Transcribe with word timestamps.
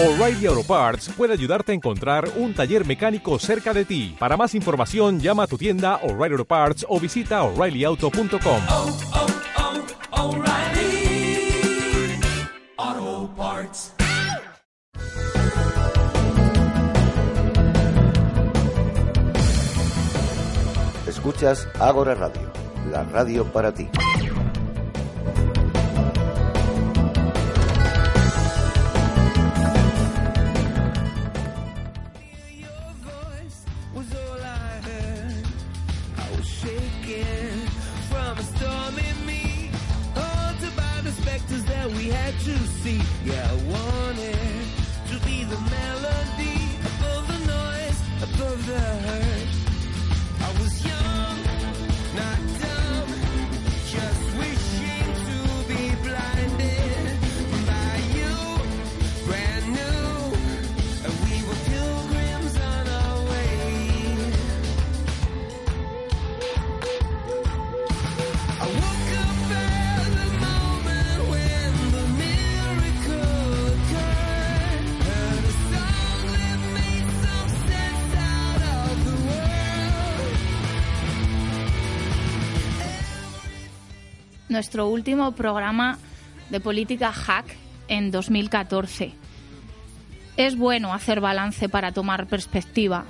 O'Reilly 0.00 0.46
Auto 0.46 0.62
Parts 0.62 1.08
puede 1.08 1.32
ayudarte 1.32 1.72
a 1.72 1.74
encontrar 1.74 2.30
un 2.36 2.54
taller 2.54 2.86
mecánico 2.86 3.36
cerca 3.40 3.74
de 3.74 3.84
ti. 3.84 4.14
Para 4.16 4.36
más 4.36 4.54
información, 4.54 5.18
llama 5.18 5.42
a 5.42 5.46
tu 5.48 5.58
tienda 5.58 5.96
O'Reilly 6.04 6.34
Auto 6.34 6.44
Parts 6.44 6.86
o 6.88 7.00
visita 7.00 7.42
oreillyauto.com. 7.42 8.60
oh, 8.70 8.96
oh, 12.86 13.30
Parts. 13.36 13.92
Escuchas 21.08 21.66
Ágora 21.80 22.14
Radio, 22.14 22.52
la 22.92 23.02
radio 23.02 23.44
para 23.46 23.74
ti. 23.74 23.88
See. 42.88 43.00
Yeah, 43.24 43.67
nuestro 84.48 84.88
último 84.88 85.32
programa 85.32 85.98
de 86.50 86.60
política 86.60 87.12
hack 87.12 87.46
en 87.88 88.10
2014. 88.10 89.12
Es 90.36 90.56
bueno 90.56 90.94
hacer 90.94 91.20
balance 91.20 91.68
para 91.68 91.92
tomar 91.92 92.26
perspectiva. 92.26 93.04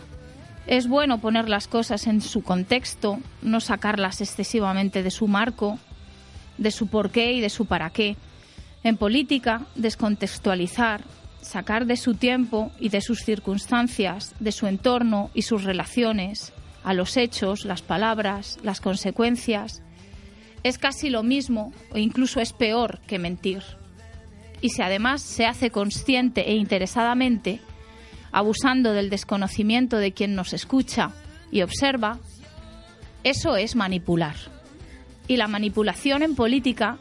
Es 0.66 0.89
bueno 0.89 1.19
poner 1.19 1.48
las 1.48 1.69
cosas 1.69 2.06
en 2.06 2.20
su 2.20 2.42
contexto, 2.42 3.20
no 3.42 3.61
sacarlas 3.61 4.20
excesivamente 4.20 5.03
de 5.03 5.11
su 5.11 5.28
marco, 5.28 5.78
de 6.59 6.70
su 6.70 6.89
porqué 6.89 7.33
y 7.33 7.41
de 7.41 7.50
su 7.50 7.66
para 7.66 7.91
qué. 7.91 8.16
En 8.83 8.97
política, 8.97 9.62
descontextualizar, 9.77 11.03
sacar 11.41 11.86
de 11.86 11.97
su 11.97 12.14
tiempo 12.14 12.72
y 12.78 12.89
de 12.91 13.00
sus 13.00 13.20
circunstancias, 13.20 14.34
de 14.41 14.53
su 14.53 14.66
entorno 14.66 15.31
y 15.34 15.42
sus 15.42 15.64
relaciones, 15.64 16.53
a 16.84 16.94
los 16.94 17.16
hechos, 17.16 17.64
las 17.64 17.83
palabras, 17.83 18.59
las 18.62 18.81
consecuencias, 18.81 19.83
es 20.62 20.78
casi 20.78 21.11
lo 21.11 21.23
mismo 21.23 21.73
o 21.92 21.98
incluso 21.98 22.41
es 22.41 22.53
peor 22.53 23.01
que 23.06 23.19
mentir. 23.19 23.62
Y 24.61 24.70
si 24.70 24.83
además 24.83 25.23
se 25.23 25.47
hace 25.47 25.70
consciente 25.70 26.50
e 26.50 26.55
interesadamente, 26.56 27.61
abusando 28.33 28.92
del 28.92 29.11
desconocimiento 29.11 29.98
de 29.98 30.12
quien 30.12 30.34
nos 30.34 30.53
escucha 30.53 31.12
y 31.50 31.62
observa, 31.62 32.19
eso 33.25 33.56
es 33.56 33.77
manipular. 33.77 34.37
Y 35.27 35.37
la 35.37 35.49
manipulación 35.49 36.22
en 36.22 36.34
política 36.34 36.99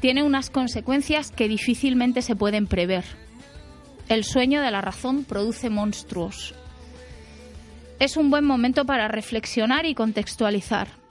tiene 0.00 0.22
unas 0.22 0.50
consecuencias 0.50 1.30
que 1.30 1.48
difícilmente 1.48 2.22
se 2.22 2.36
pueden 2.36 2.66
prever. 2.66 3.04
El 4.08 4.24
sueño 4.24 4.60
de 4.60 4.70
la 4.70 4.80
razón 4.80 5.24
produce 5.24 5.70
monstruos. 5.70 6.54
Es 7.98 8.16
un 8.16 8.30
buen 8.30 8.44
momento 8.44 8.84
para 8.84 9.08
reflexionar 9.08 9.86
y 9.86 9.94
contextualizar. 9.94 11.05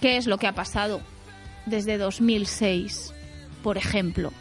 ¿Qué 0.00 0.16
es 0.16 0.28
lo 0.28 0.38
que 0.38 0.46
ha 0.46 0.52
pasado 0.52 1.00
desde 1.66 1.98
2006, 1.98 3.12
por 3.64 3.76
ejemplo? 3.76 4.32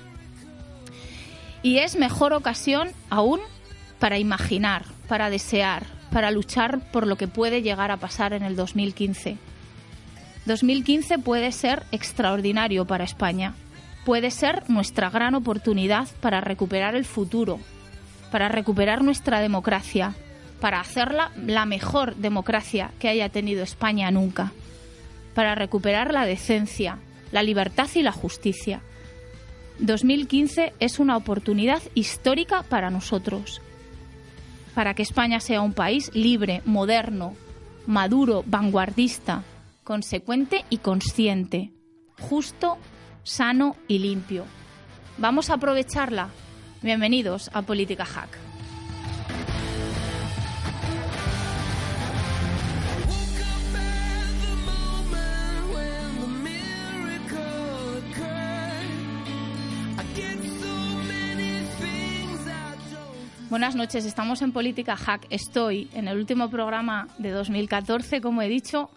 Y 1.63 1.79
es 1.79 1.95
mejor 1.95 2.33
ocasión 2.33 2.89
aún 3.09 3.39
para 3.97 4.19
imaginar, 4.19 4.85
para 5.07 5.31
desear, 5.31 5.87
para 6.11 6.29
luchar 6.29 6.79
por 6.91 7.07
lo 7.07 7.15
que 7.15 7.27
puede 7.27 7.63
llegar 7.63 7.89
a 7.89 7.97
pasar 7.97 8.33
en 8.33 8.43
el 8.43 8.55
2015. 8.55 9.37
2015 10.45 11.17
puede 11.17 11.51
ser 11.51 11.83
extraordinario 11.91 12.85
para 12.85 13.03
España. 13.03 13.55
Puede 14.05 14.29
ser 14.29 14.69
nuestra 14.69 15.09
gran 15.09 15.33
oportunidad 15.33 16.07
para 16.21 16.39
recuperar 16.39 16.95
el 16.95 17.03
futuro, 17.03 17.59
para 18.31 18.47
recuperar 18.47 19.03
nuestra 19.03 19.39
democracia, 19.39 20.13
para 20.61 20.79
hacerla 20.79 21.31
la 21.35 21.65
mejor 21.65 22.15
democracia 22.15 22.91
que 22.99 23.09
haya 23.09 23.29
tenido 23.29 23.63
España 23.63 24.11
nunca 24.11 24.53
para 25.37 25.53
recuperar 25.53 26.11
la 26.13 26.25
decencia, 26.25 26.97
la 27.31 27.43
libertad 27.43 27.87
y 27.93 28.01
la 28.01 28.11
justicia. 28.11 28.81
2015 29.77 30.73
es 30.79 30.97
una 30.97 31.15
oportunidad 31.15 31.83
histórica 31.93 32.63
para 32.63 32.89
nosotros, 32.89 33.61
para 34.73 34.95
que 34.95 35.03
España 35.03 35.39
sea 35.39 35.61
un 35.61 35.73
país 35.73 36.09
libre, 36.15 36.63
moderno, 36.65 37.35
maduro, 37.85 38.43
vanguardista, 38.47 39.43
consecuente 39.83 40.65
y 40.71 40.79
consciente, 40.79 41.71
justo, 42.19 42.79
sano 43.21 43.75
y 43.87 43.99
limpio. 43.99 44.43
Vamos 45.19 45.51
a 45.51 45.53
aprovecharla. 45.53 46.29
Bienvenidos 46.81 47.51
a 47.53 47.61
Política 47.61 48.05
Hack. 48.05 48.46
Buenas 63.49 63.77
noches, 63.77 64.03
estamos 64.03 64.41
en 64.41 64.51
Política 64.51 64.97
Hack. 64.97 65.25
Estoy 65.29 65.87
en 65.93 66.09
el 66.09 66.17
último 66.17 66.49
programa 66.49 67.07
de 67.17 67.31
2014, 67.31 68.19
como 68.19 68.41
he 68.41 68.49
dicho, 68.49 68.89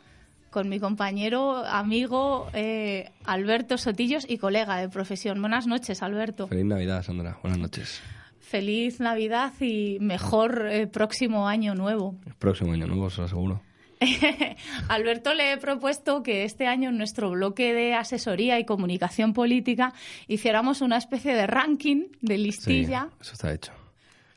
con 0.51 0.69
mi 0.69 0.81
compañero, 0.81 1.65
amigo 1.65 2.49
eh, 2.53 3.13
Alberto 3.25 3.79
Sotillos 3.79 4.27
y 4.29 4.39
colega 4.39 4.79
de 4.79 4.89
profesión. 4.89 5.41
Buenas 5.41 5.69
noches, 5.69 6.03
Alberto. 6.03 6.49
Feliz 6.49 6.65
Navidad, 6.65 7.05
Sandra. 7.05 7.39
Buenas 7.43 7.61
noches. 7.61 8.03
Feliz 8.41 8.99
Navidad 8.99 9.53
y 9.61 9.99
mejor 10.01 10.67
eh, 10.69 10.89
próximo 10.89 11.47
año 11.47 11.77
nuevo. 11.77 12.17
El 12.27 12.35
próximo 12.35 12.73
año 12.73 12.89
nuevo, 12.89 13.05
os 13.05 13.19
lo 13.19 13.25
aseguro. 13.27 13.63
Alberto 14.89 15.33
le 15.33 15.53
he 15.53 15.59
propuesto 15.59 16.25
que 16.25 16.43
este 16.43 16.67
año 16.67 16.89
en 16.89 16.99
nuestro 16.99 17.31
bloque 17.31 17.73
de 17.73 17.95
asesoría 17.95 18.59
y 18.59 18.65
comunicación 18.65 19.33
política 19.33 19.93
hiciéramos 20.27 20.81
una 20.81 20.97
especie 20.97 21.37
de 21.37 21.47
ranking 21.47 22.09
de 22.21 22.37
Sí, 22.37 22.43
listilla 22.43 23.11
eso 23.21 23.35
está 23.35 23.53
hecho. 23.53 23.73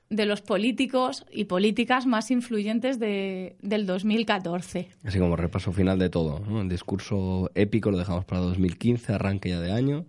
De 0.10 0.26
los 0.26 0.42
políticos 0.42 1.26
y 1.32 1.46
políticas 1.46 2.06
más 2.06 2.32
influyentes 2.32 3.00
de, 3.00 3.56
del 3.62 3.86
2014. 3.86 4.90
Así 5.04 5.20
como 5.20 5.36
repaso 5.36 5.72
final 5.72 6.00
de 6.00 6.10
todo. 6.10 6.40
¿no? 6.40 6.62
El 6.62 6.70
discurso 6.70 7.50
épico 7.56 7.92
lo 7.92 7.98
dejamos 7.98 8.26
para 8.26 8.42
2015, 8.42 9.14
arranque 9.14 9.50
ya 9.50 9.60
de 9.60 9.72
año. 9.72 10.06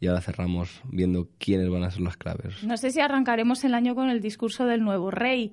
Y 0.00 0.08
ahora 0.08 0.20
cerramos 0.20 0.80
viendo 0.84 1.28
quiénes 1.38 1.70
van 1.70 1.84
a 1.84 1.90
ser 1.90 2.00
las 2.00 2.16
claves. 2.16 2.64
No 2.64 2.76
sé 2.76 2.90
si 2.90 3.00
arrancaremos 3.00 3.62
el 3.62 3.74
año 3.74 3.94
con 3.94 4.10
el 4.10 4.20
discurso 4.20 4.66
del 4.66 4.82
nuevo 4.82 5.12
rey. 5.12 5.52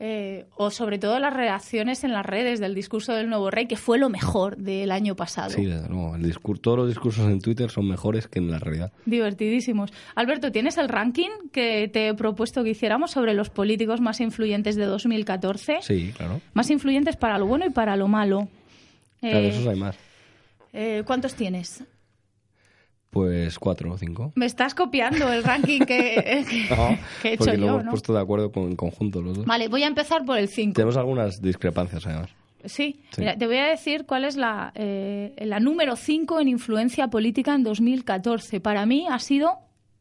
Eh, 0.00 0.46
o 0.56 0.70
sobre 0.70 0.98
todo 0.98 1.18
las 1.18 1.34
reacciones 1.34 2.04
en 2.04 2.12
las 2.12 2.24
redes 2.24 2.60
del 2.60 2.74
discurso 2.74 3.14
del 3.14 3.28
nuevo 3.28 3.50
rey, 3.50 3.66
que 3.66 3.76
fue 3.76 3.98
lo 3.98 4.08
mejor 4.08 4.56
del 4.56 4.92
año 4.92 5.16
pasado. 5.16 5.50
Sí, 5.50 5.64
luego. 5.64 6.14
El 6.16 6.32
todos 6.60 6.78
los 6.78 6.88
discursos 6.88 7.26
en 7.26 7.40
Twitter 7.40 7.70
son 7.70 7.88
mejores 7.88 8.28
que 8.28 8.38
en 8.38 8.50
la 8.50 8.58
realidad. 8.58 8.92
Divertidísimos. 9.06 9.92
Alberto, 10.14 10.52
¿tienes 10.52 10.78
el 10.78 10.88
ranking 10.88 11.30
que 11.52 11.88
te 11.92 12.08
he 12.08 12.14
propuesto 12.14 12.62
que 12.64 12.70
hiciéramos 12.70 13.10
sobre 13.10 13.34
los 13.34 13.50
políticos 13.50 14.00
más 14.00 14.20
influyentes 14.20 14.76
de 14.76 14.84
2014? 14.86 15.78
Sí, 15.82 16.12
claro. 16.16 16.40
Más 16.54 16.70
influyentes 16.70 17.16
para 17.16 17.38
lo 17.38 17.46
bueno 17.46 17.66
y 17.66 17.70
para 17.70 17.96
lo 17.96 18.08
malo. 18.08 18.48
Claro, 19.20 19.38
Eh, 19.38 19.48
esos 19.48 19.66
hay 19.66 19.76
más. 19.78 19.96
eh, 20.72 21.02
¿Cuántos 21.06 21.34
tienes? 21.34 21.82
Pues 23.18 23.58
cuatro 23.58 23.92
o 23.92 23.98
cinco. 23.98 24.32
Me 24.36 24.46
estás 24.46 24.74
copiando 24.74 25.32
el 25.32 25.42
ranking 25.42 25.80
que, 25.80 26.44
que- 26.48 26.66
No, 26.76 26.96
que 27.22 27.28
he 27.30 27.32
hecho 27.34 27.44
porque 27.44 27.56
lo 27.58 27.66
yo, 27.66 27.72
hemos 27.72 27.84
¿no? 27.84 27.90
puesto 27.90 28.12
de 28.14 28.20
acuerdo 28.20 28.52
con, 28.52 28.64
en 28.64 28.76
conjunto 28.76 29.20
los 29.20 29.38
dos. 29.38 29.46
Vale, 29.46 29.68
voy 29.68 29.82
a 29.82 29.86
empezar 29.88 30.24
por 30.24 30.38
el 30.38 30.48
5. 30.48 30.74
Tenemos 30.74 30.96
algunas 30.96 31.42
discrepancias, 31.42 32.06
además. 32.06 32.30
Sí, 32.64 33.00
Sí. 33.12 33.20
Mira, 33.20 33.36
te 33.36 33.46
voy 33.46 33.56
a 33.56 33.66
decir 33.66 34.04
cuál 34.06 34.24
es 34.24 34.36
la, 34.36 34.72
eh, 34.74 35.34
la 35.46 35.58
número 35.60 35.96
5 35.96 36.40
en 36.40 36.48
influencia 36.48 37.08
política 37.08 37.54
en 37.54 37.62
2014. 37.62 38.60
Para 38.60 38.84
mí 38.86 39.06
ha 39.10 39.18
sido 39.18 39.52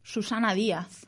Susana 0.03 0.53
Díaz. 0.53 1.05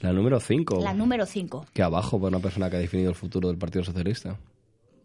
La 0.00 0.12
número 0.12 0.40
5. 0.40 0.80
La 0.82 0.94
número 0.94 1.26
5. 1.26 1.66
Que 1.74 1.82
abajo 1.82 2.18
para 2.18 2.28
una 2.36 2.40
persona 2.40 2.70
que 2.70 2.76
ha 2.76 2.80
definido 2.80 3.10
el 3.10 3.16
futuro 3.16 3.48
del 3.48 3.58
Partido 3.58 3.84
Socialista. 3.84 4.36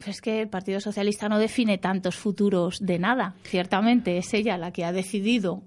Es 0.06 0.22
que 0.22 0.42
el 0.42 0.50
Partido 0.50 0.80
Socialista 0.80 1.28
no 1.30 1.40
define 1.40 1.78
tantos 1.78 2.16
futuros 2.16 2.78
de 2.80 3.00
nada. 3.00 3.34
Ciertamente 3.44 4.18
es 4.18 4.34
ella 4.34 4.58
la 4.58 4.72
que 4.72 4.86
ha 4.86 4.92
decidido 4.92 5.64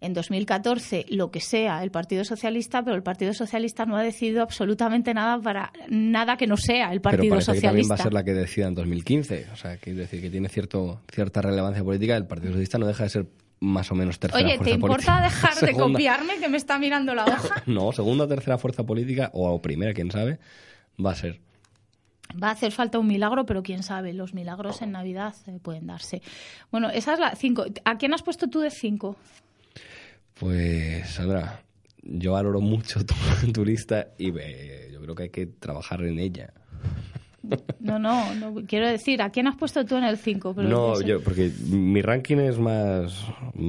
en 0.00 0.14
2014 0.14 1.06
lo 1.08 1.30
que 1.30 1.40
sea 1.40 1.82
el 1.82 1.90
Partido 1.90 2.24
Socialista, 2.24 2.82
pero 2.82 2.96
el 2.96 3.02
Partido 3.02 3.34
Socialista 3.34 3.84
no 3.84 3.96
ha 3.96 4.02
decidido 4.02 4.42
absolutamente 4.42 5.12
nada 5.12 5.40
para 5.40 5.72
nada 5.88 6.36
que 6.36 6.46
no 6.46 6.56
sea 6.56 6.92
el 6.92 7.00
Partido 7.00 7.34
pero 7.34 7.44
parece 7.44 7.52
que 7.52 7.60
también 7.66 7.84
Socialista. 7.84 7.94
va 7.94 8.00
a 8.00 8.02
ser 8.04 8.12
la 8.12 8.24
que 8.24 8.34
decida 8.34 8.68
en 8.68 8.74
2015. 8.74 9.46
O 9.52 9.56
sea, 9.56 9.76
quiere 9.78 10.00
decir 10.00 10.20
que 10.20 10.30
tiene 10.30 10.48
cierto, 10.48 11.00
cierta 11.12 11.42
relevancia 11.42 11.82
política. 11.82 12.16
El 12.16 12.26
Partido 12.26 12.52
Socialista 12.52 12.78
no 12.78 12.86
deja 12.86 13.04
de 13.04 13.10
ser 13.10 13.26
más 13.60 13.90
o 13.90 13.94
menos 13.96 14.20
tercera 14.20 14.44
Oye, 14.44 14.56
fuerza 14.56 14.64
¿te 14.64 14.70
importa 14.70 14.96
política. 14.96 15.22
dejar 15.22 15.66
de 15.66 15.72
copiarme 15.72 16.38
que 16.38 16.48
me 16.48 16.56
está 16.56 16.78
mirando 16.78 17.14
la 17.14 17.24
hoja? 17.24 17.62
No, 17.66 17.92
segunda 17.92 18.24
o 18.24 18.28
tercera 18.28 18.56
fuerza 18.56 18.84
política, 18.84 19.30
o 19.34 19.60
primera, 19.60 19.92
quién 19.92 20.10
sabe, 20.10 20.38
va 21.04 21.12
a 21.12 21.14
ser. 21.16 21.40
Va 22.40 22.48
a 22.48 22.52
hacer 22.52 22.72
falta 22.72 22.98
un 22.98 23.06
milagro, 23.06 23.46
pero 23.46 23.62
quién 23.62 23.82
sabe, 23.82 24.12
los 24.12 24.34
milagros 24.34 24.82
en 24.82 24.92
Navidad 24.92 25.34
eh, 25.46 25.58
pueden 25.62 25.86
darse. 25.86 26.22
Bueno, 26.70 26.90
esa 26.90 27.14
es 27.14 27.18
la 27.18 27.34
5. 27.34 27.64
¿A 27.84 27.96
quién 27.96 28.12
has 28.12 28.22
puesto 28.22 28.48
tú 28.48 28.60
de 28.60 28.70
5? 28.70 29.16
Pues, 30.40 31.08
Sandra, 31.10 31.62
yo 32.02 32.32
valoro 32.32 32.60
mucho 32.60 33.04
tu, 33.04 33.14
tu 33.52 33.64
lista 33.64 34.08
y 34.18 34.30
eh, 34.38 34.90
yo 34.92 35.00
creo 35.00 35.14
que 35.14 35.22
hay 35.24 35.30
que 35.30 35.46
trabajar 35.46 36.02
en 36.04 36.18
ella. 36.18 36.52
No, 37.80 37.98
no, 37.98 38.34
no, 38.34 38.54
quiero 38.66 38.88
decir, 38.88 39.22
¿a 39.22 39.30
quién 39.30 39.46
has 39.46 39.56
puesto 39.56 39.84
tú 39.84 39.96
en 39.96 40.04
el 40.04 40.18
5? 40.18 40.54
No, 40.58 41.00
yo, 41.00 41.22
porque 41.22 41.50
mi 41.70 42.02
ranking 42.02 42.38
es 42.38 42.58
más, 42.58 43.24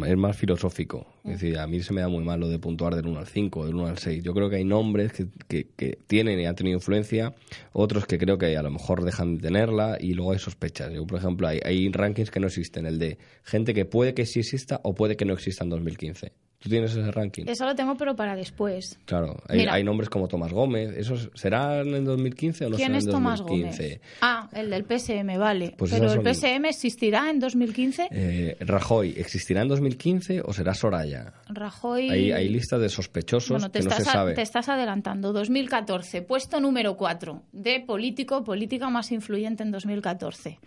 es 0.05 0.17
más 0.17 0.35
filosófico. 0.35 1.05
Es 1.23 1.39
decir, 1.39 1.57
a 1.57 1.67
mí 1.67 1.81
se 1.81 1.93
me 1.93 2.01
da 2.01 2.09
muy 2.09 2.23
mal 2.23 2.39
lo 2.39 2.49
de 2.49 2.59
puntuar 2.59 2.95
del 2.95 3.05
1 3.05 3.19
al 3.19 3.27
5, 3.27 3.67
del 3.67 3.75
1 3.75 3.87
al 3.87 3.97
6. 3.97 4.23
Yo 4.23 4.33
creo 4.33 4.49
que 4.49 4.57
hay 4.57 4.65
nombres 4.65 5.13
que, 5.13 5.27
que, 5.47 5.67
que 5.75 5.99
tienen 6.07 6.39
y 6.39 6.45
han 6.45 6.55
tenido 6.55 6.77
influencia, 6.77 7.33
otros 7.71 8.05
que 8.05 8.17
creo 8.17 8.37
que 8.37 8.57
a 8.57 8.63
lo 8.63 8.71
mejor 8.71 9.03
dejan 9.03 9.37
de 9.37 9.43
tenerla 9.43 9.97
y 9.99 10.13
luego 10.13 10.31
hay 10.33 10.39
sospechas. 10.39 10.91
Yo, 10.91 11.05
por 11.05 11.19
ejemplo, 11.19 11.47
hay, 11.47 11.59
hay 11.63 11.89
rankings 11.89 12.31
que 12.31 12.39
no 12.39 12.47
existen, 12.47 12.85
el 12.85 12.97
de 12.99 13.17
gente 13.43 13.73
que 13.73 13.85
puede 13.85 14.13
que 14.13 14.25
sí 14.25 14.39
exista 14.39 14.81
o 14.83 14.95
puede 14.95 15.15
que 15.15 15.25
no 15.25 15.33
exista 15.33 15.63
en 15.63 15.69
2015. 15.69 16.33
¿Tú 16.61 16.67
tienes 16.67 16.91
ese 16.91 17.09
ranking? 17.11 17.45
Eso 17.47 17.65
lo 17.65 17.73
tengo, 17.73 17.95
pero 17.95 18.17
para 18.17 18.35
después. 18.35 18.99
Claro, 19.05 19.37
hay, 19.47 19.61
hay 19.61 19.81
nombres 19.81 20.09
como 20.09 20.27
Tomás 20.27 20.51
Gómez. 20.51 20.91
¿Esos 20.97 21.29
serán 21.33 21.87
en 21.95 22.03
2015 22.03 22.65
o 22.65 22.69
no 22.69 22.75
¿Quién 22.75 22.87
serán 22.87 22.97
es 22.97 23.05
en 23.05 23.11
Tomás 23.11 23.39
2015? 23.39 23.83
Gómez? 23.87 24.01
Ah, 24.19 24.49
el 24.51 24.69
del 24.69 24.83
PSM, 24.83 25.37
vale. 25.39 25.73
Pues 25.77 25.91
pero 25.91 26.11
el 26.11 26.21
PSM 26.35 26.65
existirá 26.65 27.29
en 27.29 27.39
2015. 27.39 28.09
Eh, 28.11 28.57
Rajoy, 28.59 29.13
¿existirá 29.15 29.61
en 29.61 29.69
2015 29.69 30.41
o 30.43 30.51
será 30.51 30.73
Soraya? 30.73 31.31
Rajoy. 31.47 32.09
Hay, 32.09 32.31
hay 32.33 32.49
listas 32.49 32.81
de 32.81 32.89
sospechosos 32.89 33.51
Bueno, 33.51 33.71
te 33.71 33.79
que 33.79 33.85
no 33.85 33.91
se 33.91 33.97
estás, 33.99 34.09
a- 34.09 34.17
sabe. 34.17 34.33
te 34.33 34.41
estás 34.41 34.67
adelantando. 34.67 35.31
2014, 35.31 36.23
puesto 36.23 36.59
número 36.59 36.97
4 36.97 37.41
de 37.53 37.79
político, 37.79 38.43
política 38.43 38.89
más 38.89 39.13
influyente 39.13 39.63
en 39.63 39.71
2014. 39.71 40.59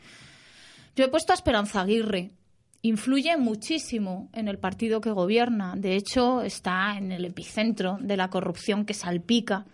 Yo 0.96 1.04
he 1.04 1.08
puesto 1.08 1.32
a 1.32 1.34
Esperanza 1.34 1.82
Aguirre. 1.82 2.30
Influye 2.84 3.36
muchísimo 3.36 4.28
en 4.32 4.48
el 4.48 4.58
partido 4.58 5.00
que 5.00 5.10
gobierna. 5.12 5.74
De 5.76 5.94
hecho, 5.94 6.42
está 6.42 6.96
en 6.98 7.12
el 7.12 7.24
epicentro 7.24 7.96
de 8.00 8.16
la 8.16 8.28
corrupción 8.28 8.84
que 8.84 8.92
salpica 8.92 9.66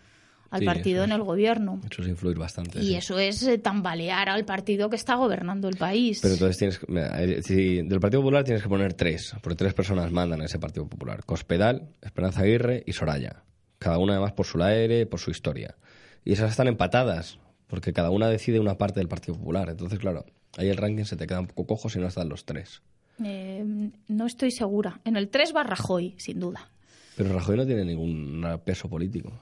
al 0.50 0.60
Sí, 0.60 0.66
partido 0.66 1.05
en 1.05 1.12
el 1.12 1.22
gobierno. 1.22 1.81
Eso 1.90 2.02
es 2.02 2.08
influir 2.08 2.38
bastante. 2.38 2.78
Y 2.81 2.88
sí. 2.88 2.94
eso 2.96 3.19
es 3.19 3.43
eh, 3.46 3.56
tambalear 3.58 4.28
al 4.28 4.44
partido 4.44 4.90
que 4.90 4.96
está 4.96 5.14
gobernando 5.14 5.69
el 5.69 5.76
país. 5.76 6.20
Pero 6.22 6.34
entonces 6.34 6.56
tienes 6.58 6.78
que- 6.78 6.87
eh, 6.88 7.43
si 7.43 7.82
del 7.82 8.00
Partido 8.00 8.20
Popular 8.22 8.44
tienes 8.44 8.62
que 8.62 8.69
poner 8.69 8.93
tres, 8.94 9.34
porque 9.43 9.56
tres 9.56 9.72
personas 9.75 10.10
mandan 10.12 10.40
a 10.43 10.44
ese 10.44 10.58
Partido 10.58 10.87
Popular. 10.87 11.25
Cospedal, 11.25 11.88
Esperanza 12.02 12.40
Aguirre 12.43 12.82
y 12.87 12.93
Soraya. 12.93 13.43
Cada 13.78 13.99
una 13.99 14.14
además 14.14 14.32
por 14.32 14.44
su 14.46 14.62
aire, 14.62 15.06
por 15.06 15.20
su 15.20 15.31
historia. 15.31 15.76
Y 16.25 16.32
esas 16.32 16.50
están 16.50 16.66
empatadas, 16.69 17.38
porque 17.69 17.93
cada 17.94 18.10
una 18.10 18.28
decide 18.28 18.60
una 18.60 18.76
parte 18.76 19.00
del 19.00 19.08
Partido 19.08 19.34
Popular. 19.38 19.69
Entonces, 19.70 19.99
claro, 19.99 20.25
ahí 20.58 20.69
el 20.69 20.76
ranking 20.76 21.05
se 21.05 21.16
te 21.16 21.26
queda 21.26 21.40
un 21.40 21.46
poco 21.46 21.66
cojo 21.66 21.88
si 21.88 21.99
no 21.99 22.06
están 22.06 22.28
los 22.28 22.44
tres. 22.44 22.82
Eh, 23.25 23.91
no 24.09 24.26
estoy 24.26 24.50
segura. 24.50 25.00
En 25.05 25.17
el 25.17 25.29
3 25.29 25.53
va 25.55 25.62
Rajoy, 25.65 26.15
sin 26.19 26.41
duda. 26.41 26.69
Pero 27.17 27.32
Rajoy 27.32 27.56
no 27.56 27.67
tiene 27.67 27.85
ningún 27.85 28.44
peso 28.65 28.88
político. 28.88 29.32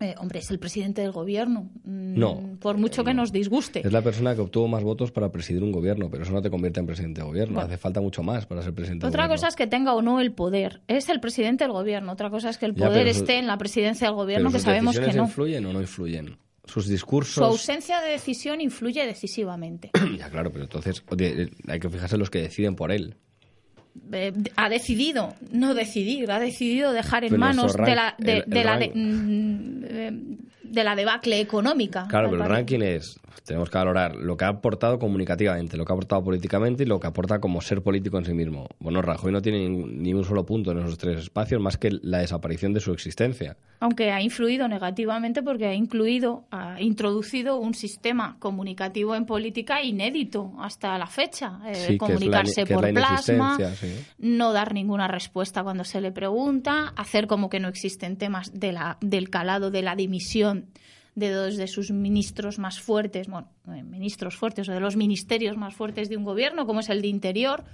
Eh, 0.00 0.12
hombre, 0.18 0.40
es 0.40 0.50
el 0.50 0.58
presidente 0.58 1.02
del 1.02 1.12
gobierno. 1.12 1.70
Mm, 1.84 2.18
No, 2.18 2.56
Por 2.60 2.76
mucho 2.78 3.02
eh, 3.02 3.04
que 3.04 3.14
no. 3.14 3.22
nos 3.22 3.30
disguste. 3.30 3.80
Es 3.86 3.92
la 3.92 4.02
persona 4.02 4.34
que 4.34 4.40
obtuvo 4.40 4.66
más 4.66 4.82
votos 4.82 5.12
para 5.12 5.30
presidir 5.30 5.62
un 5.62 5.70
gobierno, 5.70 6.10
pero 6.10 6.24
eso 6.24 6.32
no 6.32 6.42
te 6.42 6.50
convierte 6.50 6.80
en 6.80 6.86
presidente 6.86 7.20
de 7.20 7.26
gobierno. 7.28 7.54
Bueno. 7.54 7.68
Hace 7.68 7.78
falta 7.78 8.00
mucho 8.00 8.24
más 8.24 8.44
para 8.44 8.60
ser 8.62 8.74
presidente 8.74 9.06
de 9.06 9.08
Otra 9.08 9.22
gobierno. 9.22 9.36
cosa 9.36 9.48
es 9.48 9.54
que 9.56 9.68
tenga 9.68 9.94
o 9.94 10.02
no 10.02 10.20
el 10.20 10.32
poder. 10.32 10.80
Es 10.88 11.08
el 11.08 11.20
presidente 11.20 11.62
del 11.62 11.72
gobierno. 11.72 12.10
Otra 12.10 12.28
cosa 12.28 12.50
es 12.50 12.58
que 12.58 12.66
el 12.66 12.74
poder 12.74 13.06
esté 13.06 13.38
en 13.38 13.46
la 13.46 13.56
presidencia 13.56 14.08
del 14.08 14.16
gobierno, 14.16 14.48
Pero 14.48 14.52
que 14.54 14.58
sus 14.58 14.64
sabemos 14.64 14.98
que 14.98 15.12
no. 15.12 15.24
influyen 15.24 15.64
o 15.66 15.72
no 15.72 15.80
influyen? 15.80 16.36
Sus 16.66 16.86
Su 17.28 17.44
ausencia 17.44 18.00
de 18.00 18.10
decisión 18.10 18.60
influye 18.60 19.06
decisivamente. 19.06 19.90
ya, 20.18 20.30
claro, 20.30 20.50
pero 20.50 20.64
entonces 20.64 21.02
oye, 21.08 21.50
hay 21.68 21.78
que 21.78 21.90
fijarse 21.90 22.16
en 22.16 22.20
los 22.20 22.30
que 22.30 22.40
deciden 22.40 22.74
por 22.74 22.90
él. 22.90 23.16
Eh, 24.12 24.32
ha 24.56 24.68
decidido 24.68 25.34
no 25.52 25.74
decidir, 25.74 26.30
ha 26.32 26.40
decidido 26.40 26.92
dejar 26.92 27.24
en 27.24 27.30
Pero 27.30 27.40
manos 27.40 27.76
de 27.76 27.94
la, 27.94 28.14
de, 28.18 28.64
la, 28.64 28.76
de, 28.76 28.90
mm, 28.92 29.84
eh, 29.84 30.12
de 30.74 30.84
la 30.84 30.94
debacle 30.96 31.40
económica. 31.40 32.06
Claro, 32.08 32.30
pero 32.30 32.42
el 32.44 32.48
ranking 32.50 32.80
es, 32.80 33.18
tenemos 33.44 33.70
que 33.70 33.78
valorar 33.78 34.16
lo 34.16 34.36
que 34.36 34.44
ha 34.44 34.48
aportado 34.48 34.98
comunicativamente, 34.98 35.76
lo 35.76 35.84
que 35.84 35.92
ha 35.92 35.94
aportado 35.94 36.22
políticamente 36.24 36.82
y 36.82 36.86
lo 36.86 36.98
que 37.00 37.06
aporta 37.06 37.40
como 37.40 37.60
ser 37.60 37.82
político 37.82 38.18
en 38.18 38.24
sí 38.24 38.34
mismo. 38.34 38.66
Bueno, 38.78 39.00
Rajoy 39.02 39.32
no 39.32 39.40
tiene 39.42 39.68
ni, 39.68 40.12
un 40.14 40.24
solo 40.24 40.44
punto 40.44 40.72
en 40.72 40.78
esos 40.78 40.98
tres 40.98 41.18
espacios 41.20 41.60
más 41.60 41.76
que 41.76 41.90
la 42.02 42.18
desaparición 42.18 42.72
de 42.72 42.80
su 42.80 42.92
existencia. 42.92 43.56
aunque 43.80 44.10
ha 44.12 44.22
influido 44.22 44.66
negativamente 44.68 45.42
porque 45.42 45.66
ha 45.66 45.74
incluido, 45.74 46.44
ha 46.50 46.80
introducido 46.80 47.58
un 47.58 47.74
sistema 47.74 48.36
comunicativo 48.38 49.14
en 49.14 49.26
política 49.26 49.82
inédito 49.82 50.52
hasta 50.58 50.96
la 50.98 51.06
fecha. 51.06 51.58
Eh, 51.66 51.74
Sí, 51.74 51.86
que 51.86 51.94
es 51.94 52.00
la- 52.00 52.06
comunicarse 52.06 52.62
es 52.62 52.68
por 52.70 52.82
la 52.84 52.92
plasma, 52.92 53.58
sí. 53.74 53.94
no 54.18 54.52
dar 54.52 54.72
ninguna 54.72 55.06
respuesta 55.08 55.62
cuando 55.62 55.84
se 55.84 56.00
le 56.00 56.12
pregunta, 56.12 56.92
hacer 56.96 57.26
como 57.26 57.50
que 57.50 57.60
no 57.60 57.68
existen 57.68 58.16
temas 58.16 58.52
de 58.58 58.72
la, 58.72 58.96
del 59.00 59.28
calado 59.28 59.70
de 59.70 59.82
la 59.82 59.96
dimisión 59.96 60.63
de 61.14 61.30
dos 61.30 61.56
de 61.56 61.66
sus 61.68 61.90
ministros 61.90 62.58
más 62.58 62.80
fuertes, 62.80 63.28
bueno, 63.28 63.48
eh, 63.68 63.82
ministros 63.82 64.36
fuertes 64.36 64.68
o 64.68 64.72
de 64.72 64.80
los 64.80 64.96
ministerios 64.96 65.56
más 65.56 65.74
fuertes 65.74 66.08
de 66.08 66.16
un 66.16 66.24
gobierno, 66.24 66.66
como 66.66 66.80
es 66.80 66.88
el 66.88 67.02
de 67.02 67.08
Interior 67.08 67.64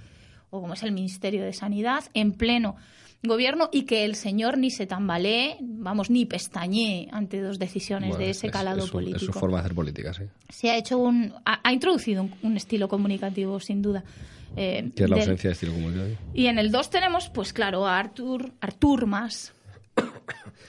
o 0.49 0.61
como 0.61 0.73
es 0.73 0.83
el 0.83 0.91
Ministerio 0.91 1.43
de 1.43 1.53
Sanidad, 1.53 2.03
en 2.13 2.33
pleno 2.33 2.75
gobierno 3.23 3.69
y 3.71 3.83
que 3.83 4.03
el 4.03 4.15
señor 4.15 4.57
ni 4.57 4.71
se 4.71 4.87
tambalee, 4.87 5.57
vamos, 5.61 6.09
ni 6.09 6.25
pestañee 6.25 7.07
ante 7.11 7.39
dos 7.39 7.59
decisiones 7.59 8.09
Bueno, 8.09 8.25
de 8.25 8.31
ese 8.31 8.47
es- 8.47 8.53
calado 8.53 8.79
es 8.79 8.85
su- 8.85 8.91
político. 8.93 9.17
Es 9.17 9.25
su 9.25 9.31
forma 9.33 9.57
de 9.57 9.61
hacer 9.65 9.75
política, 9.75 10.11
sí. 10.13 10.23
Se 10.49 10.71
ha 10.71 10.77
hecho 10.77 10.97
un, 10.97 11.31
ha, 11.45 11.59
ha 11.63 11.71
introducido 11.71 12.23
un, 12.23 12.33
un 12.41 12.57
estilo 12.57 12.87
comunicativo, 12.87 13.59
sin 13.59 13.81
duda. 13.81 14.03
eh, 14.57 14.91
Que 14.95 15.03
es 15.05 15.09
la 15.09 15.15
del- 15.17 15.23
ausencia 15.29 15.49
de 15.49 15.53
estilo 15.53 15.73
comunicativo. 15.73 16.17
y 16.33 16.47
en 16.47 16.57
el 16.59 16.71
2 16.71 16.89
tenemos, 16.89 17.29
pues 17.29 17.53
claro, 17.53 17.85
a 17.87 17.97
Artur, 17.99 18.51
Artur 18.59 19.05
Mas, 19.05 19.53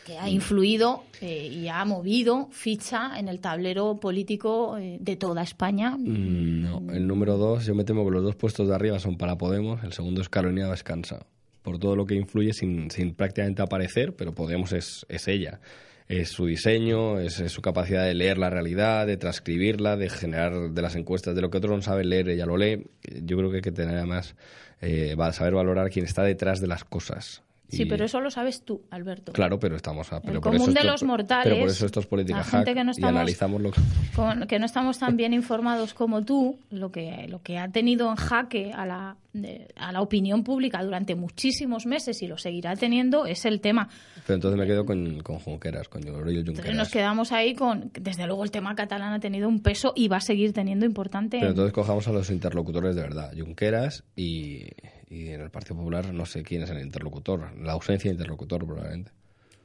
que 0.06 0.18
ha 0.18 0.28
influido 0.28 1.04
eh, 1.20 1.46
y 1.46 1.68
ha 1.68 1.84
movido 1.84 2.48
ficha 2.50 3.18
en 3.18 3.28
el 3.28 3.40
tablero 3.40 3.98
político 4.00 4.76
eh, 4.78 4.98
de 5.00 5.16
toda 5.16 5.42
España. 5.42 5.96
Mm, 5.96 6.62
No, 6.62 6.92
el 6.92 7.06
número 7.06 7.36
dos, 7.36 7.66
yo 7.66 7.74
me 7.74 7.84
temo 7.84 8.04
que 8.04 8.10
los 8.10 8.22
dos 8.22 8.36
puestos 8.36 8.68
de 8.68 8.74
arriba 8.74 8.98
son 8.98 9.16
para 9.16 9.36
Podemos, 9.38 9.82
el 9.84 9.92
segundo 9.92 10.20
es 10.20 10.28
Carolina 10.28 10.70
Descansa, 10.70 11.26
por 11.62 11.78
todo 11.78 11.96
lo 11.96 12.06
que 12.06 12.14
influye 12.14 12.52
sin, 12.52 12.90
sin 12.90 13.14
prácticamente 13.14 13.62
aparecer, 13.62 14.14
pero 14.14 14.34
Podemos 14.34 14.72
es, 14.72 15.06
es 15.08 15.28
ella. 15.28 15.60
Es 16.08 16.30
su 16.30 16.46
diseño, 16.46 17.20
es, 17.20 17.40
es 17.40 17.52
su 17.52 17.62
capacidad 17.62 18.04
de 18.04 18.14
leer 18.14 18.36
la 18.36 18.50
realidad, 18.50 19.06
de 19.06 19.16
transcribirla, 19.16 19.96
de 19.96 20.10
generar 20.10 20.72
de 20.72 20.82
las 20.82 20.94
encuestas, 20.96 21.34
de 21.34 21.40
lo 21.40 21.48
que 21.48 21.58
otro 21.58 21.74
no 21.74 21.80
sabe 21.80 22.04
leer, 22.04 22.28
ella 22.28 22.44
lo 22.44 22.56
lee. 22.56 22.84
Yo 23.22 23.38
creo 23.38 23.50
que 23.50 23.56
hay 23.56 23.62
que 23.62 23.72
tener 23.72 23.96
además, 23.96 24.34
eh, 24.82 25.14
saber 25.32 25.54
valorar 25.54 25.90
quién 25.90 26.04
está 26.04 26.22
detrás 26.22 26.60
de 26.60 26.66
las 26.66 26.84
cosas. 26.84 27.42
Sí, 27.72 27.84
Y- 27.84 27.86
pero 27.86 28.04
eso 28.04 28.20
lo 28.20 28.30
sabes 28.30 28.62
tú, 28.64 28.82
Alberto. 28.90 29.32
Claro, 29.32 29.58
pero 29.58 29.76
estamos 29.76 30.12
a, 30.12 30.20
pero 30.20 30.34
El 30.34 30.40
por 30.40 30.52
común 30.52 30.60
eso 30.68 30.72
de 30.72 30.80
esto- 30.80 30.92
los 30.92 31.02
mortales, 31.04 31.44
Pero 31.44 31.60
por 31.62 31.68
eso 31.70 31.86
esto 31.86 32.00
es 32.00 32.06
política 32.06 32.38
la 32.38 32.44
gente 32.44 32.70
hack 32.70 32.76
que 32.76 32.84
no 32.84 32.90
y 32.90 32.92
estamos- 32.92 33.16
analizamos 33.16 33.62
lo 33.62 33.70
Con- 34.14 34.46
que 34.46 34.58
no 34.58 34.66
estamos 34.66 34.98
tan 34.98 35.16
bien 35.16 35.32
informados 35.32 35.94
como 35.94 36.22
tú, 36.22 36.58
lo 36.70 36.92
que, 36.92 37.26
lo 37.28 37.40
que 37.42 37.56
ha 37.58 37.68
tenido 37.68 38.10
en 38.10 38.16
jaque 38.16 38.72
a 38.74 38.84
la, 38.84 39.16
de- 39.32 39.68
a 39.76 39.90
la 39.90 40.02
opinión 40.02 40.44
pública 40.44 40.82
durante 40.84 41.14
muchísimos 41.14 41.86
meses 41.86 42.20
y 42.22 42.26
lo 42.26 42.36
seguirá 42.36 42.76
teniendo 42.76 43.24
es 43.24 43.46
el 43.46 43.60
tema. 43.62 43.88
Pero 44.26 44.34
entonces 44.34 44.60
me 44.60 44.66
quedo 44.66 44.84
con, 44.84 45.20
con 45.22 45.38
Junqueras, 45.38 45.88
con 45.88 46.06
Oriol 46.06 46.44
Junqueras. 46.44 46.74
nos 46.76 46.90
quedamos 46.90 47.32
ahí 47.32 47.54
con, 47.54 47.90
desde 47.98 48.26
luego 48.26 48.44
el 48.44 48.50
tema 48.50 48.74
catalán 48.74 49.14
ha 49.14 49.18
tenido 49.20 49.48
un 49.48 49.60
peso 49.62 49.94
y 49.96 50.08
va 50.08 50.18
a 50.18 50.20
seguir 50.20 50.52
teniendo 50.52 50.84
importante. 50.84 51.38
Pero 51.38 51.50
entonces 51.52 51.72
cojamos 51.72 52.06
a 52.06 52.12
los 52.12 52.28
interlocutores 52.28 52.94
de 52.94 53.00
verdad, 53.02 53.32
Junqueras 53.34 54.04
y, 54.14 54.66
y 55.12 55.28
en 55.28 55.40
el 55.42 55.50
Partido 55.50 55.76
Popular 55.76 56.12
no 56.12 56.24
sé 56.26 56.42
quién 56.42 56.62
es 56.62 56.70
el 56.70 56.80
interlocutor, 56.80 57.52
la 57.60 57.72
ausencia 57.72 58.10
de 58.10 58.14
interlocutor 58.14 58.64
probablemente. 58.66 59.10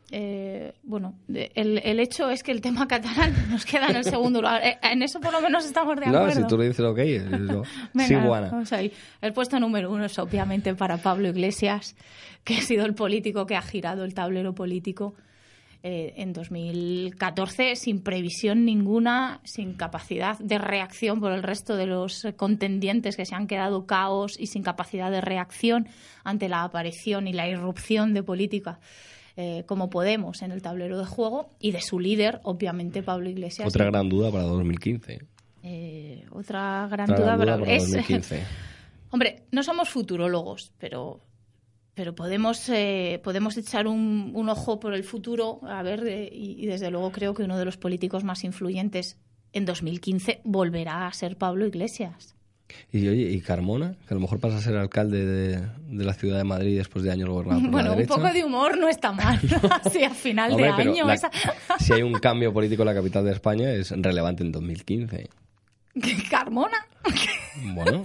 Eh, 0.09 0.73
bueno, 0.83 1.15
el, 1.27 1.79
el 1.83 1.99
hecho 1.99 2.29
es 2.29 2.41
que 2.41 2.53
el 2.53 2.61
tema 2.61 2.87
catalán 2.87 3.33
nos 3.49 3.65
queda 3.65 3.89
en 3.89 3.97
el 3.97 4.03
segundo 4.05 4.39
lugar. 4.41 4.63
Eh, 4.63 4.77
En 4.81 5.01
eso 5.03 5.19
por 5.19 5.33
lo 5.33 5.41
menos 5.41 5.65
estamos 5.65 5.97
de 5.99 6.05
No, 6.05 6.19
acuerdo. 6.19 6.41
si 6.41 6.47
tú 6.47 6.57
le 6.57 6.67
dices 6.69 6.85
ok, 6.85 6.97
es 6.99 7.23
eso. 7.23 7.63
Venga, 7.93 8.65
sí. 8.65 8.91
El 9.21 9.33
puesto 9.33 9.59
número 9.59 9.91
uno 9.91 10.05
es 10.05 10.17
obviamente 10.19 10.73
para 10.75 10.97
Pablo 10.97 11.27
Iglesias, 11.27 11.95
que 12.45 12.55
ha 12.57 12.61
sido 12.61 12.85
el 12.85 12.93
político 12.93 13.45
que 13.45 13.55
ha 13.57 13.61
girado 13.61 14.05
el 14.05 14.13
tablero 14.13 14.55
político 14.55 15.15
eh, 15.84 16.13
en 16.17 16.34
2014 16.34 17.75
sin 17.75 18.01
previsión 18.01 18.65
ninguna, 18.65 19.39
sin 19.43 19.74
capacidad 19.74 20.38
de 20.39 20.57
reacción 20.57 21.19
por 21.19 21.31
el 21.31 21.43
resto 21.43 21.75
de 21.75 21.86
los 21.86 22.25
contendientes 22.36 23.15
que 23.15 23.25
se 23.25 23.36
han 23.36 23.48
quedado 23.48 23.86
caos 23.86 24.36
y 24.39 24.48
sin 24.48 24.63
capacidad 24.63 25.12
de 25.12 25.22
reacción 25.22 25.88
ante 26.24 26.50
la 26.50 26.63
aparición 26.63 27.27
y 27.27 27.34
la 27.34 27.48
irrupción 27.48 28.13
de 28.13 28.24
política. 28.24 28.79
eh, 29.39 29.63
como 29.67 29.91
Podemos 29.91 30.41
en 30.41 30.51
el 30.51 30.63
tablero 30.63 30.98
de 30.98 31.05
juego 31.05 31.51
y 31.60 31.72
de 31.72 31.79
su 31.81 32.00
líder, 32.00 32.39
obviamente 32.43 33.03
Pablo 33.03 33.29
Iglesias. 33.29 33.67
Otra 33.67 33.86
gran 33.86 34.10
duda 34.10 34.31
para 34.31 34.46
2015. 34.46 35.19
Eh, 35.62 36.25
otra 36.31 36.88
gran 36.89 37.12
Otra 37.12 37.17
duda 37.17 37.36
gran 37.36 37.39
para- 37.39 37.57
duda 37.57 37.65
para 37.65 37.75
es- 37.77 37.84
2015. 37.91 38.43
Hombre, 39.12 39.43
no 39.51 39.62
somos 39.62 39.89
futurólogos, 39.89 40.74
pero, 40.79 41.19
pero 41.97 42.13
podemos, 42.13 42.69
eh, 42.69 43.19
podemos 43.23 43.57
echar 43.57 43.87
un, 43.87 44.31
un 44.35 44.49
ojo 44.49 44.79
por 44.79 44.93
el 44.93 45.03
futuro, 45.03 45.59
a 45.67 45.81
ver, 45.81 46.05
eh, 46.07 46.29
y, 46.31 46.63
y 46.63 46.67
desde 46.67 46.91
luego 46.91 47.11
creo 47.11 47.33
que 47.33 47.41
uno 47.43 47.57
de 47.57 47.65
los 47.65 47.75
políticos 47.77 48.23
más 48.23 48.43
influyentes 48.43 49.17
en 49.51 49.65
2015 49.65 50.41
volverá 50.43 51.07
a 51.07 51.13
ser 51.13 51.37
Pablo 51.37 51.65
Iglesias. 51.65 52.35
Y 52.91 53.07
oye, 53.07 53.31
¿y 53.31 53.41
Carmona? 53.41 53.95
Que 54.07 54.13
a 54.13 54.15
lo 54.15 54.19
mejor 54.19 54.39
pasa 54.39 54.57
a 54.57 54.61
ser 54.61 54.75
alcalde 54.75 55.25
de, 55.25 55.57
de 55.87 56.05
la 56.05 56.13
ciudad 56.13 56.37
de 56.37 56.43
Madrid 56.43 56.77
después 56.77 57.03
de 57.03 57.11
años 57.11 57.29
gobernado 57.29 57.61
por 57.61 57.71
Bueno, 57.71 57.95
la 57.95 58.01
un 58.01 58.05
poco 58.05 58.27
de 58.31 58.43
humor 58.43 58.77
no 58.77 58.89
está 58.89 59.11
mal, 59.13 59.39
así 59.83 60.03
a 60.03 60.11
final 60.11 60.51
Hombre, 60.51 60.67
de 60.67 60.71
año. 60.73 61.07
la- 61.07 61.13
esa- 61.15 61.31
si 61.79 61.93
hay 61.93 62.03
un 62.03 62.13
cambio 62.13 62.53
político 62.53 62.83
en 62.83 62.87
la 62.87 62.93
capital 62.93 63.25
de 63.25 63.31
España 63.31 63.71
es 63.71 63.89
relevante 63.89 64.43
en 64.43 64.51
2015. 64.51 65.29
Carmona. 66.29 66.77
Bueno, 67.73 68.03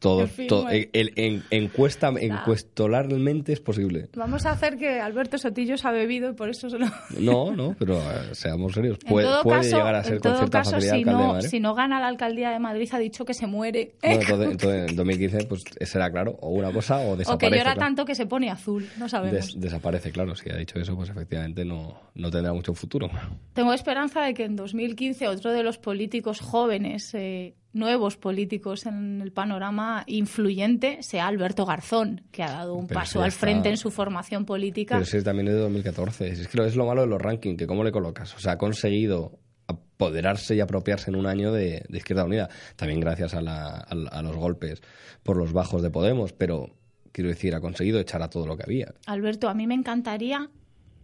todo, 0.00 0.26
todo- 0.48 0.68
el- 0.70 0.88
en- 1.14 1.44
encuesta, 1.50 2.10
encuestolarmente 2.18 3.52
es 3.52 3.60
posible. 3.60 4.08
Vamos 4.16 4.46
a 4.46 4.52
hacer 4.52 4.76
que 4.76 4.98
Alberto 5.00 5.38
Sotillo 5.38 5.76
se 5.76 5.86
ha 5.86 5.90
bebido 5.92 6.30
y 6.30 6.34
por 6.34 6.48
eso 6.50 6.68
se 6.70 6.78
lo... 6.78 6.86
No, 7.18 7.52
no, 7.54 7.76
pero 7.78 7.98
eh, 7.98 8.34
seamos 8.34 8.72
serios. 8.72 8.98
Puede, 9.06 9.28
puede 9.42 9.58
caso, 9.60 9.76
llegar 9.76 9.94
a 9.94 10.02
ser 10.04 10.14
en 10.14 10.20
con 10.20 10.30
todo 10.32 10.38
cierta 10.38 10.58
caso 10.58 10.70
facilidad 10.72 10.94
si, 10.94 10.98
alcalde 11.00 11.20
de 11.20 11.26
no, 11.26 11.32
Madrid. 11.34 11.48
si 11.48 11.60
no 11.60 11.74
gana 11.74 12.00
la 12.00 12.08
alcaldía 12.08 12.50
de 12.50 12.58
Madrid, 12.58 12.88
ha 12.92 12.98
dicho 12.98 13.24
que 13.24 13.34
se 13.34 13.46
muere. 13.46 13.92
Bueno, 14.02 14.20
entonces, 14.22 14.50
entonces 14.52 14.90
en 14.90 14.96
2015 14.96 15.44
pues 15.46 15.64
será 15.82 16.10
claro, 16.10 16.36
o 16.40 16.50
una 16.50 16.72
cosa 16.72 16.98
o 16.98 17.10
o 17.10 17.12
que 17.12 17.18
desaparece. 17.18 17.50
llora 17.58 17.62
claro. 17.74 17.78
tanto 17.80 18.04
que 18.04 18.14
se 18.14 18.26
pone 18.26 18.50
azul, 18.50 18.86
no 18.98 19.08
sabemos. 19.08 19.32
Des- 19.52 19.60
desaparece, 19.60 20.10
claro. 20.10 20.34
Si 20.34 20.50
ha 20.50 20.56
dicho 20.56 20.78
eso, 20.78 20.96
pues 20.96 21.10
efectivamente 21.10 21.64
no, 21.64 22.00
no 22.14 22.30
tendrá 22.30 22.52
mucho 22.52 22.72
futuro. 22.74 23.10
Tengo 23.52 23.72
esperanza 23.74 24.22
de 24.22 24.32
que 24.34 24.44
en 24.44 24.56
2015 24.56 25.28
otro 25.28 25.52
de 25.52 25.62
los 25.62 25.76
políticos 25.78 26.40
jóvenes, 26.40 27.14
eh, 27.14 27.54
nuevos 27.72 28.16
políticos 28.16 28.86
en 28.86 29.20
el 29.20 29.32
panorama 29.32 30.02
influyente, 30.06 31.02
sea 31.02 31.26
Alberto 31.26 31.64
Garzón, 31.66 32.22
que 32.32 32.42
ha 32.42 32.50
dado 32.50 32.74
un 32.74 32.86
Pero 32.86 33.00
paso 33.00 33.22
al 33.22 33.28
está- 33.28 33.40
frente 33.40 33.68
en 33.68 33.76
su 33.76 33.90
formación 33.90 34.44
política. 34.44 34.96
Pero 34.96 35.06
si 35.06 35.22
también 35.22 35.48
es 35.48 35.54
de 35.54 35.60
2014. 35.60 36.34
Si 36.36 36.42
es 36.42 36.48
que 36.48 36.64
es 36.66 36.76
lo 36.76 36.86
malo 36.86 37.02
de 37.02 37.06
los 37.06 37.20
rankings, 37.20 37.56
que 37.56 37.66
cómo 37.66 37.84
le 37.84 37.92
colocas. 37.92 38.34
O 38.34 38.38
sea, 38.40 38.52
ha 38.52 38.58
conseguido 38.58 39.38
apoderarse 39.68 40.54
y 40.56 40.60
apropiarse 40.60 41.10
en 41.10 41.16
un 41.16 41.26
año 41.26 41.52
de, 41.52 41.84
de 41.88 41.98
Izquierda 41.98 42.24
Unida. 42.24 42.48
También 42.76 43.00
gracias 43.00 43.34
a, 43.34 43.40
la- 43.40 43.76
a 43.78 44.18
a 44.18 44.22
los 44.22 44.36
golpes 44.36 44.82
por 45.22 45.36
los 45.36 45.52
bajos 45.52 45.82
de 45.82 45.90
Podemos, 45.90 46.32
pero 46.32 46.74
quiero 47.12 47.30
decir, 47.30 47.54
ha 47.54 47.60
conseguido 47.60 48.00
echar 48.00 48.22
a 48.22 48.30
todo 48.30 48.46
lo 48.46 48.56
que 48.56 48.64
había. 48.64 48.94
Alberto, 49.06 49.48
a 49.48 49.54
mí 49.54 49.66
me 49.66 49.74
encantaría 49.74 50.48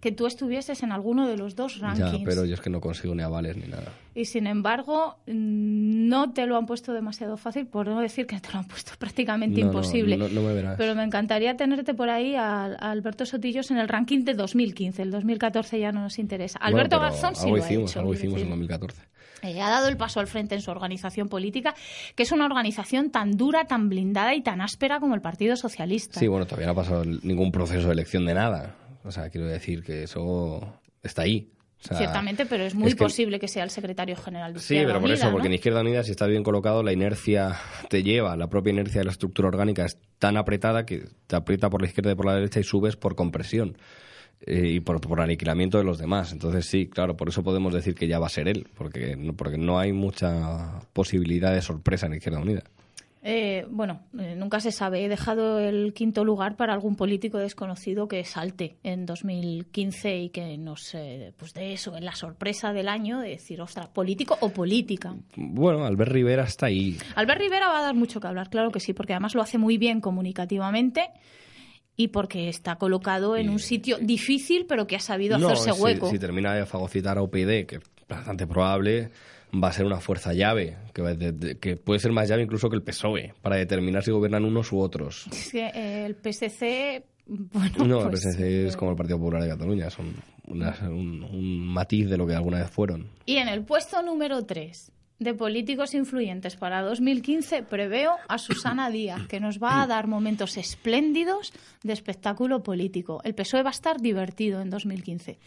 que 0.07 0.13
tú 0.13 0.27
estuvieses 0.29 0.85
en 0.85 0.93
alguno 0.93 1.27
de 1.27 1.37
los 1.37 1.57
dos 1.57 1.81
rankings. 1.81 2.13
Ya, 2.21 2.25
pero 2.25 2.45
yo 2.45 2.55
es 2.55 2.61
que 2.61 2.71
no 2.71 2.81
consigo 2.81 3.13
ni 3.13 3.25
avales 3.25 3.57
ni 3.57 3.67
nada. 3.67 3.91
Y 4.15 4.27
sin 4.27 4.47
embargo, 4.47 5.17
no 5.27 6.33
te 6.33 6.47
lo 6.47 6.57
han 6.57 6.65
puesto 6.67 6.93
demasiado 6.93 7.37
fácil, 7.37 7.67
por 7.67 7.89
no 7.89 8.01
decir 8.01 8.25
que 8.29 8.39
te 8.39 8.53
lo 8.53 8.61
han 8.61 8.67
puesto 8.69 8.93
prácticamente 9.01 9.61
No, 9.63 9.67
imposible. 9.67 10.17
no- 10.17 10.29
no 10.29 10.43
me 10.43 10.53
verás. 10.55 10.77
Pero 10.79 10.95
me 10.95 11.03
encantaría 11.03 11.57
tenerte 11.57 11.93
por 11.93 12.09
ahí 12.09 12.37
a, 12.37 12.67
a 12.67 12.91
Alberto 12.93 13.27
Sotillos 13.27 13.73
en 13.73 13.79
el 13.79 13.89
ranking 13.89 14.23
de 14.25 14.35
2015. 14.35 15.03
El 15.03 15.11
2014 15.11 15.81
ya 15.81 15.91
no 15.91 16.03
nos 16.03 16.21
interesa. 16.21 16.61
Bueno, 16.61 16.77
Alberto 16.77 16.99
pero 17.01 17.11
Garzón 17.11 17.35
sí 17.35 17.49
lo 17.49 17.57
ha 17.57 17.59
hicimos, 17.59 17.91
hecho. 17.91 17.99
algo 18.01 18.15
hicimos 18.15 18.35
en 18.35 18.51
decir. 18.51 18.51
2014. 18.51 19.03
Eh, 19.43 19.61
ha 19.61 19.69
dado 19.71 19.89
el 19.89 19.97
paso 19.97 20.21
al 20.21 20.29
frente 20.29 20.55
en 20.55 20.61
su 20.63 20.71
organización 20.71 21.29
política, 21.29 21.75
que 22.15 22.23
es 22.23 22.31
una 22.33 22.47
organización 22.47 23.11
tan 23.11 23.37
dura, 23.37 23.67
tan 23.67 23.89
blindada 23.89 24.35
y 24.37 24.41
tan 24.43 24.61
áspera 24.61 25.01
como 25.01 25.15
el 25.17 25.21
Partido 25.21 25.57
Socialista. 25.57 26.21
Sí, 26.21 26.29
bueno, 26.29 26.47
todavía 26.47 26.67
no 26.67 26.73
ha 26.73 26.77
pasado 26.77 27.05
ningún 27.05 27.51
proceso 27.51 27.89
de 27.89 27.93
elección 27.93 28.25
de 28.25 28.35
nada. 28.35 28.77
O 29.07 29.13
sea, 29.13 29.31
quiero 29.31 29.47
decir 29.47 29.83
que 29.83 30.03
eso 30.05 30.81
está 31.03 31.23
ahí. 31.23 31.51
O 31.79 31.89
sea, 31.89 31.99
Ciertamente, 31.99 32.47
pero 32.47 32.65
es 32.65 32.75
muy 32.75 32.89
es 32.89 32.95
que- 32.95 33.05
posible 33.05 33.39
que 33.39 33.49
sea 33.49 33.63
el 33.63 33.71
secretario 33.71 34.17
general 34.17 34.55
de 34.55 34.59
Sí, 34.61 34.75
Izquierda 34.75 34.87
pero 34.89 35.01
por 35.01 35.11
Unida, 35.11 35.15
eso, 35.25 35.31
porque 35.31 35.49
¿no? 35.49 35.53
en 35.53 35.55
Izquierda 35.55 35.81
Unida, 35.83 36.03
si 36.03 36.11
estás 36.11 36.29
bien 36.29 36.43
colocado, 36.43 36.83
la 36.83 36.93
inercia 36.93 37.55
te 37.91 38.03
lleva, 38.03 38.35
la 38.37 38.49
propia 38.49 38.73
inercia 38.73 39.01
de 39.01 39.05
la 39.05 39.11
estructura 39.13 39.49
orgánica 39.49 39.85
es 39.85 39.99
tan 40.19 40.37
apretada 40.37 40.87
que 40.87 41.05
te 41.27 41.37
aprieta 41.37 41.69
por 41.71 41.83
la 41.83 41.87
izquierda 41.89 42.13
y 42.13 42.15
por 42.15 42.27
la 42.27 42.35
derecha 42.35 42.61
y 42.61 42.65
subes 42.65 42.97
por 42.97 43.15
compresión 43.15 43.77
eh, 44.47 44.69
y 44.69 44.81
por, 44.81 45.01
por 45.03 45.21
aniquilamiento 45.21 45.77
de 45.79 45.85
los 45.85 45.99
demás. 45.99 46.33
Entonces, 46.33 46.65
sí, 46.67 46.89
claro, 46.89 47.17
por 47.17 47.29
eso 47.29 47.43
podemos 47.45 47.73
decir 47.75 47.95
que 47.95 48.09
ya 48.09 48.19
va 48.19 48.27
a 48.27 48.31
ser 48.31 48.49
él, 48.49 48.67
porque 48.75 49.15
no, 49.17 49.35
porque 49.35 49.59
no 49.59 49.79
hay 49.79 49.93
mucha 49.93 50.81
posibilidad 50.95 51.53
de 51.55 51.61
sorpresa 51.63 52.07
en 52.07 52.15
Izquierda 52.15 52.41
Unida. 52.41 52.63
Eh, 53.29 53.67
bueno, 53.69 54.03
eh, 54.21 54.37
nunca 54.37 54.61
se 54.61 54.71
sabe. 54.71 55.05
He 55.05 55.09
dejado 55.09 55.59
el 55.59 55.93
quinto 55.95 56.25
lugar 56.25 56.55
para 56.55 56.73
algún 56.73 56.95
político 56.95 57.39
desconocido 57.39 58.07
que 58.07 58.25
salte 58.25 58.77
en 58.85 59.05
2015 59.05 60.17
y 60.17 60.29
que 60.29 60.57
nos, 60.57 60.95
eh, 60.95 61.33
pues 61.37 61.53
de 61.53 61.73
eso, 61.73 61.97
en 61.97 62.05
la 62.05 62.15
sorpresa 62.15 62.73
del 62.73 62.89
año, 62.89 63.19
de 63.19 63.31
decir, 63.31 63.61
ostras, 63.61 63.89
político 63.89 64.39
o 64.39 64.51
política. 64.51 65.17
Bueno, 65.35 65.85
Albert 65.85 66.13
Rivera 66.13 66.45
está 66.45 66.67
ahí. 66.67 66.99
Albert 67.17 67.41
Rivera 67.41 67.67
va 67.67 67.81
a 67.81 67.83
dar 67.83 67.97
mucho 67.97 68.21
que 68.21 68.29
hablar, 68.29 68.49
claro 68.49 68.71
que 68.71 68.79
sí, 68.79 68.93
porque 68.93 69.15
además 69.15 69.35
lo 69.35 69.43
hace 69.43 69.59
muy 69.59 69.77
bien 69.77 70.01
comunicativamente 70.01 71.11
y 71.97 72.09
porque 72.09 72.49
está 72.49 72.77
colocado 72.77 73.37
en 73.37 73.51
un 73.51 73.59
sitio 73.59 73.99
difícil, 73.99 74.67
pero 74.69 74.87
que 74.87 74.95
ha 74.95 75.01
sabido 75.01 75.37
No, 75.37 75.49
hacerse 75.49 75.73
hueco. 75.73 76.11
Si, 76.11 76.21
termina 76.21 76.55
de 76.55 76.65
fagocitar 76.65 77.19
a 77.19 77.23
UPyD, 77.23 77.67
que 77.67 77.77
es 77.77 77.83
bastante 78.09 78.47
probable, 78.47 79.11
va 79.55 79.69
a 79.69 79.73
ser 79.73 79.87
una 79.87 80.01
fuerza 80.01 80.33
llave, 80.33 80.77
que, 80.93 81.03
va 81.03 81.15
de- 81.15 81.33
de- 81.33 81.59
que 81.59 81.77
puede 81.77 82.01
ser 82.01 82.13
más 82.13 82.29
llave 82.29 82.43
incluso 82.43 82.69
que 82.69 82.77
el 82.77 82.83
PSOE, 82.83 83.35
para 83.43 83.57
determinar 83.57 84.03
si 84.03 84.11
gobiernan 84.11 84.45
unos 84.45 84.73
u 84.73 84.79
otros. 84.81 85.27
Es 85.33 85.51
que, 85.51 85.67
eh, 85.75 86.07
el 86.07 86.15
PSC, 86.17 87.05
bueno, 87.27 87.87
No, 87.87 88.03
el 88.03 88.09
pues, 88.11 88.23
PSC 88.23 88.67
es 88.67 88.75
eh, 88.75 88.77
como 88.79 88.91
el 88.93 88.97
Partido 88.97 89.19
Popular 89.19 89.43
de 89.43 89.49
Cataluña, 89.49 89.91
son 89.91 90.15
una- 90.47 90.77
un, 90.83 91.23
un 91.25 91.67
matiz 91.67 92.09
de 92.09 92.17
lo 92.17 92.27
que 92.27 92.35
alguna 92.35 92.59
vez 92.61 92.71
fueron. 92.71 93.09
Y 93.27 93.37
en 93.37 93.49
el 93.49 93.65
puesto 93.65 94.03
número 94.03 94.45
3 94.45 94.93
de 95.19 95.33
políticos 95.33 95.95
influyentes 95.95 96.57
para 96.57 96.83
2015 96.83 97.63
preveo 97.63 98.13
a 98.29 98.37
Susana 98.39 98.91
Díaz, 98.91 99.27
que 99.29 99.41
nos 99.41 99.59
va 99.63 99.83
a 99.83 99.87
dar 99.87 100.07
momentos 100.09 100.57
espléndidos 100.59 101.53
de 101.83 101.95
espectáculo 101.95 102.63
político. 102.63 103.21
El 103.25 103.35
PSOE 103.35 103.63
va 103.63 103.71
a 103.71 103.73
estar 103.73 103.99
divertido 104.01 104.61
en 104.61 104.69
2015. 104.71 105.39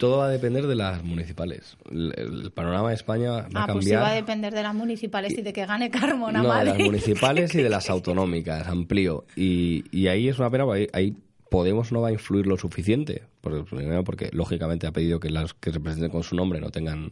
Todo 0.00 0.16
va 0.18 0.24
a 0.26 0.28
depender 0.30 0.66
de 0.66 0.74
las 0.74 1.04
municipales. 1.04 1.76
El, 1.90 2.12
el 2.16 2.50
panorama 2.52 2.88
de 2.88 2.94
España 2.94 3.30
va 3.32 3.48
Ah, 3.54 3.64
a 3.64 3.72
pues 3.72 3.84
sí 3.84 3.90
cambiar. 3.90 4.02
va 4.02 4.08
a 4.10 4.14
depender 4.14 4.54
de 4.54 4.62
las 4.62 4.74
municipales 4.74 5.36
y 5.38 5.42
de 5.42 5.52
que 5.52 5.66
gane 5.66 5.90
Carmona 5.90 6.42
No, 6.42 6.54
de 6.58 6.64
las 6.64 6.78
municipales 6.78 7.54
y 7.54 7.62
de 7.62 7.68
las 7.76 7.90
autonómicas, 7.90 8.66
amplío. 8.66 9.26
Y, 9.36 9.84
y 9.96 10.08
ahí 10.08 10.28
es 10.28 10.38
una 10.38 10.50
pena, 10.50 10.64
porque 10.64 10.88
ahí, 10.94 11.14
Podemos 11.50 11.90
no 11.90 12.00
va 12.00 12.08
a 12.10 12.12
influir 12.12 12.46
lo 12.46 12.56
suficiente. 12.56 13.24
Por- 13.40 13.64
Primero 13.64 14.04
porque, 14.04 14.30
lógicamente, 14.32 14.86
ha 14.86 14.92
pedido 14.92 15.18
que 15.18 15.30
las 15.30 15.52
que 15.52 15.72
se 15.72 15.80
presenten 15.80 16.08
con 16.12 16.22
su 16.22 16.36
nombre 16.36 16.60
no 16.60 16.70
tengan, 16.70 17.10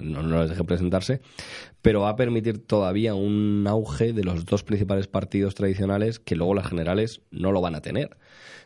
no, 0.00 0.22
no 0.22 0.40
les 0.40 0.50
deje 0.50 0.62
presentarse, 0.62 1.20
pero 1.82 2.02
va 2.02 2.10
a 2.10 2.14
permitir 2.16 2.64
todavía 2.64 3.14
un 3.16 3.64
auge 3.66 4.12
de 4.12 4.22
los 4.22 4.44
dos 4.44 4.62
principales 4.62 5.08
partidos 5.08 5.56
tradicionales 5.56 6.20
que 6.20 6.36
luego 6.36 6.54
las 6.54 6.68
generales 6.68 7.22
no 7.32 7.50
lo 7.50 7.60
van 7.60 7.74
a 7.74 7.80
tener. 7.82 8.16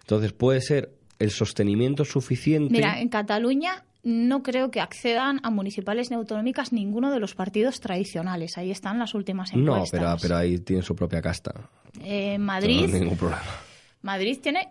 Entonces 0.01 0.35
puede 0.35 0.61
ser 0.61 0.91
el 1.19 1.31
sostenimiento 1.31 2.05
suficiente. 2.05 2.73
Mira, 2.73 3.01
en 3.01 3.09
Cataluña 3.09 3.85
no 4.03 4.43
creo 4.43 4.71
que 4.71 4.81
accedan 4.81 5.41
a 5.43 5.51
municipales 5.51 6.11
ni 6.11 6.17
autonómicas 6.17 6.73
ninguno 6.73 7.11
de 7.11 7.19
los 7.19 7.35
partidos 7.35 7.81
tradicionales. 7.81 8.57
Ahí 8.57 8.71
están 8.71 8.99
las 8.99 9.15
últimas 9.15 9.53
no, 9.55 9.75
encuestas. 9.75 10.01
pero, 10.01 10.17
pero 10.23 10.37
ahí 10.37 10.59
tiene 10.59 10.83
su 10.83 10.95
propia 10.95 11.21
casta. 11.21 11.53
Eh, 12.03 12.39
No 12.39 12.45
Madrid, 12.45 12.85
hay 12.85 13.01
ningún 13.01 13.17
problema. 13.17 13.43
Madrid 14.03 14.39
tiene 14.41 14.69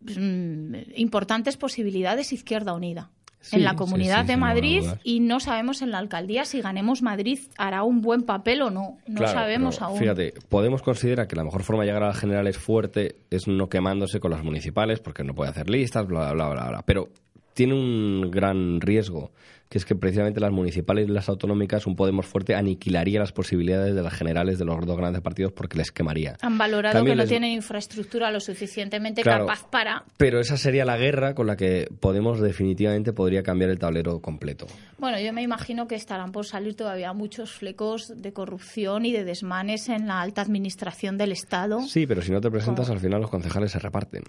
mm, 0.00 0.74
importantes 0.96 1.56
posibilidades 1.56 2.32
Izquierda 2.32 2.74
Unida. 2.74 3.10
Sí, 3.48 3.56
en 3.56 3.64
la 3.64 3.70
sí, 3.70 3.76
comunidad 3.76 4.22
sí, 4.22 4.26
de 4.28 4.34
lugar 4.36 4.50
a 4.50 4.54
Madrid 4.54 4.84
y 5.04 5.20
no 5.20 5.40
sabemos 5.40 5.82
en 5.82 5.90
la 5.90 5.98
alcaldía 5.98 6.44
si 6.44 6.60
ganemos 6.60 7.02
Madrid 7.02 7.38
hará 7.56 7.82
un 7.82 8.00
buen 8.00 8.22
papel 8.22 8.62
o 8.62 8.70
no. 8.70 8.98
No 9.06 9.16
Claro, 9.16 9.32
sabemos 9.32 9.80
aún. 9.82 9.98
Fíjate, 9.98 10.34
Podemos 10.48 10.82
considerar 10.82 11.26
que 11.28 11.36
la 11.36 11.44
mejor 11.44 11.62
forma 11.62 11.82
de 11.82 11.88
llegar 11.88 12.02
a 12.02 12.08
las 12.08 12.18
generales 12.18 12.58
fuerte 12.58 13.16
es 13.30 13.48
no 13.48 13.68
quemándose 13.68 14.20
con 14.20 14.30
las 14.30 14.44
municipales, 14.44 15.00
porque 15.00 15.24
no 15.24 15.34
puede 15.34 15.50
hacer 15.50 15.68
listas, 15.70 16.06
bla, 16.06 16.32
bla, 16.32 16.48
bla, 16.50 16.68
bla. 16.68 16.82
Pero 16.84 17.08
tiene 17.54 17.74
un 17.74 18.30
gran 18.30 18.80
riesgo, 18.80 19.32
que 19.68 19.78
es 19.78 19.84
que 19.84 19.94
precisamente 19.94 20.40
las 20.40 20.50
municipales 20.52 21.08
y 21.08 21.12
las 21.12 21.28
autonómicas, 21.28 21.86
un 21.86 21.94
Podemos 21.96 22.26
fuerte 22.26 22.54
aniquilaría 22.54 23.18
las 23.20 23.32
posibilidades 23.32 23.94
de 23.94 24.02
las 24.02 24.14
generales 24.14 24.58
de 24.58 24.64
los 24.64 24.86
dos 24.86 24.96
grandes 24.96 25.20
partidos 25.20 25.52
porque 25.52 25.76
les 25.76 25.90
quemaría. 25.90 26.36
Han 26.42 26.56
valorado 26.56 27.04
que 27.04 27.14
no 27.16 27.24
tienen 27.26 27.50
infraestructura 27.52 28.30
lo 28.30 28.40
suficientemente 28.40 29.22
Claro. 29.22 29.46
capaz 29.46 29.68
para. 29.68 30.04
Pero 30.16 30.40
esa 30.40 30.56
sería 30.56 30.84
la 30.84 30.96
guerra 30.96 31.34
con 31.34 31.46
la 31.46 31.56
que 31.56 31.88
Podemos 32.00 32.40
definitivamente 32.40 33.12
podría 33.12 33.42
cambiar 33.42 33.70
el 33.70 33.78
tablero 33.78 34.20
completo. 34.20 34.66
Bueno, 34.98 35.18
yo 35.20 35.32
me 35.32 35.42
imagino 35.42 35.86
que 35.88 35.96
estarán 35.96 36.32
por 36.32 36.46
salir 36.46 36.74
todavía 36.74 37.12
muchos 37.12 37.52
flecos 37.52 38.12
de 38.16 38.32
corrupción 38.32 39.04
y 39.04 39.12
de 39.12 39.24
desmanes 39.24 39.88
en 39.88 40.06
la 40.06 40.20
alta 40.20 40.42
administración 40.42 41.18
del 41.18 41.32
Estado. 41.32 41.80
Sí, 41.82 42.06
pero 42.06 42.22
si 42.22 42.30
no 42.32 42.40
te 42.40 42.50
presentas, 42.50 42.88
al 42.90 43.00
final 43.00 43.20
los 43.20 43.30
concejales 43.30 43.72
se 43.72 43.78
reparten. 43.78 44.22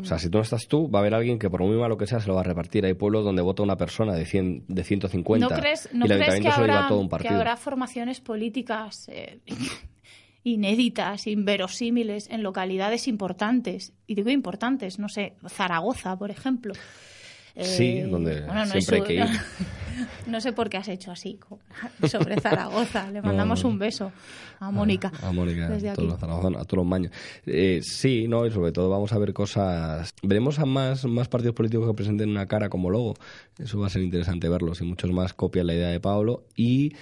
O 0.00 0.04
sea, 0.04 0.18
si 0.18 0.28
tú 0.28 0.38
no 0.38 0.42
estás 0.42 0.66
tú, 0.68 0.90
va 0.90 0.98
a 0.98 1.02
haber 1.02 1.14
alguien 1.14 1.38
que 1.38 1.48
por 1.50 1.62
muy 1.62 1.76
malo 1.76 1.96
que 1.96 2.06
sea 2.06 2.20
se 2.20 2.28
lo 2.28 2.34
va 2.34 2.40
a 2.40 2.44
repartir. 2.44 2.84
Hay 2.84 2.94
pueblos 2.94 3.24
donde 3.24 3.42
vota 3.42 3.62
una 3.62 3.76
persona 3.76 4.14
de, 4.14 4.24
100, 4.24 4.64
de 4.68 4.84
150 4.84 5.48
¿No 5.48 5.60
crees, 5.60 5.88
no 5.92 6.06
y 6.06 6.12
el 6.12 6.18
crees 6.18 6.40
que, 6.40 6.48
habrá, 6.48 6.88
todo 6.88 7.00
un 7.00 7.06
que 7.06 7.10
partido. 7.10 7.34
habrá 7.36 7.56
formaciones 7.56 8.20
políticas 8.20 9.08
eh, 9.08 9.40
inéditas, 10.44 11.26
inverosímiles 11.26 12.28
en 12.30 12.42
localidades 12.42 13.08
importantes? 13.08 13.92
Y 14.06 14.14
digo 14.14 14.30
importantes, 14.30 14.98
no 14.98 15.08
sé, 15.08 15.34
Zaragoza, 15.48 16.16
por 16.16 16.30
ejemplo. 16.30 16.74
Sí, 17.56 17.98
Eh, 17.98 18.06
donde 18.06 18.42
bueno, 18.42 18.64
no 18.64 18.66
siempre 18.66 18.96
hay 18.96 19.02
que 19.02 19.14
ir. 19.14 19.24
No 20.26 20.40
sé 20.40 20.52
por 20.52 20.68
qué 20.68 20.76
has 20.78 20.88
hecho 20.88 21.10
así 21.10 21.38
sobre 22.08 22.40
Zaragoza. 22.40 23.10
Le 23.10 23.22
mandamos 23.22 23.62
no. 23.64 23.70
un 23.70 23.78
beso 23.78 24.12
a 24.60 24.70
Mónica. 24.70 25.10
A 25.22 25.32
Mónica, 25.32 25.68
desde 25.68 25.88
a 25.88 25.92
aquí. 25.92 25.96
todos 25.98 26.10
los 26.12 26.20
Zaragozanos, 26.20 26.60
a 26.62 26.64
todos 26.64 26.78
los 26.78 26.86
maños. 26.86 27.12
Eh, 27.46 27.80
sí, 27.82 28.26
no, 28.28 28.46
y 28.46 28.50
sobre 28.50 28.72
todo 28.72 28.88
vamos 28.90 29.12
a 29.12 29.18
ver 29.18 29.32
cosas. 29.32 30.10
Veremos 30.22 30.58
a 30.58 30.66
más, 30.66 31.04
más 31.06 31.28
partidos 31.28 31.54
políticos 31.54 31.86
que 31.88 31.94
presenten 31.94 32.30
una 32.30 32.46
cara 32.46 32.68
como 32.68 32.90
logo. 32.90 33.14
Eso 33.58 33.78
va 33.80 33.86
a 33.86 33.90
ser 33.90 34.02
interesante 34.02 34.48
verlo. 34.48 34.74
Si 34.74 34.84
muchos 34.84 35.10
más 35.10 35.32
copian 35.34 35.66
la 35.66 35.74
idea 35.74 35.88
de 35.88 36.00
Pablo 36.00 36.44
y 36.56 36.94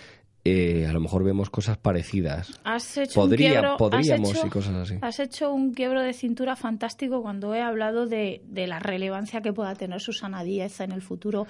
eh, 0.45 0.87
a 0.89 0.93
lo 0.93 1.01
mejor 1.01 1.25
vemos 1.25 1.51
cosas 1.51 1.77
parecidas. 1.77 2.59
Has 2.65 2.97
hecho 2.97 3.21
Podría- 3.21 3.49
un 3.49 3.53
quiebro, 3.53 3.73
has 3.73 3.79
podríamos 3.79 4.31
hecho- 4.31 4.47
y 4.47 4.51
cosas 4.51 4.75
así. 4.77 4.95
Has 5.03 5.21
hecho 5.21 5.53
un 5.53 5.75
quiebro 5.75 6.01
de 6.01 6.13
cintura 6.15 6.57
fantástico 6.57 7.21
cuando 7.21 7.55
he 7.55 7.61
hablado 7.61 8.07
de, 8.07 8.41
de 8.47 8.67
la 8.67 8.79
relevancia 8.79 9.43
que 9.43 9.53
pueda 9.53 9.75
tener 9.75 10.01
Susana 10.01 10.45
Díaz 10.45 10.81
en 10.81 10.93
el 10.93 11.03
futuro 11.03 11.47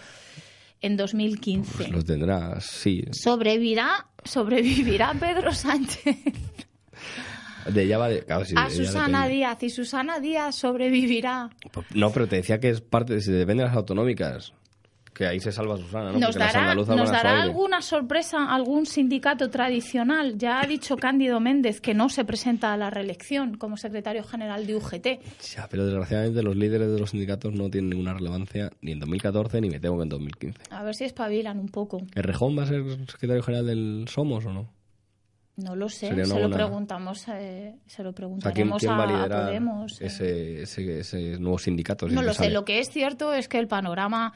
en 0.80 0.96
2015. 0.96 1.72
Pues 1.76 1.90
lo 1.90 2.04
tendrás, 2.04 2.64
sí. 2.64 3.04
¿Sobrevivirá, 3.12 4.06
sobrevivirá 4.24 5.14
Pedro 5.20 5.52
Sánchez 5.52 6.16
De 7.72 7.82
ella 7.82 7.98
va 7.98 8.08
de, 8.08 8.24
claro, 8.24 8.44
sí, 8.44 8.54
a 8.56 8.70
Susana. 8.70 9.26
Díaz 9.28 9.62
y 9.62 9.70
Susana 9.70 10.20
Díaz 10.20 10.54
sobrevivirá? 10.54 11.50
Pues, 11.72 11.86
No, 11.94 12.10
pero 12.10 12.26
te 12.26 12.36
decía 12.36 12.60
que 12.60 12.70
es 12.70 12.80
parte, 12.80 13.20
si 13.20 13.30
depende 13.32 13.62
de 13.62 13.68
las 13.68 13.76
autonómicas. 13.76 14.52
Que 15.18 15.26
ahí 15.26 15.40
se 15.40 15.50
salva 15.50 15.76
Susana, 15.76 16.12
¿no? 16.12 16.20
¿Nos 16.20 16.36
Porque 16.36 16.38
dará, 16.38 16.74
nos 16.76 16.88
alguna 16.88 17.82
sorpresa 17.82 18.54
algún 18.54 18.86
sindicato 18.86 19.50
tradicional? 19.50 20.38
Ya 20.38 20.60
ha 20.60 20.64
dicho 20.64 20.96
Cándido 20.96 21.40
Méndez 21.40 21.80
que 21.80 21.92
no 21.92 22.08
se 22.08 22.24
presenta 22.24 22.72
a 22.72 22.76
la 22.76 22.88
reelección 22.88 23.56
como 23.56 23.76
secretario 23.76 24.22
general 24.22 24.64
de 24.64 24.76
UGT. 24.76 25.06
Ya, 25.56 25.66
pero 25.68 25.86
desgraciadamente 25.86 26.40
los 26.44 26.54
líderes 26.54 26.92
de 26.92 27.00
los 27.00 27.10
sindicatos 27.10 27.52
no 27.52 27.68
tienen 27.68 27.90
ninguna 27.90 28.14
relevancia 28.14 28.70
ni 28.80 28.92
en 28.92 29.00
2014 29.00 29.60
ni 29.60 29.70
me 29.70 29.80
temo 29.80 29.96
que 29.96 30.04
en 30.04 30.08
2015. 30.08 30.60
A 30.70 30.84
ver 30.84 30.94
si 30.94 31.02
espabilan 31.02 31.58
un 31.58 31.68
poco. 31.68 32.00
¿El 32.14 32.22
Rejón 32.22 32.56
va 32.56 32.62
a 32.62 32.66
ser 32.66 32.84
secretario 33.10 33.42
general 33.42 33.66
del 33.66 34.06
Somos 34.08 34.46
o 34.46 34.52
no? 34.52 34.70
No 35.56 35.74
lo 35.74 35.88
sé, 35.88 36.14
se 36.14 36.40
lo 36.40 36.48
preguntamos, 36.48 37.26
eh, 37.26 37.74
se 37.86 38.04
lo 38.04 38.10
O 38.10 38.12
sea, 38.12 38.52
¿quién, 38.52 38.68
preguntaremos 38.70 38.78
quién 38.78 38.92
a 38.92 39.24
a, 39.24 39.46
Podemos. 39.46 40.00
eh. 40.00 40.06
ese, 40.06 40.62
ese, 40.62 41.00
ese 41.00 41.40
nuevo 41.40 41.58
sindicato? 41.58 42.08
si 42.08 42.14
no 42.14 42.22
lo 42.22 42.32
sé, 42.32 42.50
lo 42.50 42.64
que 42.64 42.78
es 42.78 42.90
cierto 42.90 43.34
es 43.34 43.48
que 43.48 43.58
el 43.58 43.66
panorama 43.66 44.32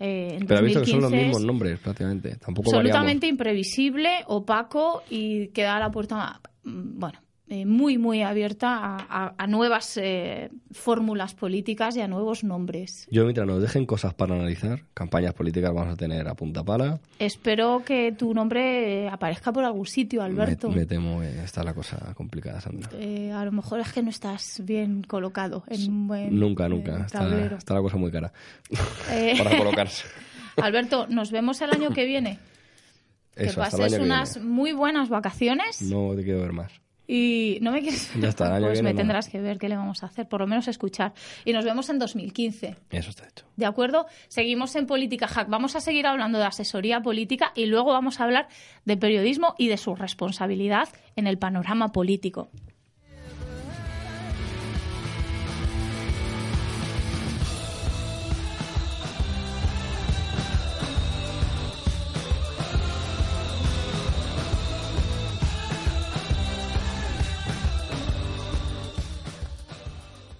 eh, 0.00 0.36
en 0.40 0.46
Pero 0.46 0.60
ha 0.60 0.62
visto 0.62 0.80
que 0.80 0.86
son 0.86 1.00
los 1.00 1.10
2015 1.10 1.24
mismos 1.24 1.40
es 1.40 1.46
nombres 1.46 1.78
prácticamente. 1.80 2.36
Tampoco 2.36 2.70
absolutamente 2.70 3.26
imprevisible, 3.26 4.24
opaco 4.26 5.02
y 5.10 5.48
que 5.48 5.62
da 5.62 5.78
la 5.78 5.90
puerta, 5.90 6.40
mm, 6.64 6.98
bueno, 6.98 7.20
eh, 7.50 7.64
muy, 7.66 7.96
muy 7.98 8.22
abierta 8.22 8.76
a, 8.76 8.96
a- 9.26 9.34
a 9.38 9.46
nuevas 9.46 9.96
eh, 9.96 10.50
fórmulas 10.70 11.34
políticas 11.34 11.96
y 11.96 12.00
a 12.00 12.08
nuevos 12.08 12.44
nombres. 12.44 13.06
Yo, 13.10 13.24
mientras 13.24 13.46
nos 13.46 13.62
dejen 13.62 13.86
cosas 13.86 14.12
para 14.14 14.34
analizar, 14.34 14.82
campañas 14.94 15.34
políticas 15.34 15.72
vamos 15.72 15.94
a 15.94 15.96
tener 15.96 16.28
a 16.28 16.34
punta 16.34 16.62
pala. 16.62 17.00
Espero 17.18 17.82
que 17.84 18.12
tu 18.12 18.34
nombre 18.34 19.04
eh, 19.04 19.08
aparezca 19.08 19.52
por 19.52 19.64
algún 19.64 19.86
sitio, 19.86 20.22
Alberto. 20.22 20.68
Me, 20.68 20.76
me 20.76 20.86
temo 20.86 21.20
que 21.20 21.42
está 21.42 21.62
la 21.64 21.74
cosa 21.74 22.12
complicada, 22.14 22.60
Sandra. 22.60 22.90
Eh, 22.94 23.32
a 23.32 23.44
lo 23.44 23.52
mejor 23.52 23.80
es 23.80 23.92
que 23.92 24.02
no 24.02 24.10
estás 24.10 24.60
bien 24.64 25.02
colocado 25.02 25.64
en 25.68 25.88
un 25.90 26.08
buen 26.08 26.38
Nunca, 26.38 26.66
eh, 26.66 26.68
nunca. 26.68 27.06
Está, 27.06 27.56
está 27.56 27.74
la 27.74 27.80
cosa 27.80 27.96
muy 27.96 28.10
cara 28.10 28.32
Eh, 29.10 29.34
para 29.38 29.56
colocarse. 29.56 30.04
Alberto, 30.56 31.06
nos 31.08 31.30
vemos 31.30 31.60
el 31.62 31.70
año 31.70 31.90
que 31.90 32.04
viene. 32.04 32.38
Que 33.34 33.44
Eso, 33.44 33.60
el 33.62 33.70
pases 33.70 33.94
que 33.94 34.00
unas 34.02 34.42
muy 34.42 34.72
buenas 34.72 35.08
vacaciones 35.08 35.80
No 35.82 36.14
te 36.16 36.24
quiero 36.24 36.40
ver 36.40 36.52
más. 36.52 36.72
Y 37.10 37.58
no 37.62 37.72
me 37.72 37.80
quieres. 37.80 38.12
Ya 38.20 38.28
está, 38.28 38.56
pues 38.60 38.82
me 38.82 38.92
no. 38.92 38.98
tendrás 38.98 39.28
que 39.28 39.40
ver 39.40 39.58
qué 39.58 39.68
le 39.68 39.76
vamos 39.76 40.02
a 40.02 40.06
hacer, 40.06 40.28
por 40.28 40.40
lo 40.40 40.46
menos 40.46 40.68
escuchar. 40.68 41.14
Y 41.46 41.54
nos 41.54 41.64
vemos 41.64 41.88
en 41.88 41.98
2015. 41.98 42.76
Eso 42.90 43.10
está 43.10 43.26
hecho. 43.26 43.46
¿De 43.56 43.64
acuerdo? 43.64 44.06
Seguimos 44.28 44.76
en 44.76 44.86
Política 44.86 45.26
Hack. 45.26 45.48
Vamos 45.48 45.74
a 45.74 45.80
seguir 45.80 46.06
hablando 46.06 46.38
de 46.38 46.44
asesoría 46.44 47.00
política 47.00 47.52
y 47.56 47.66
luego 47.66 47.92
vamos 47.92 48.20
a 48.20 48.24
hablar 48.24 48.48
de 48.84 48.96
periodismo 48.98 49.54
y 49.56 49.68
de 49.68 49.78
su 49.78 49.94
responsabilidad 49.94 50.88
en 51.16 51.26
el 51.26 51.38
panorama 51.38 51.92
político. 51.92 52.50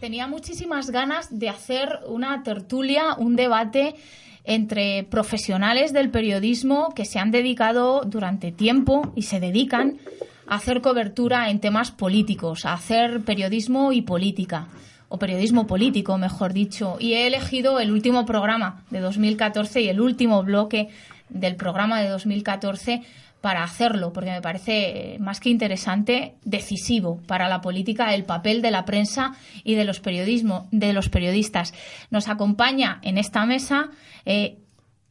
Tenía 0.08 0.26
muchísimas 0.26 0.88
ganas 0.88 1.38
de 1.38 1.50
hacer 1.50 1.98
una 2.06 2.42
tertulia, 2.42 3.14
un 3.18 3.36
debate 3.36 3.94
entre 4.42 5.04
profesionales 5.04 5.92
del 5.92 6.08
periodismo 6.08 6.94
que 6.94 7.04
se 7.04 7.18
han 7.18 7.30
dedicado 7.30 8.00
durante 8.06 8.50
tiempo 8.50 9.12
y 9.14 9.24
se 9.24 9.38
dedican 9.38 9.98
a 10.46 10.54
hacer 10.54 10.80
cobertura 10.80 11.50
en 11.50 11.60
temas 11.60 11.90
políticos, 11.90 12.64
a 12.64 12.72
hacer 12.72 13.20
periodismo 13.20 13.92
y 13.92 14.00
política, 14.00 14.68
o 15.10 15.18
periodismo 15.18 15.66
político, 15.66 16.16
mejor 16.16 16.54
dicho. 16.54 16.96
Y 16.98 17.12
he 17.12 17.26
elegido 17.26 17.78
el 17.78 17.92
último 17.92 18.24
programa 18.24 18.84
de 18.88 19.00
2014 19.00 19.82
y 19.82 19.88
el 19.90 20.00
último 20.00 20.42
bloque 20.42 20.88
del 21.28 21.54
programa 21.56 22.00
de 22.00 22.08
2014 22.08 23.02
para 23.40 23.62
hacerlo, 23.62 24.12
porque 24.12 24.30
me 24.30 24.42
parece 24.42 25.16
más 25.20 25.40
que 25.40 25.48
interesante, 25.48 26.34
decisivo 26.44 27.20
para 27.26 27.48
la 27.48 27.60
política 27.60 28.14
el 28.14 28.24
papel 28.24 28.62
de 28.62 28.70
la 28.70 28.84
prensa 28.84 29.36
y 29.64 29.74
de 29.74 29.84
los 29.84 30.00
periodismo, 30.00 30.68
de 30.72 30.92
los 30.92 31.08
periodistas. 31.08 31.72
Nos 32.10 32.28
acompaña 32.28 33.00
en 33.02 33.16
esta 33.16 33.46
mesa 33.46 33.90
eh, 34.24 34.58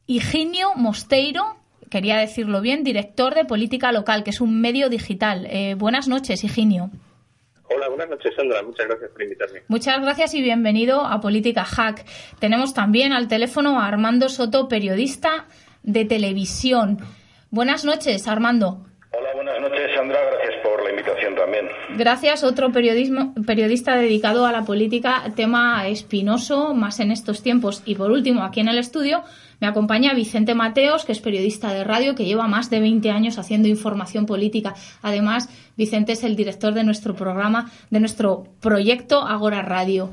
Higinio 0.07 0.73
Mosteiro, 0.75 1.57
quería 1.89 2.17
decirlo 2.17 2.61
bien, 2.61 2.83
director 2.83 3.33
de 3.33 3.45
política 3.45 3.91
local, 3.91 4.23
que 4.23 4.31
es 4.31 4.41
un 4.41 4.59
medio 4.61 4.89
digital. 4.89 5.45
Eh, 5.49 5.75
buenas 5.75 6.07
noches, 6.07 6.43
Higinio. 6.43 6.89
Hola, 7.69 7.89
buenas 7.89 8.09
noches, 8.09 8.33
Sandra. 8.35 8.63
Muchas 8.63 8.87
gracias 8.87 9.11
por 9.11 9.21
invitarme. 9.21 9.61
Muchas 9.67 10.01
gracias 10.01 10.33
y 10.33 10.41
bienvenido 10.41 11.01
a 11.05 11.19
Política 11.19 11.65
Hack. 11.65 12.05
Tenemos 12.39 12.73
también 12.73 13.11
al 13.11 13.27
teléfono 13.27 13.79
a 13.79 13.87
Armando 13.87 14.29
Soto, 14.29 14.69
periodista 14.69 15.47
de 15.83 16.05
televisión. 16.05 16.99
Buenas 17.49 17.85
noches, 17.85 18.27
Armando. 18.27 18.85
Hola, 19.17 19.29
buenas 19.35 19.61
noches, 19.61 19.95
Sandra. 19.95 20.19
Gracias 20.31 20.61
por 20.63 20.83
la 20.83 20.89
invitación 20.89 21.35
también. 21.35 21.67
Gracias, 21.97 22.43
otro 22.43 22.71
periodismo, 22.71 23.33
periodista 23.45 23.95
dedicado 23.95 24.45
a 24.45 24.51
la 24.51 24.63
política, 24.63 25.23
tema 25.35 25.87
espinoso, 25.87 26.73
más 26.73 26.99
en 26.99 27.11
estos 27.11 27.41
tiempos. 27.41 27.83
Y 27.85 27.95
por 27.95 28.11
último, 28.11 28.43
aquí 28.43 28.59
en 28.59 28.67
el 28.67 28.77
estudio 28.77 29.23
me 29.61 29.67
acompaña 29.67 30.13
Vicente 30.13 30.55
Mateos, 30.55 31.05
que 31.05 31.13
es 31.13 31.19
periodista 31.19 31.71
de 31.73 31.85
radio, 31.85 32.15
que 32.15 32.25
lleva 32.25 32.47
más 32.47 32.69
de 32.69 32.81
20 32.81 33.09
años 33.11 33.39
haciendo 33.39 33.69
información 33.69 34.25
política. 34.25 34.75
Además, 35.01 35.49
Vicente 35.77 36.11
es 36.11 36.23
el 36.25 36.35
director 36.35 36.73
de 36.73 36.83
nuestro 36.83 37.15
programa, 37.15 37.71
de 37.89 38.01
nuestro 38.01 38.45
proyecto 38.59 39.21
Agora 39.21 39.61
Radio. 39.61 40.09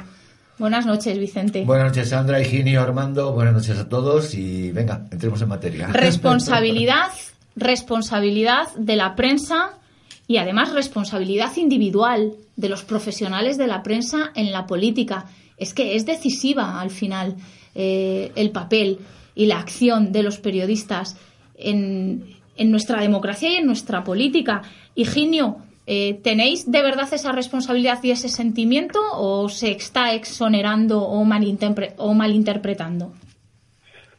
Buenas 0.56 0.86
noches, 0.86 1.18
Vicente. 1.18 1.64
Buenas 1.64 1.88
noches, 1.88 2.10
Sandra, 2.10 2.40
Higinio, 2.40 2.80
Armando. 2.80 3.32
Buenas 3.32 3.54
noches 3.54 3.76
a 3.76 3.88
todos 3.88 4.34
y 4.34 4.70
venga, 4.70 5.04
entremos 5.10 5.42
en 5.42 5.48
materia. 5.48 5.88
Responsabilidad, 5.88 7.10
responsabilidad 7.56 8.72
de 8.76 8.96
la 8.96 9.14
prensa 9.14 9.78
y 10.26 10.38
además 10.38 10.72
responsabilidad 10.72 11.56
individual 11.56 12.32
de 12.56 12.68
los 12.68 12.82
profesionales 12.82 13.58
de 13.58 13.66
la 13.66 13.82
prensa 13.82 14.30
en 14.34 14.52
la 14.52 14.66
política. 14.66 15.26
Es 15.58 15.74
que 15.74 15.96
es 15.96 16.06
decisiva 16.06 16.80
al 16.80 16.90
final 16.90 17.36
eh, 17.74 18.32
el 18.34 18.50
papel 18.50 18.98
y 19.34 19.46
la 19.46 19.58
acción 19.58 20.12
de 20.12 20.22
los 20.22 20.38
periodistas 20.38 21.16
en, 21.56 22.34
en 22.56 22.70
nuestra 22.70 23.00
democracia 23.00 23.50
y 23.50 23.56
en 23.56 23.66
nuestra 23.66 24.02
política. 24.02 24.62
Higinio, 24.94 25.58
eh, 25.86 26.14
¿tenéis 26.22 26.70
de 26.70 26.82
verdad 26.82 27.12
esa 27.12 27.32
responsabilidad 27.32 28.02
y 28.02 28.10
ese 28.10 28.28
sentimiento 28.28 29.00
o 29.12 29.48
se 29.48 29.72
está 29.72 30.14
exonerando 30.14 31.02
o, 31.02 31.24
malinterpre- 31.24 31.94
o 31.98 32.14
malinterpretando? 32.14 33.12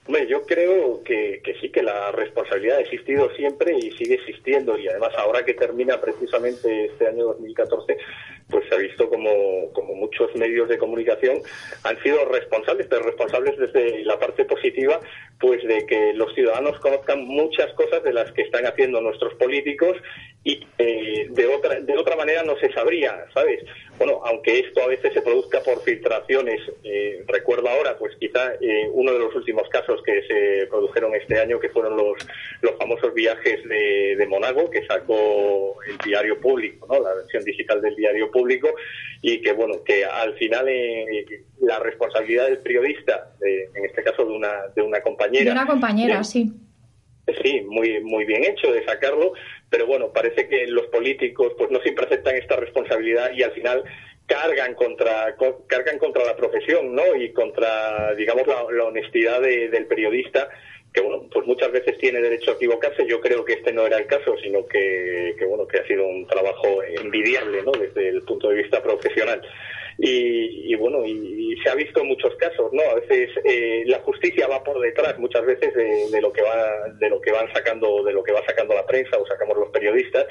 Hombre, 0.07 0.27
yo 0.27 0.43
creo 0.43 1.01
que, 1.03 1.41
que 1.43 1.55
sí, 1.55 1.69
que 1.69 1.81
la 1.81 2.11
responsabilidad 2.11 2.77
ha 2.77 2.81
existido 2.81 3.29
siempre 3.35 3.75
y 3.75 3.91
sigue 3.91 4.15
existiendo. 4.15 4.77
Y 4.77 4.87
además, 4.87 5.13
ahora 5.17 5.43
que 5.43 5.55
termina 5.55 5.99
precisamente 5.99 6.85
este 6.85 7.07
año 7.07 7.25
2014, 7.25 7.97
pues 8.49 8.67
se 8.69 8.75
ha 8.75 8.77
visto 8.77 9.09
como, 9.09 9.71
como 9.73 9.95
muchos 9.95 10.33
medios 10.35 10.69
de 10.69 10.77
comunicación 10.77 11.41
han 11.83 12.01
sido 12.03 12.25
responsables, 12.25 12.87
pero 12.87 13.03
responsables 13.03 13.57
desde 13.57 14.05
la 14.05 14.19
parte 14.19 14.45
positiva, 14.45 14.99
pues 15.39 15.63
de 15.63 15.85
que 15.85 16.13
los 16.13 16.33
ciudadanos 16.33 16.79
conozcan 16.79 17.25
muchas 17.25 17.73
cosas 17.73 18.03
de 18.03 18.13
las 18.13 18.31
que 18.33 18.43
están 18.43 18.65
haciendo 18.65 19.01
nuestros 19.01 19.33
políticos 19.35 19.97
y 20.43 20.63
de 20.77 21.47
otra 21.47 21.79
de 21.79 21.97
otra 21.97 22.15
manera 22.15 22.43
no 22.43 22.55
se 22.57 22.71
sabría, 22.71 23.25
¿sabes? 23.33 23.63
Bueno, 23.97 24.21
aunque 24.25 24.59
esto 24.59 24.83
a 24.83 24.87
veces 24.87 25.11
se 25.11 25.21
produzca 25.21 25.61
por 25.61 25.81
filtraciones, 25.81 26.61
eh, 26.83 27.23
recuerdo 27.27 27.67
ahora, 27.67 27.97
pues 27.97 28.15
quizá 28.17 28.53
eh, 28.61 28.87
uno 28.91 29.13
de 29.13 29.19
los 29.19 29.35
últimos 29.35 29.67
casos 29.69 30.03
que 30.03 30.21
se 30.27 30.67
produjeron 30.67 31.15
este 31.15 31.39
año, 31.39 31.59
que 31.59 31.69
fueron 31.69 31.97
los 31.97 32.17
los 32.61 32.75
famosos 32.77 33.13
viajes 33.15 33.67
de, 33.67 34.15
de 34.17 34.27
Monago, 34.27 34.69
que 34.69 34.85
sacó 34.85 35.77
el 35.87 35.97
diario 36.05 36.39
público, 36.39 36.85
¿no? 36.87 37.01
La 37.01 37.15
versión 37.15 37.43
digital 37.43 37.81
del 37.81 37.95
diario 37.95 38.29
y 39.21 39.41
que 39.41 39.53
bueno, 39.53 39.83
que 39.83 40.03
al 40.05 40.33
final 40.35 40.65
eh, 40.67 41.25
la 41.61 41.79
responsabilidad 41.79 42.45
del 42.45 42.59
periodista, 42.59 43.31
de- 43.39 43.69
en 43.75 43.85
este 43.85 44.03
caso 44.03 44.25
de 44.25 44.31
una 44.33 44.67
de 44.75 44.81
una 44.81 45.01
compañera, 45.01 45.45
De 45.45 45.51
una 45.51 45.65
compañera, 45.67 46.23
sí. 46.23 46.51
Sí, 47.41 47.61
muy 47.61 48.01
muy 48.03 48.23
bien 48.25 48.43
hecho 48.43 48.71
de 48.71 48.85
sacarlo, 48.85 49.33
pero 49.69 49.87
bueno, 49.87 50.11
parece 50.13 50.47
que 50.47 50.67
los 50.67 50.85
políticos 50.87 51.53
pues 51.57 51.71
no 51.71 51.79
siempre 51.81 52.05
aceptan 52.05 52.35
esta 52.35 52.55
responsabilidad 52.55 53.31
y 53.33 53.41
al 53.41 53.51
final 53.53 53.83
cargan 54.27 54.75
contra 54.75 55.35
co- 55.35 55.65
cargan 55.67 55.97
contra 55.97 56.23
la 56.23 56.35
profesión, 56.35 56.93
¿no? 56.93 57.15
Y 57.15 57.31
contra 57.33 58.13
digamos 58.15 58.45
la, 58.45 58.65
la 58.71 58.83
honestidad 58.85 59.41
de- 59.41 59.69
del 59.69 59.87
periodista 59.87 60.49
que 60.95 61.01
bueno, 61.01 61.27
pues 61.31 61.45
muchas 61.45 61.71
veces 61.71 61.97
tiene 61.97 62.21
derecho 62.21 62.51
a 62.51 62.53
equivocarse. 62.55 63.05
Yo 63.05 63.19
creo 63.19 63.43
que 63.43 63.53
este 63.53 63.73
no 63.73 63.85
era 63.85 63.97
el 63.97 64.07
caso, 64.07 64.35
sino 64.41 64.65
que, 64.65 65.35
que 65.37 65.45
bueno, 65.45 65.67
que 65.67 65.79
ha 65.79 65.87
sido 65.87 66.07
un 66.07 66.25
trabajo 66.25 66.81
envidiable, 66.83 67.61
¿no? 67.63 67.71
Desde 67.73 68.09
el 68.09 68.21
punto 68.23 68.49
de 68.49 68.55
vista 68.63 68.81
profesional. 68.81 69.41
Y, 69.97 70.71
y 70.73 70.75
bueno, 70.75 71.05
y, 71.05 71.55
se 71.63 71.69
ha 71.69 71.75
visto 71.75 72.01
en 72.01 72.07
muchos 72.07 72.35
casos, 72.35 72.71
¿no? 72.73 72.81
A 72.81 72.95
veces 72.95 73.29
eh, 73.45 73.83
la 73.87 73.99
justicia 73.99 74.47
va 74.47 74.63
por 74.63 74.79
detrás, 74.79 75.17
muchas 75.19 75.45
veces 75.45 75.73
de, 75.73 76.09
de 76.11 76.21
lo 76.21 76.31
que 76.33 76.41
va, 76.41 76.89
de 76.99 77.09
lo 77.09 77.19
que 77.21 77.31
van 77.31 77.51
sacando, 77.53 78.03
de 78.03 78.13
lo 78.13 78.23
que 78.23 78.31
va 78.33 78.45
sacando 78.45 78.73
la 78.73 78.85
prensa 78.85 79.17
o 79.17 79.25
sacamos 79.25 79.57
los 79.57 79.69
periodistas, 79.69 80.25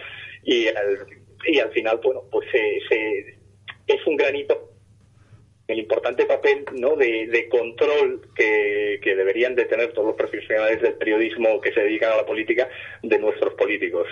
y 0.45 0.69
al, 0.69 1.07
y 1.47 1.59
al 1.61 1.71
final, 1.73 1.99
bueno, 2.03 2.25
pues 2.31 2.47
se, 2.53 2.79
se- 2.89 3.39
es 3.87 4.07
un 4.07 4.17
granito 4.17 4.74
el 5.67 5.79
importante 5.79 6.27
papel 6.27 6.65
¿no? 6.75 6.95
de, 6.95 7.27
de 7.27 7.49
control 7.49 8.21
que, 8.35 9.01
que 9.03 9.17
deberían 9.17 9.55
de 9.55 9.65
tener 9.65 9.93
todos 9.93 10.09
los 10.09 10.17
profesionales 10.17 10.83
del 10.83 10.95
periodismo 10.95 11.61
que 11.61 11.73
se 11.73 11.81
dedican 11.81 12.13
a 12.13 12.17
la 12.17 12.27
política 12.27 12.69
de 13.03 13.19
nuestros 13.19 13.55
políticos. 13.55 14.07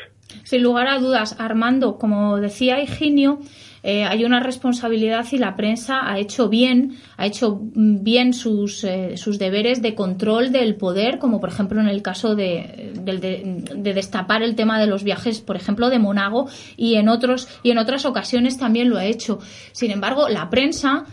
Sin 0.44 0.62
lugar 0.62 0.86
a 0.86 0.98
dudas, 0.98 1.36
Armando, 1.38 1.98
como 1.98 2.38
decía 2.38 2.80
Higinio, 2.80 3.40
eh, 3.82 4.04
hay 4.04 4.24
una 4.24 4.40
responsabilidad 4.40 5.26
y 5.32 5.38
la 5.38 5.56
prensa 5.56 6.10
ha 6.10 6.18
hecho 6.18 6.48
bien, 6.48 6.96
ha 7.16 7.26
hecho 7.26 7.58
bien 7.60 8.32
sus, 8.32 8.84
eh, 8.84 9.16
sus 9.16 9.38
deberes 9.38 9.82
de 9.82 9.94
control 9.94 10.52
del 10.52 10.76
poder, 10.76 11.18
como 11.18 11.40
por 11.40 11.50
ejemplo 11.50 11.80
en 11.80 11.88
el 11.88 12.00
caso 12.00 12.34
de, 12.34 12.92
de, 12.94 13.64
de 13.74 13.92
destapar 13.92 14.42
el 14.42 14.54
tema 14.54 14.80
de 14.80 14.86
los 14.86 15.02
viajes, 15.04 15.40
por 15.40 15.56
ejemplo, 15.56 15.90
de 15.90 15.98
Monago, 15.98 16.48
y 16.76 16.94
en 16.94 17.08
otros 17.08 17.48
y 17.62 17.72
en 17.72 17.78
otras 17.78 18.06
ocasiones 18.06 18.56
también 18.56 18.88
lo 18.88 18.98
ha 18.98 19.04
hecho. 19.04 19.40
Sin 19.72 19.90
embargo, 19.90 20.28
la 20.28 20.48
prensa 20.48 21.04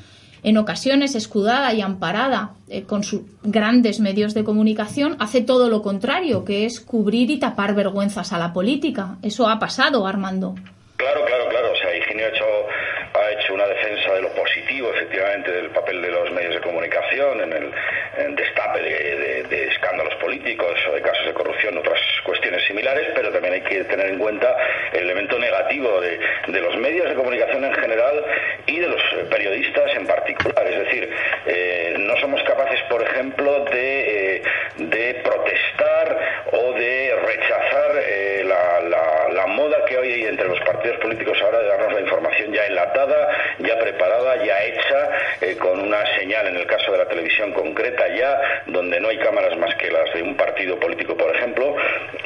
en 0.43 0.58
ocasiones 0.58 1.15
escudada 1.15 1.73
y 1.73 1.82
amparada 1.82 2.52
eh, 2.69 2.84
con 2.84 3.04
sus 3.04 3.21
grandes 3.43 3.99
medios 3.99 4.34
de 4.34 4.43
comunicación, 4.43 5.15
hace 5.19 5.41
todo 5.41 5.69
lo 5.69 5.82
contrario, 5.82 6.45
que 6.45 6.65
es 6.65 6.80
cubrir 6.80 7.30
y 7.32 7.39
tapar 7.39 7.75
vergüenzas 7.75 8.34
a 8.34 8.38
la 8.38 8.54
política. 8.54 9.17
Eso 9.21 9.47
ha 9.47 9.60
pasado, 9.60 10.08
Armando. 10.08 10.56
Claro, 10.97 11.25
claro, 11.25 11.47
claro. 11.49 11.71
O 11.71 11.75
sea, 11.75 11.95
Higinio 11.95 12.25
ha 12.25 12.30
hecho, 12.30 12.45
ha 12.45 13.32
hecho 13.32 13.54
una 13.54 13.65
defensa 13.67 14.13
de 14.13 14.19
positivo, 14.36 14.92
efectivamente, 14.94 15.52
del 15.52 15.70
papel 15.70 16.02
de 16.02 16.10
los 16.10 16.32
medios 16.32 16.56
de 16.56 16.62
comunicación 16.62 17.42
en 17.42 17.54
el 17.54 18.36
destape 18.36 18.82
de, 18.82 19.68
escándalos 19.70 20.15
políticos 20.15 20.74
o 20.89 20.94
de 20.94 21.02
casos 21.02 21.26
de 21.26 21.34
corrupción, 21.34 21.78
otras 21.78 22.00
cuestiones 22.24 22.63
similares, 22.65 23.08
pero 23.15 23.32
también 23.32 23.54
hay 23.56 23.62
que 23.62 23.84
tener 23.86 24.08
en 24.08 24.20
cuenta 24.20 24.56
el 24.94 25.04
elemento 25.04 25.38
negativo 25.39 26.02
de, 26.02 26.20
los 26.60 26.78
medios 26.78 27.08
de 27.10 27.15
comunicación 27.15 27.63
en 27.65 27.74
general 27.74 28.24
y 28.65 28.80
de 28.80 28.88
los 28.88 29.02
periodistas 29.30 29.96
en 29.96 30.06
particular. 30.08 30.65
Es 30.68 30.80
decir, 30.80 31.10
eh, 31.46 31.96
no 32.00 32.15
somos 32.18 32.42
capaces, 32.44 32.80
por 32.89 33.02
ejemplo, 33.02 33.65
de, 33.65 34.42
eh, 34.78 35.22
protestar 35.24 36.18
o 36.52 36.74
de 36.74 37.15
rechazar 37.26 37.92
eh, 38.06 38.44
la, 38.46 38.80
la- 38.82 39.30
la 39.34 39.46
moda 39.48 39.86
que 39.86 39.98
hoy 39.98 40.12
hay 40.13 40.26
entre 40.26 40.48
los 40.48 40.60
partidos 40.80 41.02
políticos 41.02 41.38
ahora 41.44 41.60
de 41.60 41.68
darnos 41.68 41.94
la 41.94 42.00
información 42.00 42.54
ya 42.54 42.65
enlatada, 42.65 43.30
ya 43.60 43.78
preparada, 43.80 44.42
ya 44.46 44.63
hecha, 44.63 45.10
eh, 45.42 45.58
con 45.58 45.78
una 45.78 46.06
señal 46.18 46.48
en 46.48 46.56
el 46.56 46.65
caso 46.68 46.94
de 46.94 47.00
la 47.00 47.06
televisión 47.06 47.52
concreta 47.52 48.08
ya, 48.15 48.63
donde 48.68 48.98
no 49.02 49.10
hay 49.10 49.18
cámaras 49.18 49.58
más 49.58 49.76
que 49.76 49.92
las 49.92 50.13
de 50.13 50.24
un 50.24 50.38
partido 50.38 50.80
político, 50.80 51.18
por 51.18 51.36
ejemplo, 51.36 51.76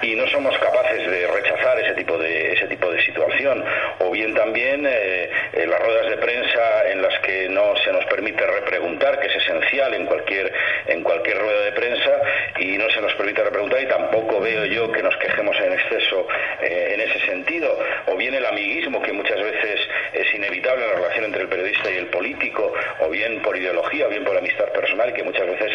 y 0.04 0.16
no 0.16 0.28
somos 0.28 0.56
capaces 0.60 1.10
de 1.10 1.28
rechazar 1.28 1.80
ese 1.80 1.94
tipo 1.96 2.16
de 2.20 2.54
ese 2.54 2.68
tipo 2.68 2.92
de 2.92 3.02
situación, 3.02 3.66
o 4.00 4.12
bien 4.12 4.36
también 4.36 4.86
eh, 4.88 5.32
las 5.68 5.80
ruedas 5.80 6.12
de 6.12 6.18
prensa 6.18 6.92
en 6.92 7.02
las 7.02 7.20
que 7.22 7.50
no 7.50 7.76
se 7.78 7.92
nos 7.92 8.06
permite 8.06 8.46
repreguntar, 8.46 9.20
que 9.20 9.28
es 9.28 9.36
esencial 9.36 9.96
en 9.96 10.06
cualquier 10.06 10.54
en 10.88 11.02
cualquier 11.02 11.40
rueda 11.40 11.62
de 11.62 11.72
prensa, 11.72 12.12
y 12.60 12.78
no 12.78 12.88
se 12.92 13.02
nos 13.02 13.14
permite 13.16 13.44
repreguntar 13.44 13.82
y 13.82 13.88
tampoco 13.88 14.40
veo 14.42 14.66
yo 14.66 14.92
que 14.92 15.02
nos 15.02 15.16
quejemos 15.18 15.58
en 15.60 15.74
exceso 15.74 16.28
eh, 16.62 16.92
en 16.94 17.02
ese 17.02 17.20
sentido, 17.26 17.80
o 18.08 18.16
bien 18.16 18.34
el 18.36 18.46
amiguismo 18.46 19.02
que 19.02 19.14
muchas 19.14 19.42
veces 19.42 19.80
es 20.14 20.34
inevitable 20.34 20.84
en 20.84 20.90
la 20.92 20.96
relación 20.96 21.26
entre 21.26 21.42
el 21.44 21.50
periodista 21.50 21.92
y 21.92 21.98
el 21.98 22.08
político, 22.08 22.74
o 23.00 23.10
bien 23.10 23.42
por 23.42 23.56
ideología, 23.56 24.08
o 24.08 24.10
bien 24.10 24.24
por 24.24 24.38
amistad 24.38 24.70
personal, 24.74 25.10
y 25.10 25.14
que 25.14 25.24
muchas 25.24 25.48
veces 25.48 25.72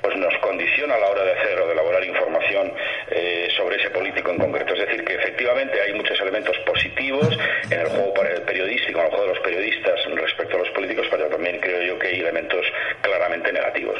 pues 0.00 0.16
nos 0.16 0.36
condiciona 0.38 0.94
a 0.94 0.98
la 0.98 1.06
hora 1.06 1.24
de 1.24 1.32
hacer 1.32 1.58
o 1.60 1.66
de 1.66 1.72
elaborar 1.72 2.04
información 2.04 2.72
eh, 3.10 3.48
sobre 3.56 3.76
ese 3.76 3.88
político 3.90 4.30
en 4.30 4.38
concreto. 4.38 4.74
Es 4.74 4.80
decir, 4.80 5.02
que 5.02 5.14
efectivamente 5.14 5.80
hay 5.80 5.94
muchos 5.94 6.20
elementos 6.20 6.58
positivos 6.66 7.38
en 7.70 7.80
el 7.80 7.86
juego 7.86 8.12
para 8.12 8.30
el 8.30 8.42
periodístico, 8.42 8.98
en 8.98 9.06
el 9.06 9.10
juego 9.10 9.28
de 9.28 9.34
los 9.34 9.42
periodistas 9.42 10.00
respecto 10.14 10.56
a 10.56 10.60
los 10.60 10.68
políticos, 10.70 11.06
pero 11.10 11.26
también 11.28 11.58
creo 11.60 11.80
yo 11.82 11.98
que 11.98 12.08
hay 12.08 12.20
elementos 12.20 12.66
claramente 13.00 13.52
negativos. 13.52 13.98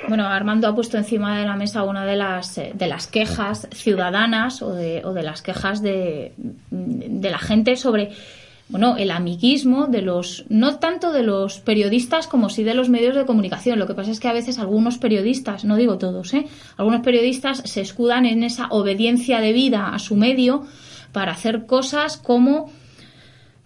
Ha 0.67 0.75
puesto 0.75 0.97
encima 0.97 1.39
de 1.39 1.47
la 1.47 1.57
mesa 1.57 1.83
una 1.83 2.05
de 2.05 2.17
las, 2.17 2.59
eh, 2.59 2.73
de 2.75 2.87
las 2.87 3.07
quejas 3.07 3.69
ciudadanas 3.73 4.63
o 4.63 4.73
de, 4.73 5.03
o 5.05 5.13
de 5.13 5.23
las 5.23 5.43
quejas 5.43 5.83
de, 5.83 6.33
de 6.71 7.31
la 7.31 7.39
gente 7.39 7.77
sobre 7.77 8.13
bueno, 8.69 8.97
el 8.97 9.11
amiguismo 9.11 9.87
de 9.87 10.01
los, 10.01 10.47
no 10.49 10.79
tanto 10.79 11.13
de 11.13 11.23
los 11.23 11.61
periodistas 11.61 12.27
como 12.27 12.49
sí 12.49 12.65
de 12.65 12.75
los 12.75 12.89
medios 12.89 13.15
de 13.15 13.27
comunicación. 13.27 13.79
Lo 13.79 13.87
que 13.87 13.95
pasa 13.95 14.11
es 14.11 14.21
que 14.21 14.29
a 14.29 14.33
veces 14.33 14.59
algunos 14.59 14.99
periodistas, 14.99 15.65
no 15.65 15.77
digo 15.77 15.99
todos, 15.99 16.33
¿eh? 16.33 16.47
algunos 16.77 17.03
periodistas 17.03 17.59
se 17.67 17.83
escudan 17.83 18.25
en 18.25 18.43
esa 18.43 18.69
obediencia 18.71 19.41
debida 19.41 19.95
a 19.95 19.99
su 19.99 20.17
medio 20.17 20.65
para 21.13 21.33
hacer 21.33 21.67
cosas 21.67 22.17
como 22.17 22.71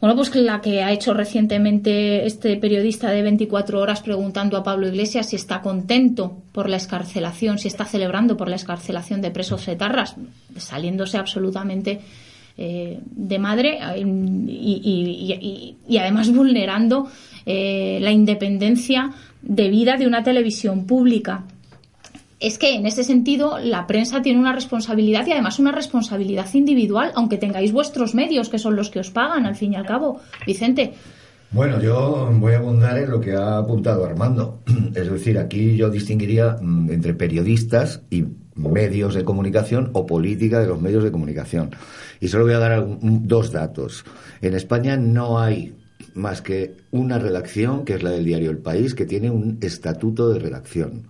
bueno, 0.00 0.14
pues 0.14 0.34
la 0.36 0.60
que 0.60 0.82
ha 0.82 0.92
hecho 0.92 1.12
recientemente 1.12 2.24
este 2.24 2.56
periodista 2.56 3.10
de 3.10 3.22
24 3.22 3.80
horas 3.80 4.00
preguntando 4.00 4.56
a 4.56 4.62
Pablo 4.62 4.86
Iglesias 4.86 5.30
si 5.30 5.36
está 5.36 5.60
contento 5.60 6.36
por 6.52 6.68
la 6.68 6.76
escarcelación, 6.76 7.58
si 7.58 7.66
está 7.66 7.84
celebrando 7.84 8.36
por 8.36 8.48
la 8.48 8.56
escarcelación 8.56 9.20
de 9.20 9.32
presos 9.32 9.66
etarras, 9.66 10.14
saliéndose 10.56 11.18
absolutamente 11.18 12.00
eh, 12.56 13.00
de 13.04 13.38
madre 13.38 13.78
eh, 13.96 14.04
y, 15.88 15.96
además 15.98 16.32
vulnerando 16.32 17.08
eh, 17.44 17.98
la 18.00 18.12
independencia 18.12 19.10
de 19.42 19.68
vida 19.68 19.96
de 19.96 20.06
una 20.06 20.22
televisión 20.22 20.86
pública 20.86 21.44
es 22.40 22.58
que 22.58 22.74
en 22.74 22.86
ese 22.86 23.02
sentido 23.04 23.58
la 23.58 23.86
prensa 23.86 24.22
tiene 24.22 24.38
una 24.38 24.52
responsabilidad 24.52 25.26
y 25.26 25.32
además 25.32 25.58
una 25.58 25.72
responsabilidad 25.72 26.46
individual, 26.54 27.12
aunque 27.14 27.38
tengáis 27.38 27.72
vuestros 27.72 28.14
medios, 28.14 28.48
que 28.48 28.58
son 28.58 28.76
los 28.76 28.90
que 28.90 29.00
os 29.00 29.10
pagan 29.10 29.44
al 29.46 29.56
fin 29.56 29.72
y 29.72 29.76
al 29.76 29.86
cabo. 29.86 30.20
Vicente, 30.46 30.92
Bueno, 31.50 31.80
yo 31.80 32.30
voy 32.34 32.52
a 32.52 32.58
abundar 32.58 32.98
en 32.98 33.10
lo 33.10 33.20
que 33.20 33.32
ha 33.34 33.58
apuntado 33.58 34.04
Armando. 34.04 34.60
Es 34.94 35.10
decir, 35.10 35.38
aquí 35.38 35.76
yo 35.76 35.88
distinguiría 35.90 36.56
mm, 36.60 36.90
entre 36.90 37.14
periodistas 37.14 38.02
y 38.10 38.24
medios 38.54 39.14
de 39.14 39.24
comunicación 39.24 39.90
o 39.94 40.04
política 40.04 40.60
de 40.60 40.66
los 40.66 40.80
medios 40.80 41.02
de 41.04 41.10
comunicación. 41.12 41.70
Y 42.20 42.28
solo 42.28 42.44
voy 42.44 42.54
a 42.54 42.58
dar 42.58 42.72
algún- 42.72 43.26
dos 43.26 43.50
datos. 43.52 44.04
En 44.42 44.54
España 44.54 44.96
no 44.96 45.38
hay 45.40 45.74
más 46.14 46.42
que 46.42 46.74
una 46.90 47.18
redacción, 47.18 47.84
que 47.84 47.94
es 47.94 48.02
la 48.02 48.10
del 48.10 48.24
diario 48.24 48.50
El 48.50 48.58
País, 48.58 48.94
que 48.94 49.06
tiene 49.06 49.30
un 49.30 49.58
estatuto 49.62 50.28
de 50.30 50.38
redacción. 50.40 51.04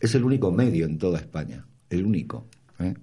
Es 0.00 0.14
el 0.14 0.24
único 0.24 0.50
medio 0.52 0.86
en 0.86 0.98
toda 0.98 1.18
España, 1.18 1.66
el 1.90 2.04
único. 2.04 2.46
¿eh? 2.78 2.94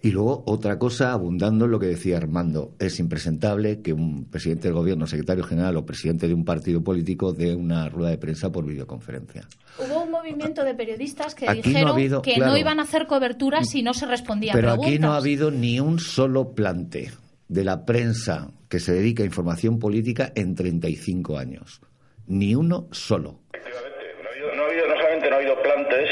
Y 0.00 0.12
luego 0.12 0.44
otra 0.46 0.78
cosa, 0.78 1.12
abundando 1.12 1.64
en 1.64 1.72
lo 1.72 1.80
que 1.80 1.86
decía 1.86 2.18
Armando, 2.18 2.72
es 2.78 3.00
impresentable 3.00 3.80
que 3.82 3.92
un 3.92 4.26
presidente 4.30 4.68
del 4.68 4.74
gobierno, 4.74 5.08
secretario 5.08 5.42
general 5.42 5.76
o 5.76 5.84
presidente 5.84 6.28
de 6.28 6.34
un 6.34 6.44
partido 6.44 6.84
político 6.84 7.32
dé 7.32 7.54
una 7.56 7.88
rueda 7.88 8.10
de 8.10 8.18
prensa 8.18 8.52
por 8.52 8.64
videoconferencia. 8.64 9.48
hubo 9.78 10.04
un 10.04 10.10
movimiento 10.12 10.62
de 10.62 10.74
periodistas 10.74 11.34
que 11.34 11.48
Aquí 11.48 11.58
no 11.58 11.62
ha 11.62 11.72
dijeron 11.72 11.90
habido- 11.92 12.22
que 12.22 12.34
claro. 12.34 12.52
no 12.52 12.58
iban 12.58 12.78
a 12.78 12.82
hacer 12.84 13.06
cobertura 13.08 13.64
si 13.64 13.82
no 13.82 13.92
se 13.92 14.06
respondían 14.06 14.54
Pero 14.54 14.68
preguntas. 14.68 14.88
aquí 14.92 14.98
no 15.00 15.12
ha 15.12 15.16
habido 15.16 15.50
ni 15.50 15.80
un 15.80 15.98
solo 15.98 16.52
plante 16.54 17.10
de 17.48 17.64
la 17.64 17.84
prensa 17.84 18.50
que 18.68 18.78
se 18.78 18.92
dedica 18.92 19.22
a 19.24 19.26
información 19.26 19.78
política 19.80 20.30
en 20.36 20.54
35 20.54 21.38
años. 21.38 21.80
Ni 22.28 22.54
uno 22.54 22.86
solo. 22.92 23.40
Efectivamente, 23.52 24.04
no 24.22 24.28
ha, 24.28 24.32
habido, 24.32 24.54
no 24.54 24.62
ha 24.62 24.66
habido- 24.68 24.86
no 24.88 24.94
solamente 24.96 25.30
no 25.30 25.34
ha 25.34 25.38
habido 25.38 25.62
plantes, 25.62 26.08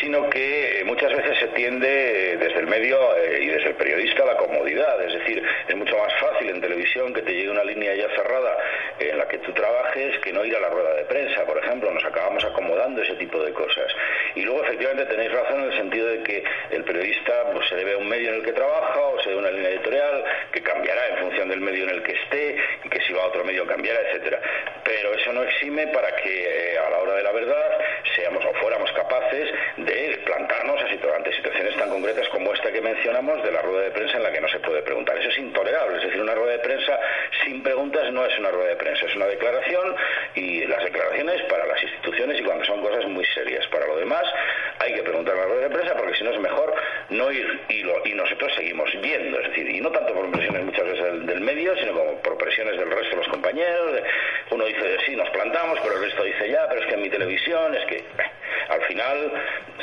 sino 0.00 0.30
que 0.30 0.80
eh, 0.80 0.84
muchas 0.86 1.10
veces 1.10 1.32
se 1.40 1.46
tiende 1.48 1.57
eh, 1.68 2.36
desde 2.40 2.60
el 2.60 2.66
medio 2.66 2.98
eh, 3.16 3.40
y 3.42 3.48
desde 3.48 3.68
el 3.70 3.74
periodista 3.74 4.24
la 4.24 4.36
comodidad. 4.36 5.04
Es 5.04 5.12
decir, 5.14 5.42
es 5.68 5.76
mucho 5.76 5.96
más 5.96 6.12
fácil 6.14 6.27
en 6.58 6.62
televisión 6.62 7.14
que 7.14 7.22
te 7.22 7.32
llegue 7.32 7.50
una 7.50 7.64
línea 7.64 7.94
ya 7.94 8.08
cerrada 8.10 8.56
en 8.98 9.16
la 9.16 9.28
que 9.28 9.38
tú 9.38 9.52
trabajes 9.52 10.18
que 10.18 10.32
no 10.32 10.44
ir 10.44 10.54
a 10.56 10.60
la 10.60 10.68
rueda 10.68 10.94
de 10.94 11.04
prensa, 11.04 11.44
por 11.44 11.56
ejemplo. 11.58 11.90
Nos 11.90 12.04
acabamos 12.04 12.44
acomodando 12.44 13.02
ese 13.02 13.14
tipo 13.14 13.42
de 13.42 13.52
cosas. 13.52 13.86
Y 14.34 14.42
luego, 14.42 14.64
efectivamente, 14.64 15.06
tenéis 15.06 15.32
razón 15.32 15.60
en 15.60 15.72
el 15.72 15.76
sentido 15.78 16.06
de 16.08 16.22
que 16.22 16.42
el 16.70 16.84
periodista 16.84 17.50
pues, 17.52 17.68
se 17.68 17.76
debe 17.76 17.94
a 17.94 17.98
un 17.98 18.08
medio 18.08 18.30
en 18.30 18.34
el 18.36 18.42
que 18.42 18.52
trabaja 18.52 19.00
o 19.00 19.20
se 19.22 19.30
debe 19.30 19.40
a 19.40 19.48
una 19.48 19.50
línea 19.52 19.70
editorial 19.70 20.24
que 20.52 20.62
cambiará 20.62 21.08
en 21.08 21.18
función 21.18 21.48
del 21.48 21.60
medio 21.60 21.84
en 21.84 21.90
el 21.90 22.02
que 22.02 22.12
esté 22.12 22.56
y 22.84 22.88
que 22.88 23.00
si 23.02 23.12
va 23.12 23.22
a 23.22 23.26
otro 23.26 23.44
medio 23.44 23.66
cambiará, 23.66 24.00
etcétera. 24.08 24.40
Pero 24.84 25.14
eso 25.14 25.32
no 25.32 25.42
exime 25.44 25.86
para 25.88 26.14
que 26.16 26.72
eh, 26.74 26.78
a 26.78 26.90
la 26.90 26.98
hora 26.98 27.14
de 27.14 27.22
la 27.22 27.32
verdad 27.32 27.78
seamos 28.16 28.44
o 28.44 28.52
fuéramos 28.54 28.90
capaces 28.92 29.48
de 29.76 30.20
plantarnos 30.24 30.78
ante 31.14 31.32
situaciones 31.32 31.76
tan 31.76 31.90
concretas 31.90 32.28
como 32.28 32.52
esta 32.52 32.70
que 32.70 32.80
mencionamos 32.80 33.42
de 33.42 33.50
la 33.50 33.62
rueda 33.62 33.82
de 33.82 33.90
prensa 33.90 34.16
en 34.16 34.22
la 34.22 34.32
que 34.32 34.40
no 34.40 34.48
se 34.48 34.60
puede 34.60 34.82
preguntar. 34.82 35.18
Eso 35.18 35.28
es 35.28 35.38
intolerable. 35.38 35.96
Es 35.96 36.04
decir, 36.04 36.20
una 36.20 36.34
rueda 36.34 36.47
de 36.48 36.58
prensa 36.58 36.98
sin 37.44 37.62
preguntas 37.62 38.12
no 38.12 38.24
es 38.24 38.38
una 38.38 38.50
rueda 38.50 38.70
de 38.70 38.76
prensa, 38.76 39.06
es 39.06 39.16
una 39.16 39.26
declaración 39.26 39.94
y 40.34 40.66
las 40.66 40.82
declaraciones 40.84 41.42
para 41.42 41.66
las 41.66 41.82
instituciones 41.82 42.40
y 42.40 42.44
cuando 42.44 42.64
son 42.64 42.82
cosas 42.82 43.06
muy 43.06 43.24
serias. 43.26 43.66
Para 43.68 43.86
lo 43.86 43.96
demás, 43.96 44.24
hay 44.78 44.94
que 44.94 45.02
preguntar 45.02 45.34
en 45.34 45.40
la 45.40 45.46
rueda 45.46 45.68
de 45.68 45.74
prensa 45.74 45.94
porque 45.96 46.14
si 46.16 46.24
no 46.24 46.30
es 46.30 46.40
mejor 46.40 46.74
no 47.10 47.30
ir 47.32 47.60
y, 47.68 48.10
y 48.10 48.14
nosotros 48.14 48.52
seguimos 48.54 48.90
yendo. 48.92 49.40
Es 49.40 49.48
decir, 49.48 49.70
y 49.70 49.80
no 49.80 49.90
tanto 49.90 50.12
por 50.14 50.30
presiones 50.30 50.64
muchas 50.64 50.84
veces 50.84 51.26
del, 51.26 51.40
medio, 51.40 51.76
sino 51.76 51.92
como 51.92 52.18
por 52.22 52.36
presiones 52.38 52.78
del 52.78 52.90
resto 52.90 53.10
de 53.10 53.16
los 53.16 53.28
compañeros. 53.28 54.02
Uno 54.50 54.64
dice, 54.64 54.98
sí, 55.06 55.16
nos 55.16 55.28
plantamos, 55.30 55.78
pero 55.82 55.94
el 55.96 56.02
resto 56.02 56.24
dice, 56.24 56.50
ya, 56.50 56.68
pero 56.68 56.80
es 56.80 56.86
que 56.86 56.94
en 56.94 57.02
mi 57.02 57.10
televisión, 57.10 57.74
es 57.74 57.84
que 57.86 58.04
al 58.70 58.80
final 58.88 59.16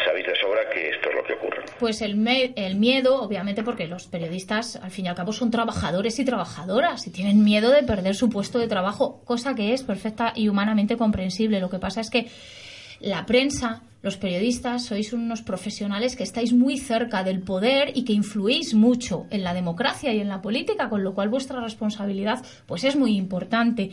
sabéis 0.05 0.25
de 0.27 0.35
sobra 0.35 0.61
que 0.73 0.89
esto 0.89 1.09
es 1.09 1.15
lo 1.15 1.23
que 1.23 1.33
ocurre. 1.33 1.63
Pues 1.79 2.01
el, 2.01 2.15
me- 2.15 2.53
el 2.55 2.75
miedo, 2.75 3.21
obviamente, 3.21 3.63
porque 3.63 3.87
los 3.87 4.07
periodistas, 4.07 4.75
al 4.77 4.91
fin 4.91 5.05
y 5.05 5.07
al 5.09 5.15
cabo, 5.15 5.33
son 5.33 5.51
trabajadores 5.51 6.19
y 6.19 6.25
trabajadoras 6.25 7.05
y 7.07 7.11
tienen 7.11 7.43
miedo 7.43 7.71
de 7.71 7.83
perder 7.83 8.15
su 8.15 8.29
puesto 8.29 8.59
de 8.59 8.67
trabajo, 8.67 9.21
cosa 9.25 9.55
que 9.55 9.73
es 9.73 9.83
perfecta 9.83 10.33
y 10.35 10.47
humanamente 10.47 10.97
comprensible. 10.97 11.59
Lo 11.59 11.69
que 11.69 11.79
pasa 11.79 12.01
es 12.01 12.09
que 12.09 12.27
la 13.01 13.25
prensa, 13.25 13.81
los 14.01 14.15
periodistas, 14.17 14.85
sois 14.85 15.11
unos 15.11 15.41
profesionales 15.41 16.15
que 16.15 16.23
estáis 16.23 16.53
muy 16.53 16.77
cerca 16.77 17.23
del 17.23 17.41
poder 17.41 17.91
y 17.93 18.05
que 18.05 18.13
influís 18.13 18.73
mucho 18.73 19.25
en 19.31 19.43
la 19.43 19.53
democracia 19.53 20.13
y 20.13 20.19
en 20.21 20.29
la 20.29 20.41
política, 20.41 20.87
con 20.89 21.03
lo 21.03 21.13
cual 21.13 21.29
vuestra 21.29 21.59
responsabilidad 21.59 22.43
pues 22.67 22.83
es 22.85 22.95
muy 22.95 23.17
importante. 23.17 23.91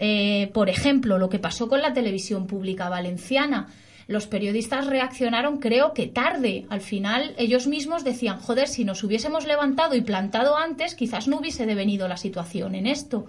Eh, 0.00 0.50
por 0.54 0.70
ejemplo, 0.70 1.18
lo 1.18 1.28
que 1.28 1.38
pasó 1.38 1.68
con 1.68 1.82
la 1.82 1.92
televisión 1.92 2.46
pública 2.46 2.88
valenciana. 2.88 3.68
Los 4.08 4.26
periodistas 4.26 4.86
reaccionaron, 4.86 5.58
creo 5.58 5.92
que 5.94 6.06
tarde. 6.06 6.66
Al 6.68 6.80
final, 6.80 7.34
ellos 7.38 7.66
mismos 7.66 8.04
decían, 8.04 8.38
joder, 8.40 8.68
si 8.68 8.84
nos 8.84 9.02
hubiésemos 9.04 9.46
levantado 9.46 9.94
y 9.94 10.00
plantado 10.00 10.56
antes, 10.56 10.94
quizás 10.94 11.28
no 11.28 11.38
hubiese 11.38 11.66
devenido 11.66 12.08
la 12.08 12.16
situación 12.16 12.74
en 12.74 12.86
esto 12.86 13.26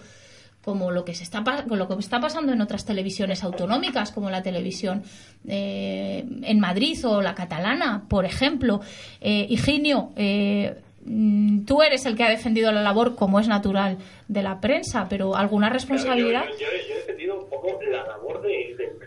como 0.64 0.92
lo 0.92 1.04
que 1.04 1.14
se 1.14 1.24
está 1.24 1.44
lo 1.66 1.88
que 1.90 1.94
está 2.00 2.22
pasando 2.22 2.54
en 2.54 2.62
otras 2.62 2.86
televisiones 2.86 3.44
autonómicas 3.44 4.14
como 4.14 4.30
la 4.30 4.42
televisión 4.44 5.04
eh, 5.46 6.24
en 6.44 6.60
Madrid 6.62 6.98
o 7.06 7.22
la 7.22 7.36
catalana 7.36 8.06
por 8.08 8.24
ejemplo. 8.24 8.80
Eh, 9.20 9.46
Higinio 9.50 10.12
eh, 10.16 10.74
mm, 11.06 11.66
tú 11.66 11.82
eres 11.82 12.06
el 12.06 12.16
que 12.16 12.24
ha 12.24 12.30
defendido 12.30 12.72
la 12.72 12.82
labor 12.82 13.16
como 13.16 13.42
es 13.42 13.50
natural 13.50 13.98
de 14.30 14.42
la 14.42 14.62
prensa 14.62 15.08
pero 15.10 15.36
alguna 15.36 15.70
responsabilidad 15.70 16.46
Yo, 16.46 16.52
yo- 16.52 16.88
yo 16.88 16.94
he 16.94 16.98
defendido 17.00 17.44
un 17.44 17.50
poco 17.50 17.78
la 17.92 18.08
labor 18.08 18.42
de- 18.42 18.76
del 18.78 18.98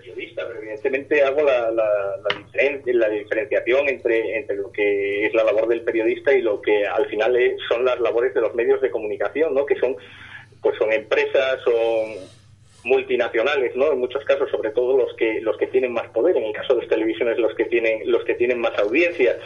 evidentemente 0.59 1.23
hago 1.23 1.43
la, 1.43 1.71
la- 1.71 2.17
la 2.19 2.37
diferen- 2.39 2.83
la 2.95 3.09
diferenciación 3.09 3.89
entre, 3.89 4.37
entre 4.39 4.57
lo 4.57 4.71
que 4.73 5.27
es 5.27 5.35
la 5.35 5.45
labor 5.45 5.69
del 5.69 5.83
periodista 5.83 6.33
y 6.33 6.43
lo 6.43 6.61
que 6.61 6.87
al 6.87 7.07
final 7.07 7.37
es- 7.37 7.57
son 7.69 7.85
las 7.85 7.99
labores 8.01 8.35
de 8.35 8.41
los 8.41 8.55
medios 8.55 8.81
de 8.81 8.91
comunicación, 8.91 9.55
¿no? 9.55 9.65
que 9.67 9.77
son, 9.77 9.97
pues 10.63 10.77
son 10.79 10.93
empresas, 10.93 11.61
son 11.65 12.15
multinacionales, 12.85 13.75
¿no? 13.75 13.93
En 13.93 13.99
muchos 13.99 14.25
casos, 14.25 14.49
sobre 14.51 14.71
todo 14.71 14.97
los 14.97 15.13
que 15.17 15.41
los 15.41 15.57
que 15.57 15.67
tienen 15.67 15.93
más 15.93 16.09
poder. 16.11 16.37
En 16.37 16.45
el 16.45 16.53
caso 16.53 16.75
de 16.75 16.81
las 16.83 16.89
televisiones, 16.89 17.39
los 17.39 17.55
que 17.55 17.65
tienen 17.65 18.11
los 18.11 18.25
que 18.25 18.35
tienen 18.35 18.61
más 18.61 18.79
audiencia. 18.79 19.37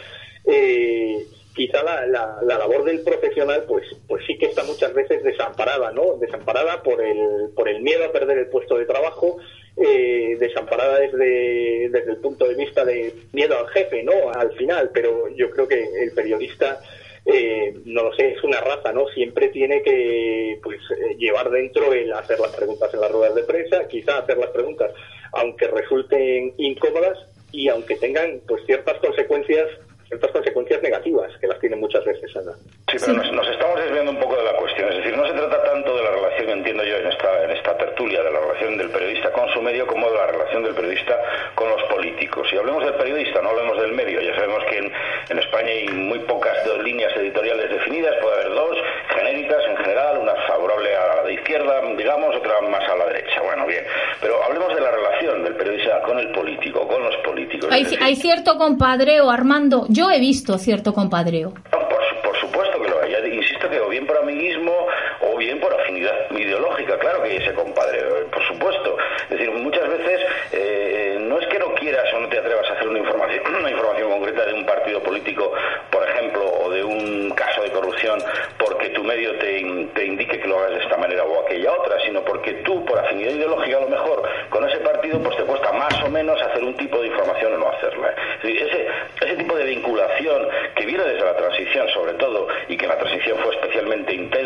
Eh, 0.45 1.17
quizá 1.55 1.83
la, 1.83 2.05
la, 2.05 2.37
la 2.43 2.57
labor 2.59 2.83
del 2.83 3.01
profesional, 3.01 3.63
pues 3.67 3.83
pues 4.07 4.23
sí 4.27 4.37
que 4.37 4.45
está 4.45 4.63
muchas 4.63 4.93
veces 4.93 5.23
desamparada, 5.23 5.91
¿no? 5.91 6.17
Desamparada 6.17 6.83
por 6.83 7.01
el 7.01 7.49
por 7.55 7.67
el 7.67 7.81
miedo 7.81 8.05
a 8.05 8.11
perder 8.11 8.37
el 8.37 8.47
puesto 8.47 8.77
de 8.77 8.85
trabajo, 8.85 9.37
eh, 9.77 10.37
desamparada 10.39 10.99
desde 10.99 11.89
desde 11.89 12.11
el 12.11 12.17
punto 12.17 12.47
de 12.47 12.55
vista 12.55 12.85
de 12.85 13.13
miedo 13.31 13.57
al 13.57 13.67
jefe, 13.69 14.03
¿no? 14.03 14.31
Al 14.33 14.51
final, 14.53 14.91
pero 14.93 15.29
yo 15.35 15.49
creo 15.51 15.67
que 15.67 15.83
el 16.03 16.11
periodista 16.11 16.79
eh, 17.25 17.73
no 17.85 18.03
lo 18.03 18.13
sé, 18.13 18.31
es 18.31 18.43
una 18.43 18.59
raza, 18.61 18.91
¿no? 18.91 19.07
Siempre 19.09 19.49
tiene 19.49 19.81
que 19.83 20.59
pues 20.63 20.79
eh, 20.91 21.15
llevar 21.17 21.49
dentro 21.51 21.93
el 21.93 22.11
hacer 22.13 22.39
las 22.39 22.55
preguntas 22.55 22.91
en 22.93 23.01
las 23.01 23.11
ruedas 23.11 23.35
de 23.35 23.43
prensa, 23.43 23.87
quizá 23.87 24.19
hacer 24.19 24.37
las 24.37 24.49
preguntas, 24.49 24.91
aunque 25.33 25.67
resulten 25.67 26.53
incómodas 26.57 27.19
y 27.51 27.67
aunque 27.67 27.95
tengan 27.97 28.41
pues 28.47 28.65
ciertas 28.65 28.97
consecuencias, 28.99 29.67
ciertas 30.07 30.31
consecuencias 30.31 30.81
negativas, 30.81 31.31
que 31.39 31.47
las 31.47 31.59
tienen 31.59 31.79
muchas 31.79 32.03
veces, 32.05 32.35
Ana. 32.35 32.53
Sí, 32.91 32.97
pero 32.99 33.13
nos, 33.13 33.31
nos 33.31 33.47
estamos 33.47 33.79
desviando 33.79 34.11
un 34.11 34.19
poco 34.19 34.35
de 34.37 34.43
la 34.43 34.55
cuestión. 34.55 34.89
Es 34.89 34.97
decir, 34.97 35.15
no 35.15 35.27
se 35.27 35.33
trata 35.33 35.63
tanto 35.63 35.95
de 35.95 36.03
la 36.03 36.11
relación, 36.11 36.30
entiendo 36.49 36.83
yo, 36.83 36.97
en 36.97 37.07
esta, 37.07 37.43
en 37.43 37.51
esta 37.51 37.77
tertulia, 37.77 38.23
de 38.23 38.31
la 38.31 38.39
relación 38.39 38.77
del 38.77 38.89
periodista 38.89 39.31
con 39.31 39.49
su 39.49 39.61
medio, 39.61 39.85
como 39.87 40.09
de 40.09 40.17
la 40.17 40.27
relación 40.27 40.63
del 40.63 40.73
periodista 40.73 41.17
con 41.55 41.69
los 41.69 41.83
políticos. 41.83 42.47
Si 42.49 42.57
hablemos 42.57 42.83
del 42.83 42.95
periodista, 42.95 43.41
no 43.41 43.49
hablemos 43.49 43.79
del 43.81 43.93
medio. 43.93 44.21
Ya 44.21 44.35
sabemos 44.35 44.63
que 44.69 44.77
en, 44.77 44.91
en 45.29 45.39
España 45.39 45.69
hay 45.69 45.87
muy 45.89 46.19
pocas 46.19 46.53
dos 46.65 46.81
líneas 46.83 47.15
editoriales 47.17 47.69
definidas. 47.69 48.15
Puede 48.21 48.35
haber 48.41 48.53
dos, 48.53 48.77
genéricas 49.15 49.63
en 49.69 49.77
general, 49.77 50.17
una 50.19 50.35
favorable 50.47 50.95
a 50.95 51.23
la 51.23 51.31
izquierda, 51.31 51.81
digamos, 51.97 52.35
otra 52.35 52.61
más 52.61 52.87
a 52.89 52.95
la 52.95 53.05
derecha. 53.05 53.41
Bueno, 53.41 53.65
bien. 53.65 53.83
Pero 54.19 54.43
hablemos 54.43 54.73
de 54.73 54.81
la 54.81 54.91
relación 54.91 55.43
del 55.43 55.55
periodista 55.55 56.01
con 56.01 56.19
el 56.19 56.31
político, 56.31 56.87
con 56.87 57.03
los 57.03 57.15
políticos. 57.17 57.69
hay, 57.71 57.85
hay 58.01 58.15
cierto 58.15 58.57
compadreo 58.57 59.29
Armando 59.29 59.85
yo 59.89 60.09
he 60.11 60.19
visto 60.19 60.57
cierto 60.57 60.93
compadreo 60.93 61.53
No, 61.71 61.79
por, 61.89 62.21
por 62.23 62.37
supuesto 62.39 62.81
que 62.81 62.89
lo 62.89 63.01
hay. 63.01 63.11
Insisto 63.33 63.69
que 63.69 63.79
o 63.79 63.89
bien 63.89 64.05
por 64.05 64.17
amiguismo 64.17 64.87
o 65.21 65.37
bien 65.37 65.59
por 65.59 65.73
afinidad 65.73 66.30
ideológica, 66.39 66.97
claro 66.99 67.23
que 67.23 67.37
ese 67.37 67.53
compadre, 67.53 67.99
eh, 67.99 68.25
por 68.31 68.43
supuesto. 68.47 68.97
Es 69.23 69.29
decir, 69.29 69.51
muchas 69.51 69.87
veces 69.87 70.21
eh, 70.51 71.17
no 71.19 71.39
es 71.39 71.47
que 71.47 71.59
no 71.59 71.73
quieras 71.75 72.13
o 72.13 72.19
no 72.19 72.29
te 72.29 72.39
atrevas 72.39 72.69
a 72.69 72.73
hacer 72.73 72.87
una 72.87 72.99
información, 72.99 73.55
una 73.59 73.71
información 73.71 74.11
concreta 74.11 74.45
de 74.45 74.53
un 74.53 74.65
partido 74.65 75.01
político, 75.01 75.51
por 75.89 76.07
ejemplo, 76.07 76.45
o 76.45 76.69
de 76.69 76.83
un 76.83 77.31
caso 77.31 77.63
de 77.63 77.71
corrupción, 77.71 78.19
porque 78.57 78.89
tu 78.89 79.03
medio 79.03 79.37
te, 79.37 79.89
te 79.93 80.05
indique 80.05 80.39
que 80.39 80.47
lo 80.47 80.59
hagas 80.59 80.71
de 80.71 80.83
esta 80.83 80.97
manera 80.97 81.23
o 81.23 81.45
aquella 81.45 81.73
otra, 81.73 81.99
sino 82.05 82.21
porque 82.23 82.53
tú, 82.65 82.83
por 82.85 82.99
afinidad 82.99 83.31
ideológica, 83.31 83.77
a 83.77 83.81
lo 83.81 83.89
mejor 83.89 84.23
con 84.49 84.67
ese 84.67 84.77
partido, 84.79 85.19
pues 85.21 85.37
te 85.37 85.43
cuesta 85.43 85.71
más 85.73 86.03
o 86.03 86.09
menos 86.09 86.41
hacer 86.41 86.63
un 86.63 86.75
tipo 86.75 86.99
de 86.99 87.07
información 87.07 87.53
o 87.53 87.57
no 87.57 87.69
hacerla. 87.69 88.13
Ese, 88.43 88.87
ese 89.21 89.35
tipo 89.35 89.55
de 89.55 89.65
vinculación 89.65 90.47
que 90.75 90.85
viene 90.85 91.03
desde 91.03 91.25
la 91.25 91.35
transición, 91.35 91.87
sobre 91.89 92.13
todo, 92.13 92.47
y 92.67 92.77
que 92.77 92.87
la 92.87 92.97
transición 92.97 93.37
fue 93.39 93.55
especialmente 93.55 94.13
intensa 94.13 94.40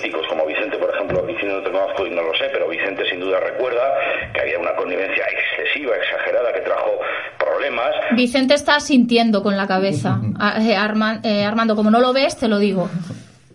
políticos, 0.00 0.26
como 0.28 0.46
Vicente, 0.46 0.76
por 0.78 0.94
ejemplo, 0.94 1.22
Vicente 1.22 1.46
no 1.54 1.62
te 1.62 1.70
conozco 1.70 2.06
y 2.06 2.10
no 2.10 2.22
lo 2.22 2.34
sé, 2.34 2.48
pero 2.52 2.68
Vicente 2.68 3.04
sin 3.08 3.20
duda 3.20 3.38
recuerda 3.40 3.94
que 4.32 4.40
había 4.40 4.58
una 4.58 4.74
connivencia 4.74 5.24
excesiva, 5.26 5.96
exagerada, 5.96 6.52
que 6.52 6.60
trajo 6.60 6.98
problemas. 7.38 7.94
Vicente 8.12 8.54
está 8.54 8.80
sintiendo 8.80 9.42
con 9.42 9.56
la 9.56 9.66
cabeza 9.66 10.18
A- 10.38 10.58
eh, 10.60 11.20
eh, 11.24 11.44
Armando 11.44 11.76
como 11.76 11.90
no 11.90 12.00
lo 12.00 12.12
ves 12.12 12.38
te 12.38 12.48
lo 12.48 12.58
digo 12.58 12.88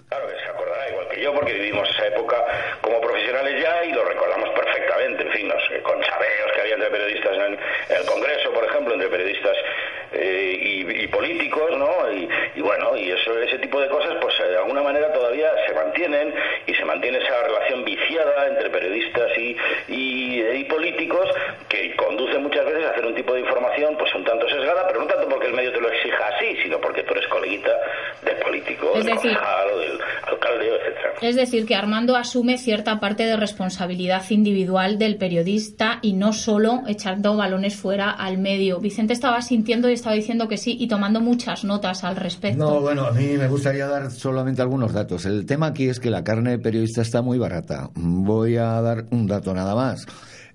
Claro 0.09 0.27
que 0.27 0.35
se 0.39 0.49
acordará 0.49 0.89
igual 0.91 1.07
que 1.09 1.21
yo, 1.21 1.33
porque 1.33 1.53
vivimos 1.53 1.89
esa 1.89 2.07
época 2.07 2.37
como 2.81 3.01
profesionales 3.01 3.61
ya 3.61 3.83
y 3.85 3.91
lo 3.91 4.03
recordamos 4.05 4.49
perfectamente. 4.49 5.23
En 5.23 5.31
fin, 5.31 5.47
no 5.47 5.55
sé, 5.67 5.81
con 5.81 5.99
chaveos 6.01 6.51
que 6.53 6.61
había 6.61 6.75
entre 6.75 6.89
periodistas 6.89 7.33
en, 7.37 7.53
en 7.53 8.01
el 8.01 8.05
Congreso, 8.05 8.51
por 8.53 8.63
ejemplo, 8.65 8.93
entre 8.93 9.09
periodistas 9.09 9.57
eh, 10.13 10.57
y, 10.61 11.03
y 11.03 11.07
políticos, 11.07 11.71
¿no? 11.77 12.11
Y, 12.13 12.29
y 12.55 12.61
bueno, 12.61 12.95
y 12.95 13.11
eso, 13.11 13.37
ese 13.41 13.57
tipo 13.59 13.81
de 13.81 13.89
cosas, 13.89 14.13
pues 14.21 14.33
eh, 14.39 14.47
de 14.51 14.57
alguna 14.57 14.83
manera 14.83 15.11
todavía 15.11 15.49
se 15.67 15.73
mantienen 15.73 16.33
y 16.67 16.73
se 16.75 16.85
mantiene 16.85 17.17
esa 17.17 17.43
relación 17.43 17.83
viciada 17.83 18.47
entre 18.47 18.69
periodistas 18.69 19.31
y, 19.37 19.57
y, 19.89 20.41
y 20.41 20.63
políticos 20.65 21.27
que 21.67 21.95
conduce 21.95 22.37
muchas 22.37 22.65
veces 22.65 22.85
a 22.85 22.91
hacer 22.91 23.05
un 23.05 23.15
tipo 23.15 23.33
de 23.33 23.41
información, 23.41 23.97
pues 23.97 24.13
un 24.15 24.23
tanto 24.23 24.47
sesgada, 24.47 24.87
pero 24.87 25.01
no 25.01 25.07
tanto 25.07 25.27
porque 25.27 25.47
el 25.47 25.53
medio 25.53 25.73
te 25.73 25.81
lo 25.81 25.89
exija 25.89 26.27
así, 26.35 26.55
sino 26.63 26.79
porque 26.79 27.03
tú 27.03 27.13
eres 27.13 27.27
coleguita 27.27 27.71
del 28.21 28.37
político, 28.37 28.93
Es 28.95 29.05
del 29.05 29.15
decir- 29.15 29.33
concejal 29.33 29.69
o 29.71 29.79
del 29.79 29.99
alcalde, 30.27 30.75
etcétera. 30.75 31.13
Es 31.21 31.34
decir, 31.45 31.65
que 31.65 31.75
Armando 31.75 32.15
asume 32.15 32.57
cierta 32.57 32.99
parte 32.99 33.23
de 33.23 33.37
responsabilidad 33.37 34.23
individual 34.29 34.97
del 34.97 35.17
periodista 35.17 35.99
y 36.01 36.13
no 36.13 36.33
solo 36.33 36.83
echando 36.87 37.35
balones 37.35 37.75
fuera 37.75 38.11
al 38.11 38.37
medio. 38.37 38.79
Vicente 38.79 39.13
estaba 39.13 39.41
sintiendo 39.41 39.89
y 39.89 39.93
estaba 39.93 40.15
diciendo 40.15 40.47
que 40.47 40.57
sí 40.57 40.77
y 40.79 40.87
tomando 40.87 41.21
muchas 41.21 41.63
notas 41.63 42.03
al 42.03 42.15
respecto. 42.15 42.65
No, 42.65 42.81
bueno, 42.81 43.05
a 43.05 43.11
mí 43.11 43.37
me 43.37 43.47
gustaría 43.47 43.87
dar 43.87 44.11
solamente 44.11 44.61
algunos 44.61 44.93
datos. 44.93 45.25
El 45.25 45.45
tema 45.45 45.67
aquí 45.67 45.87
es 45.87 45.99
que 45.99 46.09
la 46.09 46.23
carne 46.23 46.51
de 46.51 46.59
periodista 46.59 47.01
está 47.01 47.21
muy 47.21 47.37
barata. 47.37 47.89
Voy 47.95 48.57
a 48.57 48.81
dar 48.81 49.05
un 49.11 49.27
dato 49.27 49.53
nada 49.53 49.75
más. 49.75 50.05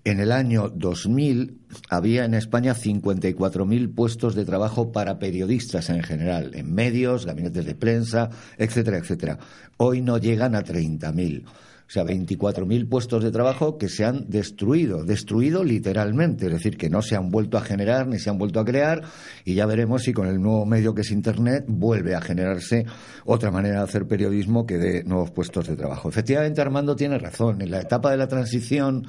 En 0.02 0.18
el 0.18 0.32
año 0.32 0.70
2000 0.70 1.58
había 1.90 2.24
en 2.24 2.32
España 2.32 2.74
54.000 2.74 3.94
puestos 3.94 4.34
de 4.34 4.46
trabajo 4.46 4.92
para 4.92 5.18
periodistas 5.18 5.90
en 5.90 6.02
general, 6.02 6.52
en 6.54 6.72
medios, 6.72 7.26
gabinetes 7.26 7.66
de 7.66 7.74
prensa, 7.74 8.30
etcétera, 8.56 8.96
etcétera. 8.96 9.38
Hoy 9.76 10.00
no 10.00 10.16
llegan 10.16 10.54
a 10.54 10.64
30.000. 10.64 11.44
O 11.90 11.92
sea, 11.92 12.04
24.000 12.04 12.88
puestos 12.88 13.22
de 13.22 13.30
trabajo 13.30 13.76
que 13.76 13.90
se 13.90 14.04
han 14.06 14.30
destruido, 14.30 15.04
destruido 15.04 15.64
literalmente, 15.64 16.46
es 16.46 16.52
decir, 16.52 16.78
que 16.78 16.88
no 16.88 17.02
se 17.02 17.16
han 17.16 17.30
vuelto 17.30 17.58
a 17.58 17.62
generar 17.62 18.06
ni 18.06 18.18
se 18.18 18.30
han 18.30 18.38
vuelto 18.38 18.60
a 18.60 18.64
crear 18.64 19.02
y 19.44 19.54
ya 19.54 19.66
veremos 19.66 20.04
si 20.04 20.12
con 20.12 20.28
el 20.28 20.40
nuevo 20.40 20.64
medio 20.64 20.94
que 20.94 21.02
es 21.02 21.10
Internet 21.10 21.64
vuelve 21.66 22.14
a 22.14 22.20
generarse 22.22 22.86
otra 23.24 23.50
manera 23.50 23.78
de 23.78 23.84
hacer 23.84 24.06
periodismo 24.06 24.64
que 24.66 24.78
de 24.78 25.04
nuevos 25.04 25.32
puestos 25.32 25.66
de 25.66 25.76
trabajo. 25.76 26.08
Efectivamente, 26.08 26.62
Armando 26.62 26.96
tiene 26.96 27.18
razón. 27.18 27.60
En 27.60 27.72
la 27.72 27.80
etapa 27.80 28.12
de 28.12 28.16
la 28.16 28.28
transición 28.28 29.06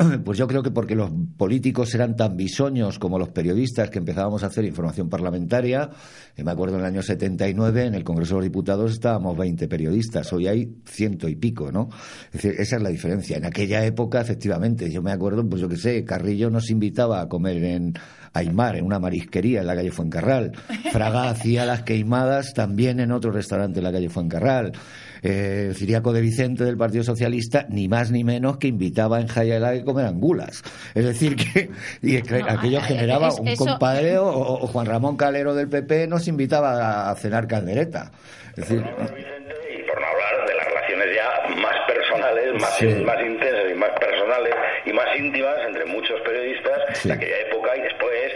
pues 0.24 0.38
yo 0.38 0.46
creo 0.46 0.62
que 0.62 0.70
porque 0.70 0.94
los 0.94 1.10
políticos 1.36 1.94
eran 1.94 2.16
tan 2.16 2.36
bisoños 2.36 2.98
como 2.98 3.18
los 3.18 3.28
periodistas 3.28 3.90
que 3.90 3.98
empezábamos 3.98 4.42
a 4.42 4.46
hacer 4.46 4.64
información 4.64 5.08
parlamentaria. 5.08 5.90
Eh, 6.36 6.44
me 6.44 6.50
acuerdo 6.50 6.76
en 6.76 6.80
el 6.80 6.86
año 6.86 7.02
79 7.02 7.86
en 7.86 7.94
el 7.94 8.04
Congreso 8.04 8.34
de 8.34 8.40
los 8.40 8.44
Diputados 8.44 8.92
estábamos 8.92 9.36
20 9.36 9.68
periodistas, 9.68 10.32
hoy 10.32 10.46
hay 10.46 10.76
ciento 10.86 11.28
y 11.28 11.36
pico, 11.36 11.70
¿no? 11.70 11.88
Es 12.26 12.42
decir, 12.42 12.54
esa 12.58 12.76
es 12.76 12.82
la 12.82 12.88
diferencia. 12.88 13.36
En 13.36 13.44
aquella 13.44 13.84
época, 13.84 14.20
efectivamente, 14.20 14.90
yo 14.90 15.02
me 15.02 15.12
acuerdo, 15.12 15.46
pues 15.48 15.60
yo 15.60 15.68
qué 15.68 15.76
sé, 15.76 16.04
Carrillo 16.04 16.50
nos 16.50 16.70
invitaba 16.70 17.20
a 17.20 17.28
comer 17.28 17.62
en 17.64 17.94
Aymar, 18.32 18.76
en 18.76 18.84
una 18.84 18.98
marisquería 18.98 19.60
en 19.60 19.66
la 19.66 19.74
calle 19.74 19.90
Fuencarral. 19.90 20.52
Fraga 20.92 21.30
hacía 21.30 21.64
las 21.66 21.82
queimadas 21.82 22.54
también 22.54 23.00
en 23.00 23.10
otro 23.12 23.32
restaurante 23.32 23.80
en 23.80 23.84
la 23.84 23.92
calle 23.92 24.08
Fuencarral 24.08 24.72
eh, 25.22 25.72
Ciriaco 25.74 26.12
de 26.14 26.20
Vicente 26.22 26.64
del 26.64 26.76
Partido 26.78 27.04
Socialista, 27.04 27.66
ni 27.68 27.88
más 27.88 28.10
ni 28.10 28.24
menos 28.24 28.56
que 28.56 28.68
invitaba 28.68 29.20
en 29.20 29.26
Jayalá 29.26 29.70
a 29.70 29.84
comer 29.84 30.06
angulas. 30.06 30.62
Es 30.94 31.04
decir, 31.04 31.36
que 31.36 31.70
y 32.02 32.16
aquello 32.16 32.80
generaba 32.80 33.28
es- 33.28 33.38
un 33.38 33.48
eso- 33.48 33.66
compadreo, 33.66 34.24
o, 34.26 34.62
o 34.64 34.66
Juan 34.66 34.86
Ramón 34.86 35.16
Calero 35.16 35.54
del 35.54 35.68
PP 35.68 36.06
nos 36.06 36.26
invitaba 36.28 37.10
a 37.10 37.14
cenar 37.16 37.46
caldereta. 37.48 38.12
Es 38.56 38.68
decir, 38.68 38.78
y 38.78 38.82
por 39.88 40.00
no 40.00 40.06
hablar 40.06 40.48
de 40.48 40.54
las 40.54 40.66
relaciones 40.66 41.06
ya 41.16 41.60
más 41.62 41.76
personales, 41.86 42.60
más, 42.62 42.76
Sí. 42.78 42.86
más 42.86 42.96
intensas 42.96 43.04
y 43.04 43.04
más 43.04 43.18
personales 44.30 44.54
y 44.86 44.92
más 44.92 45.06
íntimas 45.18 45.54
entre 45.66 45.84
muchos 45.86 46.20
periodistas 46.24 46.78
Sí. 46.94 47.08
de 47.08 47.14
aquella 47.14 47.38
época 47.48 47.76
y 47.76 47.80
después 47.82 48.32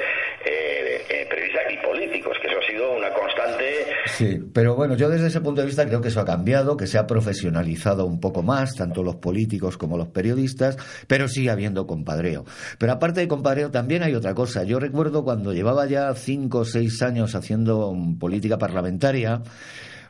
eh, 0.47 1.05
eh, 1.09 1.27
periodistas 1.31 1.63
y 1.73 1.77
políticos, 1.87 2.37
que 2.41 2.49
eso 2.49 2.59
ha 2.59 2.67
sido 2.67 2.93
una 2.97 3.11
constante 3.13 3.87
Sí, 4.07 4.39
pero 4.53 4.75
bueno, 4.77 4.95
yo 4.97 5.09
desde 5.09 5.27
ese 5.29 5.41
punto 5.41 5.61
de 5.63 5.67
vista 5.67 5.87
creo 5.87 6.01
que 6.01 6.09
eso 6.09 6.21
ha 6.21 6.25
cambiado, 6.25 6.77
que 6.77 6.87
se 6.87 6.99
ha 6.99 7.07
profesionalizado 7.07 8.05
un 8.07 8.21
poco 8.21 8.43
más, 8.43 8.75
tanto 8.77 9.03
los 9.03 9.17
políticos 9.17 9.77
como 9.79 9.97
los 9.97 10.09
periodistas, 10.09 10.77
pero 11.09 11.27
sigue 11.29 11.51
habiendo 11.51 11.87
compadreo. 11.87 12.45
Pero 12.79 12.93
aparte 12.93 13.21
de 13.21 13.29
compadreo 13.29 13.71
también 13.71 14.03
hay 14.03 14.15
otra 14.15 14.35
cosa. 14.35 14.63
Yo 14.65 14.79
recuerdo 14.79 15.25
cuando 15.25 15.53
llevaba 15.53 15.87
ya 15.87 16.13
cinco 16.15 16.59
o 16.61 16.65
seis 16.65 17.01
años 17.03 17.35
haciendo 17.35 17.93
política 18.21 18.59
parlamentaria, 18.59 19.43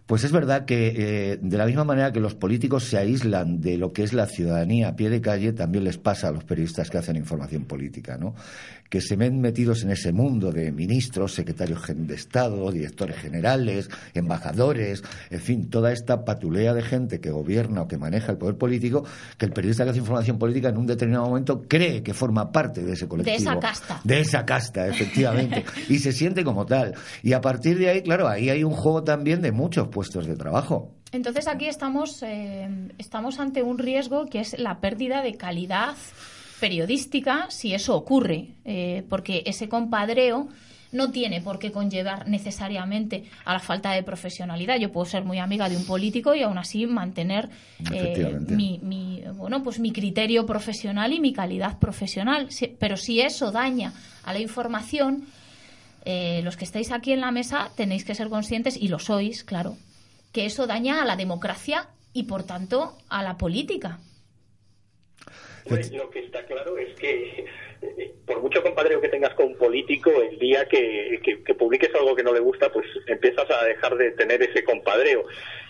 pues 0.07 0.23
es 0.23 0.33
verdad 0.33 0.67
que 0.67 0.95
eh, 0.97 1.39
de 1.41 1.59
la 1.59 1.65
misma 1.65 1.85
manera 1.85 2.13
que 2.13 2.21
los 2.21 2.35
políticos 2.35 2.85
se 2.85 2.99
aíslan 2.99 3.61
de 3.61 3.79
lo 3.79 3.93
que 3.93 4.03
es 4.03 4.13
la 4.13 4.27
ciudadanía 4.27 4.89
a 4.89 4.97
pie 4.97 5.09
de 5.09 5.23
calle, 5.23 5.53
también 5.53 5.85
les 5.85 5.97
pasa 5.97 6.29
a 6.29 6.31
los 6.31 6.45
periodistas 6.45 6.91
que 6.91 6.99
hacen 6.99 7.17
información 7.17 7.65
política, 7.65 8.19
¿no? 8.19 8.35
Que 8.89 9.01
se 9.01 9.17
ven 9.17 9.41
metidos 9.41 9.83
en 9.83 9.91
ese 9.91 10.13
mundo 10.13 10.53
de 10.53 10.71
ministros, 10.71 11.35
secretarios 11.35 11.81
de 11.89 12.15
Estado, 12.15 12.71
directores 12.71 13.17
generales, 13.17 13.89
embajadores, 14.15 15.03
en 15.31 15.41
fin, 15.41 15.71
toda 15.71 15.93
esta 15.93 16.25
patulea 16.25 16.75
de 16.75 16.83
gente 16.83 17.21
que 17.21 17.31
gobierna 17.31 17.83
o 17.83 17.89
que 17.89 17.99
maneja 17.99 18.33
el 18.33 18.39
poder 18.39 18.57
político, 18.57 19.05
que 19.37 19.47
el 19.47 19.53
periodista 19.53 19.85
que 19.85 19.91
hace 19.91 19.99
información 19.99 20.39
política 20.39 20.69
en 20.69 20.77
un 20.77 20.87
determinado 20.87 21.27
momento 21.27 21.65
cree 21.67 22.03
que 22.03 22.15
forma 22.15 22.53
parte 22.53 22.83
de 22.83 22.93
ese 22.93 23.09
colectivo. 23.09 23.37
esa 23.37 23.59
casta. 23.59 24.01
De 24.05 24.21
esa 24.21 24.45
casta, 24.45 24.87
efectivamente. 24.87 25.65
y 25.89 25.99
se 25.99 26.13
siente 26.13 26.45
como 26.45 26.67
tal. 26.67 26.95
Y 27.23 27.33
a 27.33 27.41
partir 27.41 27.79
de 27.79 27.91
ahí, 27.91 28.03
claro, 28.03 28.29
ahí 28.29 28.51
hay 28.51 28.65
un 28.65 28.73
juego 28.73 29.03
también 29.03 29.43
de 29.43 29.53
muchos 29.53 29.89
puestos 29.89 30.27
de 30.27 30.37
trabajo. 30.37 30.93
Entonces 31.13 31.47
aquí 31.47 31.69
estamos, 31.69 32.23
eh, 32.23 32.69
estamos 32.99 33.39
ante 33.39 33.63
un 33.63 33.79
riesgo 33.79 34.27
que 34.27 34.41
es 34.41 34.59
la 34.59 34.81
pérdida 34.81 35.23
de 35.23 35.37
calidad 35.37 35.95
periodística 36.65 37.47
si 37.51 37.75
eso 37.75 37.95
ocurre, 37.95 38.41
eh, 38.65 39.03
porque 39.11 39.43
ese 39.45 39.69
compadreo 39.69 40.49
no 40.93 41.11
tiene 41.11 41.41
por 41.41 41.59
qué 41.59 41.71
conllevar 41.73 42.27
necesariamente 42.29 43.25
a 43.45 43.53
la 43.53 43.59
falta 43.59 43.91
de 43.93 44.03
profesionalidad. 44.03 44.79
Yo 44.79 44.91
puedo 44.93 45.05
ser 45.05 45.25
muy 45.25 45.39
amiga 45.41 45.69
de 45.69 45.77
un 45.77 45.85
político 45.85 46.35
y 46.35 46.43
aún 46.43 46.57
así 46.57 46.87
mantener 46.87 47.51
eh, 47.93 48.15
mi, 48.57 48.79
mi, 48.83 49.23
bueno, 49.37 49.63
pues 49.63 49.79
mi 49.79 49.91
criterio 49.93 50.47
profesional 50.47 51.13
y 51.13 51.21
mi 51.21 51.33
calidad 51.33 51.79
profesional. 51.79 52.51
Si- 52.51 52.69
pero 52.79 52.97
si 52.97 53.21
eso 53.21 53.51
daña 53.51 53.93
a 54.23 54.33
la 54.33 54.39
información, 54.39 55.25
eh, 56.07 56.41
los 56.45 56.57
que 56.57 56.65
estáis 56.65 56.93
aquí 56.93 57.13
en 57.13 57.21
la 57.21 57.31
mesa 57.33 57.71
tenéis 57.77 58.05
que 58.05 58.15
ser 58.15 58.29
conscientes, 58.29 58.77
y 58.81 58.89
lo 58.89 58.99
sois, 58.99 59.43
claro, 59.45 59.77
que 60.33 60.47
eso 60.47 60.67
daña 60.67 61.03
a 61.03 61.05
la 61.05 61.17
democracia 61.17 61.89
y, 62.15 62.23
por 62.23 62.45
tanto, 62.45 62.97
a 63.09 63.23
la 63.23 63.35
política. 63.37 63.99
Hombre, 65.67 65.83
lo 65.97 66.11
que 66.11 66.19
está 66.21 66.45
claro 66.47 66.77
es 66.79 66.95
que 66.99 67.45
eh, 67.83 68.13
por 68.27 68.41
mucho 68.43 68.63
compadreo 68.63 69.01
que 69.01 69.09
tengas 69.09 69.35
con 69.35 69.47
un 69.47 69.57
político, 69.57 70.11
el 70.23 70.39
día 70.39 70.67
que, 70.67 71.21
que- 71.23 71.43
que 71.43 71.55
publiques 71.55 71.95
algo 71.95 72.15
que 72.15 72.23
no 72.23 72.33
le 72.33 72.41
gusta, 72.41 72.71
pues 72.73 72.87
empiezas 73.07 73.51
a 73.51 73.65
dejar 73.65 73.97
de 73.97 74.11
tener 74.13 74.43
ese 74.43 74.63
compadreo. 74.65 75.25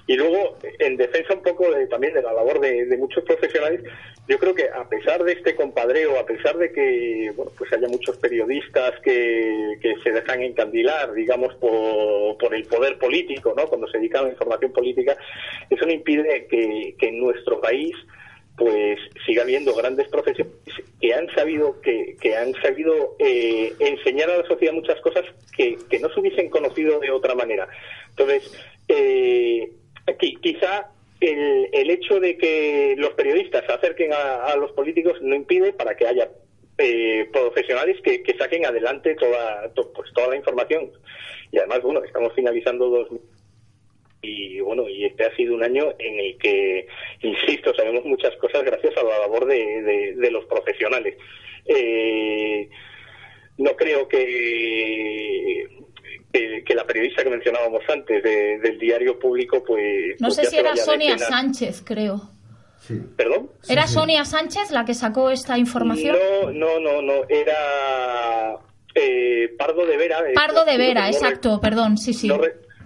Y 0.06 0.16
luego, 0.16 0.58
en 0.80 0.96
defensa 0.96 1.34
un 1.34 1.42
poco 1.42 1.70
de- 1.72 1.86
también 1.86 2.12
de 2.12 2.22
la 2.22 2.32
labor 2.32 2.60
de, 2.60 2.84
de 2.86 2.96
muchos 2.96 3.24
profesionales, 3.24 3.82
yo 4.28 4.38
creo 4.38 4.54
que 4.54 4.68
a 4.68 4.88
pesar 4.88 5.22
de 5.24 5.32
este 5.32 5.54
compadreo, 5.54 6.18
a 6.18 6.26
pesar 6.26 6.56
de 6.58 6.72
que 6.72 7.32
bueno, 7.36 7.52
pues 7.56 7.72
haya 7.72 7.88
muchos 7.88 8.16
periodistas 8.18 8.98
que, 9.00 9.76
que 9.80 9.94
se 10.02 10.10
dejan 10.12 10.42
encandilar, 10.42 11.12
digamos, 11.14 11.54
por, 11.56 12.36
por 12.38 12.54
el 12.54 12.64
poder 12.64 12.98
político, 12.98 13.54
¿no? 13.56 13.66
cuando 13.68 13.86
se 13.88 13.98
dedican 13.98 14.22
a 14.22 14.26
la 14.26 14.32
información 14.32 14.72
política, 14.72 15.16
eso 15.70 15.86
no 15.86 15.92
impide 15.92 16.46
que, 16.48 16.94
que 16.98 17.08
en 17.08 17.18
nuestro 17.20 17.60
país 17.60 17.94
pues 18.56 18.98
siga 19.26 19.42
habiendo 19.42 19.74
grandes 19.74 20.06
profesionales 20.08 20.58
que 21.00 21.12
han 21.12 21.28
sabido 21.34 21.80
que, 21.80 22.16
que 22.20 22.36
han 22.36 22.54
sabido 22.62 23.16
eh, 23.18 23.72
enseñar 23.80 24.30
a 24.30 24.38
la 24.38 24.46
sociedad 24.46 24.72
muchas 24.72 25.00
cosas 25.00 25.24
que, 25.56 25.76
que 25.90 25.98
no 25.98 26.08
se 26.10 26.20
hubiesen 26.20 26.48
conocido 26.50 27.00
de 27.00 27.10
otra 27.10 27.34
manera. 27.34 27.68
Entonces 28.10 28.52
eh, 28.88 29.70
qui- 30.18 30.38
quizá 30.40 30.88
el, 31.20 31.68
el 31.72 31.90
hecho 31.90 32.20
de 32.20 32.36
que 32.38 32.94
los 32.96 33.10
periodistas 33.14 33.64
se 33.66 33.72
acerquen 33.72 34.12
a, 34.12 34.54
los 34.56 34.70
políticos 34.72 35.18
no 35.20 35.34
impide 35.34 35.72
para 35.72 35.96
que 35.96 36.06
haya 36.06 36.28
eh, 36.78 37.28
profesionales 37.32 37.96
que, 38.02 38.22
que 38.22 38.36
saquen 38.36 38.66
adelante 38.66 39.14
toda 39.16 39.68
to- 39.74 39.92
pues 39.92 40.12
toda 40.12 40.28
la 40.28 40.36
información. 40.36 40.90
Y 41.50 41.58
además 41.58 41.82
bueno 41.82 42.04
estamos 42.04 42.32
finalizando 42.34 42.88
dos 42.88 43.08
y 44.24 44.60
bueno, 44.60 44.88
y 44.88 45.04
este 45.04 45.24
ha 45.24 45.36
sido 45.36 45.54
un 45.54 45.62
año 45.62 45.94
en 45.98 46.18
el 46.20 46.38
que, 46.38 46.86
insisto, 47.22 47.74
sabemos 47.74 48.04
muchas 48.04 48.34
cosas 48.36 48.64
gracias 48.64 48.96
a 48.96 49.02
la 49.02 49.18
labor 49.20 49.46
de, 49.46 49.82
de- 49.82 50.14
de 50.14 50.30
los 50.30 50.44
profesionales. 50.46 51.16
Eh, 51.66 52.68
no 53.58 53.76
creo 53.76 54.08
que, 54.08 55.66
que, 56.32 56.64
que 56.64 56.74
la 56.74 56.84
periodista 56.86 57.22
que 57.22 57.30
mencionábamos 57.30 57.82
antes 57.88 58.22
de- 58.22 58.58
del 58.58 58.78
diario 58.78 59.18
público, 59.18 59.62
pues... 59.64 60.20
No 60.20 60.28
pues 60.28 60.36
sé 60.36 60.46
si 60.46 60.58
era 60.58 60.74
Sonia 60.76 61.16
Sánchez, 61.18 61.82
creo. 61.84 62.30
¿Perdón? 63.16 63.50
¿Era 63.68 63.86
Sonia 63.86 64.24
Sánchez 64.26 64.70
la 64.70 64.84
que 64.84 64.92
sacó 64.94 65.30
esta 65.30 65.56
información? 65.56 66.16
No, 66.42 66.50
no, 66.50 66.80
no, 66.80 67.00
no, 67.00 67.24
era 67.30 68.58
eh, 68.94 69.48
Pardo 69.56 69.86
de 69.86 69.96
Vera. 69.96 70.18
Pardo 70.34 70.64
de 70.66 70.76
Vera, 70.76 71.02
no 71.02 71.06
exacto, 71.08 71.60
perdón, 71.62 71.96
sí, 71.96 72.12
sí. 72.12 72.28
No, 72.28 72.38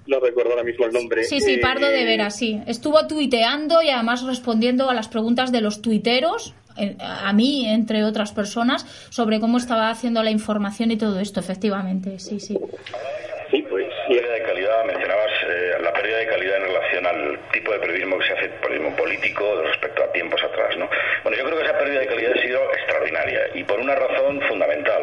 no 0.08 0.20
recuerdo 0.20 0.52
ahora 0.52 0.64
mismo 0.64 0.86
el 0.86 0.92
nombre. 0.92 1.24
Sí, 1.24 1.40
sí, 1.40 1.54
Eh, 1.54 1.58
Pardo 1.60 1.86
de 1.86 2.04
Vera, 2.04 2.30
sí. 2.30 2.60
Estuvo 2.66 3.06
tuiteando 3.06 3.82
y 3.82 3.90
además 3.90 4.24
respondiendo 4.24 4.90
a 4.90 4.94
las 4.94 5.08
preguntas 5.08 5.52
de 5.52 5.60
los 5.60 5.82
tuiteros, 5.82 6.54
eh, 6.78 6.96
a 7.00 7.32
mí, 7.32 7.68
entre 7.68 8.04
otras 8.04 8.32
personas, 8.32 8.86
sobre 9.10 9.38
cómo 9.38 9.58
estaba 9.58 9.90
haciendo 9.90 10.22
la 10.22 10.30
información 10.30 10.90
y 10.90 10.96
todo 10.96 11.20
esto, 11.20 11.40
efectivamente, 11.40 12.18
sí, 12.18 12.40
sí. 12.40 12.58
Sí, 13.50 13.62
pues 13.68 13.86
pérdida 14.08 14.32
de 14.32 14.42
calidad, 14.42 14.84
mencionabas 14.86 15.30
eh, 15.48 15.72
la 15.82 15.92
pérdida 15.92 16.18
de 16.18 16.26
calidad 16.26 16.56
en 16.56 16.62
relación 16.64 17.06
al 17.06 17.38
tipo 17.50 17.72
de 17.72 17.78
periodismo 17.78 18.18
que 18.18 18.26
se 18.26 18.32
hace, 18.34 18.48
periodismo 18.60 18.94
político, 18.96 19.62
respecto 19.62 20.04
a 20.04 20.12
tiempos 20.12 20.42
atrás, 20.42 20.76
¿no? 20.78 20.88
Bueno, 21.22 21.38
yo 21.38 21.44
creo 21.44 21.58
que 21.58 21.64
esa 21.64 21.78
pérdida 21.78 22.00
de 22.00 22.06
calidad 22.06 22.32
ha 22.36 22.42
sido 22.42 22.60
extraordinaria 22.74 23.40
y 23.54 23.64
por 23.64 23.80
una 23.80 23.94
razón 23.94 24.40
fundamental. 24.48 25.02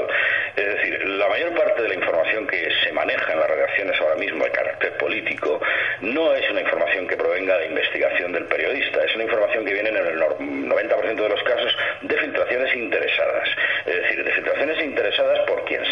Es 0.66 0.74
decir, 0.78 1.08
la 1.08 1.28
mayor 1.30 1.54
parte 1.54 1.84
de 1.84 1.90
la 1.90 1.94
información 1.96 2.48
que 2.48 2.68
se 2.84 2.92
maneja 2.92 3.34
en 3.34 3.40
las 3.40 3.48
redacciones 3.50 4.02
ahora 4.02 4.16
mismo 4.16 4.44
de 4.46 4.50
carácter 4.52 4.98
político 4.98 5.62
no 6.02 6.34
es 6.34 6.50
una 6.50 6.62
información 6.62 7.08
que 7.08 7.16
provenga 7.16 7.56
de 7.60 7.68
investigación 7.68 8.32
del 8.32 8.46
periodista, 8.46 9.04
es 9.04 9.14
una 9.14 9.26
información 9.26 9.64
que 9.64 9.74
viene 9.74 9.90
en 9.90 9.98
el 9.98 10.20
nor- 10.20 10.38
90% 10.40 11.16
de 11.24 11.30
los 11.30 11.44
casos 11.44 11.78
de 12.02 12.18
filtraciones 12.18 12.76
interesadas. 12.76 13.48
Es 13.86 13.96
decir, 13.96 14.24
de 14.24 14.32
filtraciones 14.32 14.82
interesadas 14.84 15.40
por 15.48 15.64
quien 15.66 15.85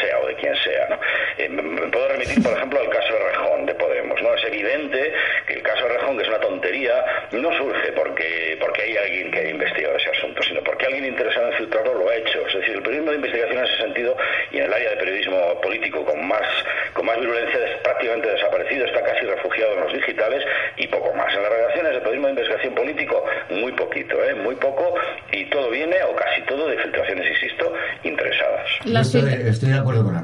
quien 0.44 0.56
sea. 0.58 1.00
Eh, 1.38 1.50
me- 1.50 1.88
puedo 1.90 2.08
remitir, 2.10 2.44
por 2.44 2.54
ejemplo, 2.54 2.80
al 2.80 2.90
caso 2.90 3.14
de 3.14 3.20
Rejón 3.32 3.66
de 3.66 3.76
Podemos, 3.76 4.22
¿no? 4.22 4.34
Es 4.36 4.44
evidente 4.46 5.14
que 5.48 5.54
el 5.54 5.62
caso 5.64 5.84
de 5.88 5.94
Rejón 5.98 6.18
que 6.18 6.24
es 6.24 6.30
una 6.30 6.40
tontería, 6.40 6.94
no 7.32 7.52
surge 7.58 7.92
porque, 7.94 8.58
porque 8.60 8.82
hay 8.84 8.98
alguien 8.98 9.32
que 9.32 9.40
haya 9.40 9.50
investigado 9.50 9.96
ese 9.98 10.10
asunto, 10.10 10.44
sino 10.44 10.62
porque 10.64 10.86
alguien 10.86 11.06
interesado 11.06 11.48
en 11.52 11.58
filtrarlo 11.58 11.94
lo 11.96 12.10
ha 12.10 12.16
hecho. 12.16 12.46
Es 12.48 12.54
decir, 12.54 12.76
el 12.76 12.82
periodismo 12.84 13.12
de 13.12 13.16
investigación 13.18 13.58
en 13.60 13.66
ese 13.66 13.78
sentido 13.78 14.18
y 14.52 14.58
en 14.58 14.64
el 14.66 14.74
área 14.74 14.90
de 14.92 14.98
periodismo 14.98 15.62
político 15.62 16.06
con 16.06 16.28
más, 16.28 16.48
con 16.94 17.06
más 17.06 17.20
virulencia 17.20 17.60
es 17.66 17.82
prácticamente 17.82 18.30
desaparecido, 18.30 18.86
está 18.86 19.02
casi 19.04 19.26
refugiado 19.26 19.74
en 19.74 19.80
los 19.86 19.94
digitales 19.94 20.44
y 20.78 20.88
poco 20.88 21.14
más. 21.14 21.34
En 21.36 21.42
las 21.44 21.52
redacciones 21.52 21.92
de 21.94 22.00
periodismo 22.00 22.28
de 22.28 22.34
investigación 22.34 22.76
político, 22.76 23.26
muy 23.50 23.72
poquito, 23.74 24.24
¿eh? 24.24 24.36
muy 24.36 24.56
poco 24.56 24.94
y 25.32 25.46
todo 25.50 25.70
viene, 25.70 25.96
o 26.04 26.16
casi 26.16 26.42
todo, 26.44 26.68
de 26.68 26.78
filtraciones, 26.78 27.28
insisto, 27.30 27.74
interesadas. 28.04 28.70
Estoy, 29.02 29.22
estoy 29.50 29.70
de 29.70 29.80
acuerdo 29.80 30.04
con 30.04 30.16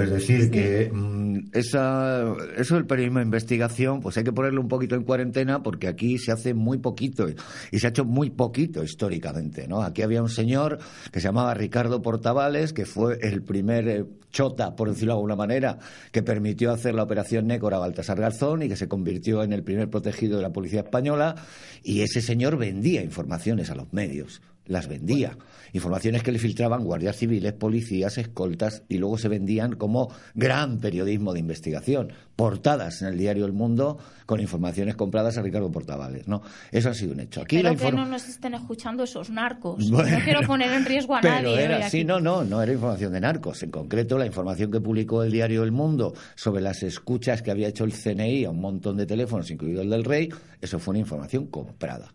Es 0.00 0.10
decir, 0.10 0.50
que 0.50 0.90
mm, 0.92 1.50
esa, 1.52 2.34
eso 2.56 2.74
del 2.74 2.84
periodismo 2.84 3.20
de 3.20 3.26
investigación, 3.26 4.00
pues 4.00 4.16
hay 4.16 4.24
que 4.24 4.32
ponerlo 4.32 4.60
un 4.60 4.66
poquito 4.66 4.96
en 4.96 5.04
cuarentena 5.04 5.62
porque 5.62 5.86
aquí 5.86 6.18
se 6.18 6.32
hace 6.32 6.52
muy 6.52 6.78
poquito 6.78 7.26
y 7.70 7.78
se 7.78 7.86
ha 7.86 7.90
hecho 7.90 8.04
muy 8.04 8.30
poquito 8.30 8.82
históricamente, 8.82 9.68
¿no? 9.68 9.82
Aquí 9.82 10.02
había 10.02 10.20
un 10.20 10.28
señor 10.28 10.78
que 11.12 11.20
se 11.20 11.28
llamaba 11.28 11.54
Ricardo 11.54 12.02
Portavales, 12.02 12.72
que 12.72 12.86
fue 12.86 13.18
el 13.22 13.42
primer 13.42 13.88
eh, 13.88 14.04
chota, 14.30 14.74
por 14.74 14.88
decirlo 14.88 15.12
de 15.12 15.18
alguna 15.18 15.36
manera, 15.36 15.78
que 16.10 16.24
permitió 16.24 16.72
hacer 16.72 16.94
la 16.94 17.04
operación 17.04 17.46
Nécora 17.46 17.76
a 17.76 17.80
Baltasar 17.80 18.18
Garzón 18.18 18.62
y 18.62 18.68
que 18.68 18.76
se 18.76 18.88
convirtió 18.88 19.44
en 19.44 19.52
el 19.52 19.62
primer 19.62 19.88
protegido 19.88 20.38
de 20.38 20.42
la 20.42 20.52
policía 20.52 20.80
española 20.80 21.36
y 21.84 22.00
ese 22.00 22.20
señor 22.20 22.56
vendía 22.56 23.02
informaciones 23.02 23.70
a 23.70 23.76
los 23.76 23.92
medios 23.92 24.42
las 24.66 24.88
vendía. 24.88 25.36
Informaciones 25.74 26.22
que 26.22 26.32
le 26.32 26.38
filtraban 26.38 26.84
guardias 26.84 27.16
civiles, 27.16 27.54
policías, 27.54 28.18
escoltas 28.18 28.82
y 28.88 28.98
luego 28.98 29.16
se 29.16 29.28
vendían 29.28 29.76
como 29.76 30.10
gran 30.34 30.78
periodismo 30.78 31.32
de 31.32 31.40
investigación. 31.40 32.12
Portadas 32.36 33.00
en 33.02 33.08
el 33.08 33.18
diario 33.18 33.46
El 33.46 33.52
Mundo 33.52 33.98
con 34.26 34.40
informaciones 34.40 34.96
compradas 34.96 35.38
a 35.38 35.42
Ricardo 35.42 35.70
Portavales. 35.70 36.28
¿no? 36.28 36.42
Eso 36.70 36.90
ha 36.90 36.94
sido 36.94 37.12
un 37.12 37.20
hecho. 37.20 37.40
Aquí 37.42 37.56
Pero 37.62 37.74
que 37.76 37.90
no 37.90 38.04
nos 38.04 38.28
estén 38.28 38.54
escuchando 38.54 39.04
esos 39.04 39.30
narcos. 39.30 39.90
Bueno. 39.90 40.18
No 40.18 40.24
quiero 40.24 40.42
poner 40.42 40.72
en 40.72 40.84
riesgo 40.84 41.16
a 41.16 41.20
Pero 41.20 41.34
nadie. 41.34 41.62
era 41.64 41.86
así, 41.86 41.98
aquí. 41.98 42.04
no, 42.04 42.20
no, 42.20 42.44
no 42.44 42.62
era 42.62 42.72
información 42.72 43.12
de 43.12 43.20
narcos. 43.20 43.62
En 43.62 43.70
concreto, 43.70 44.18
la 44.18 44.26
información 44.26 44.70
que 44.70 44.80
publicó 44.80 45.22
el 45.22 45.32
diario 45.32 45.62
El 45.62 45.72
Mundo 45.72 46.12
sobre 46.34 46.62
las 46.62 46.82
escuchas 46.82 47.40
que 47.42 47.50
había 47.50 47.68
hecho 47.68 47.84
el 47.84 47.92
CNI 47.92 48.44
a 48.44 48.50
un 48.50 48.60
montón 48.60 48.96
de 48.98 49.06
teléfonos, 49.06 49.50
incluido 49.50 49.80
el 49.80 49.90
del 49.90 50.04
Rey, 50.04 50.28
eso 50.60 50.78
fue 50.78 50.92
una 50.92 51.00
información 51.00 51.46
comprada 51.46 52.12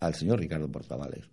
al 0.00 0.14
señor 0.14 0.40
Ricardo 0.40 0.70
Portavales 0.70 1.28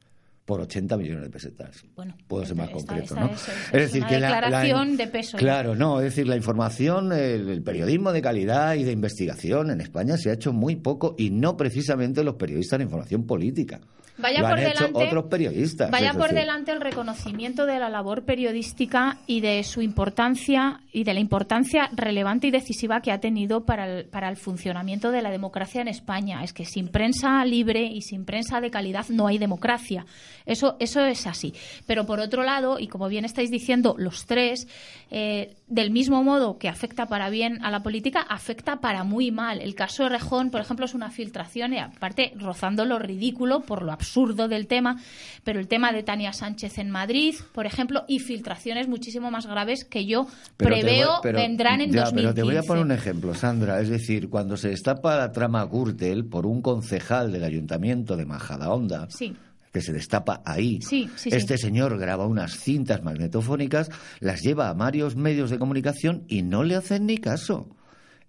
por 0.51 0.59
80 0.59 0.97
millones 0.97 1.23
de 1.23 1.29
pesetas. 1.29 1.85
Bueno, 1.95 2.13
Puedo 2.27 2.45
ser 2.45 2.57
más 2.57 2.67
esta- 2.67 2.77
concreto, 2.77 3.13
esta 3.13 3.19
¿no? 3.25 3.31
es- 3.31 3.93
es 3.93 3.95
una 3.95 4.09
declaración 4.09 4.97
de 4.97 5.07
peso. 5.07 5.37
Claro, 5.37 5.75
no, 5.75 5.99
es 6.01 6.03
decir, 6.13 6.27
la 6.27 6.35
información, 6.35 7.13
el, 7.13 7.47
el 7.47 7.63
periodismo 7.63 8.11
de 8.11 8.21
calidad 8.21 8.75
y 8.75 8.83
de 8.83 8.91
investigación 8.91 9.71
en 9.71 9.79
España 9.79 10.17
se 10.17 10.29
ha 10.29 10.33
hecho 10.33 10.51
muy 10.51 10.75
poco 10.75 11.15
y 11.17 11.29
no 11.29 11.55
precisamente 11.55 12.21
los 12.25 12.35
periodistas 12.35 12.79
de 12.79 12.83
información 12.83 13.25
política. 13.25 13.79
Vaya 14.21 14.41
Lo 14.41 14.49
por 14.49 14.59
han 14.59 14.65
hecho 14.65 14.77
delante- 14.85 15.07
otros 15.07 15.25
periodistas. 15.25 15.91
Vaya 15.91 16.13
por 16.13 16.33
delante 16.33 16.71
el 16.71 16.81
reconocimiento 16.81 17.65
de 17.65 17.79
la 17.79 17.89
labor 17.89 18.23
periodística 18.23 19.17
y 19.27 19.41
de 19.41 19.63
su 19.63 19.81
importancia 19.81 20.81
y 20.93 21.03
de 21.03 21.13
la 21.13 21.19
importancia 21.19 21.89
relevante 21.93 22.47
y 22.47 22.51
decisiva 22.51 23.01
que 23.01 23.11
ha 23.11 23.19
tenido 23.19 23.65
para 23.65 23.87
el, 23.99 24.05
para 24.05 24.29
el 24.29 24.35
funcionamiento 24.37 25.11
de 25.11 25.21
la 25.21 25.31
democracia 25.31 25.81
en 25.81 25.87
España. 25.87 26.43
Es 26.43 26.53
que 26.53 26.65
sin 26.65 26.89
prensa 26.89 27.43
libre 27.45 27.83
y 27.85 28.01
sin 28.01 28.25
prensa 28.25 28.61
de 28.61 28.69
calidad 28.69 29.05
no 29.09 29.27
hay 29.27 29.37
democracia. 29.37 30.05
Eso, 30.45 30.75
eso 30.79 31.01
es 31.05 31.25
así. 31.27 31.53
Pero 31.87 32.05
por 32.05 32.19
otro 32.19 32.43
lado, 32.43 32.77
y 32.79 32.87
como 32.87 33.07
bien 33.07 33.25
estáis 33.25 33.49
diciendo 33.49 33.95
los 33.97 34.25
tres, 34.25 34.67
eh, 35.09 35.55
del 35.67 35.91
mismo 35.91 36.23
modo 36.23 36.57
que 36.57 36.67
afecta 36.69 37.05
para 37.07 37.29
bien 37.29 37.63
a 37.63 37.71
la 37.71 37.81
política, 37.83 38.21
afecta 38.21 38.81
para 38.81 39.03
muy 39.03 39.31
mal. 39.31 39.61
El 39.61 39.75
caso 39.75 40.03
de 40.03 40.09
Rejón, 40.09 40.51
por 40.51 40.61
ejemplo, 40.61 40.85
es 40.85 40.93
una 40.93 41.09
filtración 41.09 41.73
y 41.73 41.79
aparte 41.79 42.33
rozando 42.37 42.85
lo 42.85 42.99
ridículo 42.99 43.61
por 43.61 43.81
lo 43.81 43.91
absurdo 43.91 44.10
del 44.49 44.67
tema, 44.67 44.97
pero 45.43 45.59
el 45.59 45.67
tema 45.67 45.91
de 45.91 46.03
Tania 46.03 46.33
Sánchez 46.33 46.77
en 46.79 46.89
Madrid, 46.89 47.35
por 47.53 47.65
ejemplo, 47.65 48.03
y 48.07 48.19
filtraciones 48.19 48.87
muchísimo 48.87 49.31
más 49.31 49.45
graves 49.47 49.85
que 49.85 50.05
yo 50.05 50.27
Pero 50.57 50.71
preveo 50.71 51.07
voy- 51.13 51.19
pero- 51.23 51.39
vendrán 51.39 51.81
en 51.81 51.91
ya, 51.91 52.01
2015. 52.03 52.15
Pero 52.21 52.33
te 52.33 52.43
voy 52.43 52.57
a 52.57 52.63
poner 52.63 52.83
un 52.83 52.91
ejemplo, 52.91 53.33
Sandra. 53.33 53.79
Es 53.79 53.89
decir, 53.89 54.29
cuando 54.29 54.57
se 54.57 54.69
destapa 54.69 55.15
la 55.15 55.31
trama 55.31 55.63
Gürtel 55.63 56.25
por 56.25 56.45
un 56.45 56.61
concejal 56.61 57.31
del 57.31 57.43
ayuntamiento 57.43 58.17
de 58.17 58.25
Majadahonda, 58.25 59.07
Sí. 59.09 59.33
que 59.71 59.81
se 59.81 59.93
destapa 59.93 60.41
ahí. 60.45 60.79
Sí, 60.81 61.09
sí, 61.15 61.29
sí. 61.29 61.35
este 61.37 61.57
señor 61.57 61.97
graba 61.97 62.27
unas 62.27 62.57
cintas 62.59 63.01
magnetofónicas, 63.03 63.89
las 64.19 64.41
lleva 64.41 64.69
a 64.69 64.73
varios 64.73 65.15
medios 65.15 65.49
de 65.49 65.57
comunicación 65.59 66.23
y 66.27 66.41
no 66.41 66.63
le 66.63 66.75
hacen 66.75 67.05
ni 67.05 67.17
caso. 67.17 67.69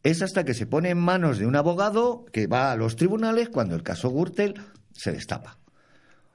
Es 0.04 0.20
hasta 0.20 0.44
que 0.44 0.54
se 0.54 0.66
pone 0.66 0.90
en 0.90 0.98
manos 0.98 1.38
de 1.38 1.46
un 1.46 1.54
abogado 1.56 2.24
que 2.32 2.46
va 2.48 2.72
a 2.72 2.76
los 2.76 2.96
tribunales 2.96 3.48
cuando 3.48 3.74
el 3.76 3.82
caso 3.84 4.10
Gürtel 4.10 4.54
se 4.92 5.12
destapa. 5.12 5.58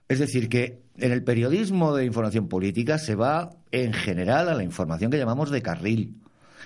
Es 0.08 0.20
decir, 0.20 0.50
que 0.50 0.82
en 0.98 1.12
el 1.12 1.24
periodismo 1.24 1.96
de 1.96 2.06
información 2.06 2.48
política 2.48 2.98
se 2.98 3.16
va 3.16 3.52
en 3.72 3.94
general 3.94 4.50
a 4.50 4.56
la 4.56 4.64
información 4.64 5.12
que 5.12 5.18
llamamos 5.18 5.52
de 5.52 5.62
carril. 5.62 6.16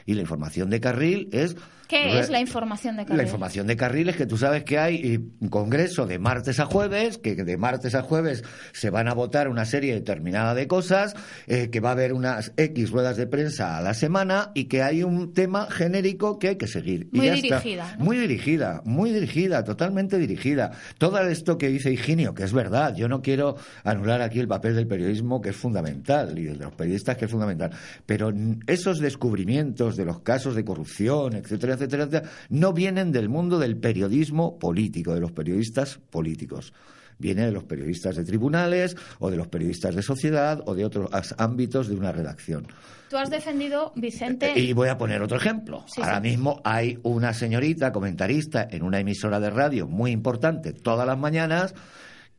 Y 0.05 0.13
la 0.13 0.21
información 0.21 0.69
de 0.69 0.79
carril 0.79 1.29
es... 1.31 1.55
¿Qué 1.91 2.19
es 2.19 2.29
la 2.29 2.39
información 2.39 2.95
de 2.95 3.01
La 3.03 3.07
carrera? 3.07 3.23
información 3.23 3.67
de 3.67 3.75
carril 3.75 4.09
es 4.09 4.15
que 4.15 4.25
tú 4.25 4.37
sabes 4.37 4.63
que 4.63 4.79
hay 4.79 4.95
eh, 4.95 5.19
un 5.41 5.49
congreso 5.49 6.07
de 6.07 6.19
martes 6.19 6.59
a 6.59 6.65
jueves, 6.65 7.17
que 7.17 7.35
de 7.35 7.57
martes 7.57 7.93
a 7.95 8.01
jueves 8.01 8.43
se 8.71 8.89
van 8.89 9.07
a 9.09 9.13
votar 9.13 9.49
una 9.49 9.65
serie 9.65 9.93
determinada 9.93 10.55
de 10.55 10.67
cosas, 10.67 11.15
eh, 11.47 11.69
que 11.69 11.79
va 11.81 11.89
a 11.89 11.91
haber 11.91 12.13
unas 12.13 12.53
X 12.55 12.91
ruedas 12.91 13.17
de 13.17 13.27
prensa 13.27 13.77
a 13.77 13.81
la 13.81 13.93
semana 13.93 14.51
y 14.55 14.65
que 14.65 14.81
hay 14.83 15.03
un 15.03 15.33
tema 15.33 15.67
genérico 15.69 16.39
que 16.39 16.47
hay 16.49 16.55
que 16.55 16.67
seguir. 16.67 17.09
Y 17.11 17.17
Muy 17.17 17.27
está. 17.27 17.41
dirigida, 17.59 17.95
¿no? 17.99 18.05
Muy 18.05 18.17
dirigida, 18.17 18.81
muy 18.85 19.11
dirigida, 19.11 19.63
totalmente 19.63 20.17
dirigida. 20.17 20.71
Todo 20.97 21.19
esto 21.19 21.57
que 21.57 21.67
dice 21.67 21.91
Higinio, 21.91 22.33
que 22.33 22.43
es 22.43 22.53
verdad, 22.53 22.95
yo 22.95 23.09
no 23.09 23.21
quiero 23.21 23.57
anular 23.83 24.21
aquí 24.21 24.39
el 24.39 24.47
papel 24.47 24.75
del 24.75 24.87
periodismo, 24.87 25.41
que 25.41 25.49
es 25.49 25.57
fundamental, 25.57 26.37
y 26.39 26.43
de 26.43 26.55
los 26.55 26.73
periodistas, 26.73 27.17
que 27.17 27.25
es 27.25 27.31
fundamental, 27.31 27.71
pero 28.05 28.31
esos 28.67 28.99
descubrimientos 28.99 29.97
de 29.97 30.05
los 30.05 30.21
casos 30.21 30.55
de 30.55 30.63
corrupción, 30.63 31.35
etcétera, 31.35 31.73
etcétera, 31.85 32.03
etcétera, 32.03 32.31
no 32.49 32.73
vienen 32.73 33.11
del 33.11 33.29
mundo 33.29 33.59
del 33.59 33.77
periodismo 33.77 34.57
político, 34.59 35.13
de 35.13 35.21
los 35.21 35.31
periodistas 35.31 35.99
políticos. 36.09 36.73
Viene 37.17 37.45
de 37.45 37.51
los 37.51 37.63
periodistas 37.63 38.15
de 38.15 38.23
tribunales 38.23 38.95
o 39.19 39.29
de 39.29 39.37
los 39.37 39.47
periodistas 39.47 39.95
de 39.95 40.01
sociedad 40.01 40.63
o 40.65 40.73
de 40.73 40.85
otros 40.85 41.09
ámbitos 41.37 41.87
de 41.87 41.95
una 41.95 42.11
redacción. 42.11 42.65
Tú 43.11 43.17
has 43.17 43.29
defendido, 43.29 43.91
Vicente, 43.95 44.57
Y 44.57 44.73
voy 44.73 44.87
a 44.87 44.97
poner 44.97 45.21
otro 45.21 45.37
ejemplo. 45.37 45.83
Sí, 45.87 46.01
Ahora 46.01 46.15
sí. 46.21 46.29
mismo 46.29 46.61
hay 46.63 46.97
una 47.03 47.33
señorita 47.33 47.91
comentarista 47.91 48.67
en 48.71 48.81
una 48.83 48.99
emisora 48.99 49.39
de 49.39 49.49
radio 49.49 49.87
muy 49.87 50.11
importante 50.11 50.73
todas 50.73 51.05
las 51.05 51.17
mañanas 51.17 51.75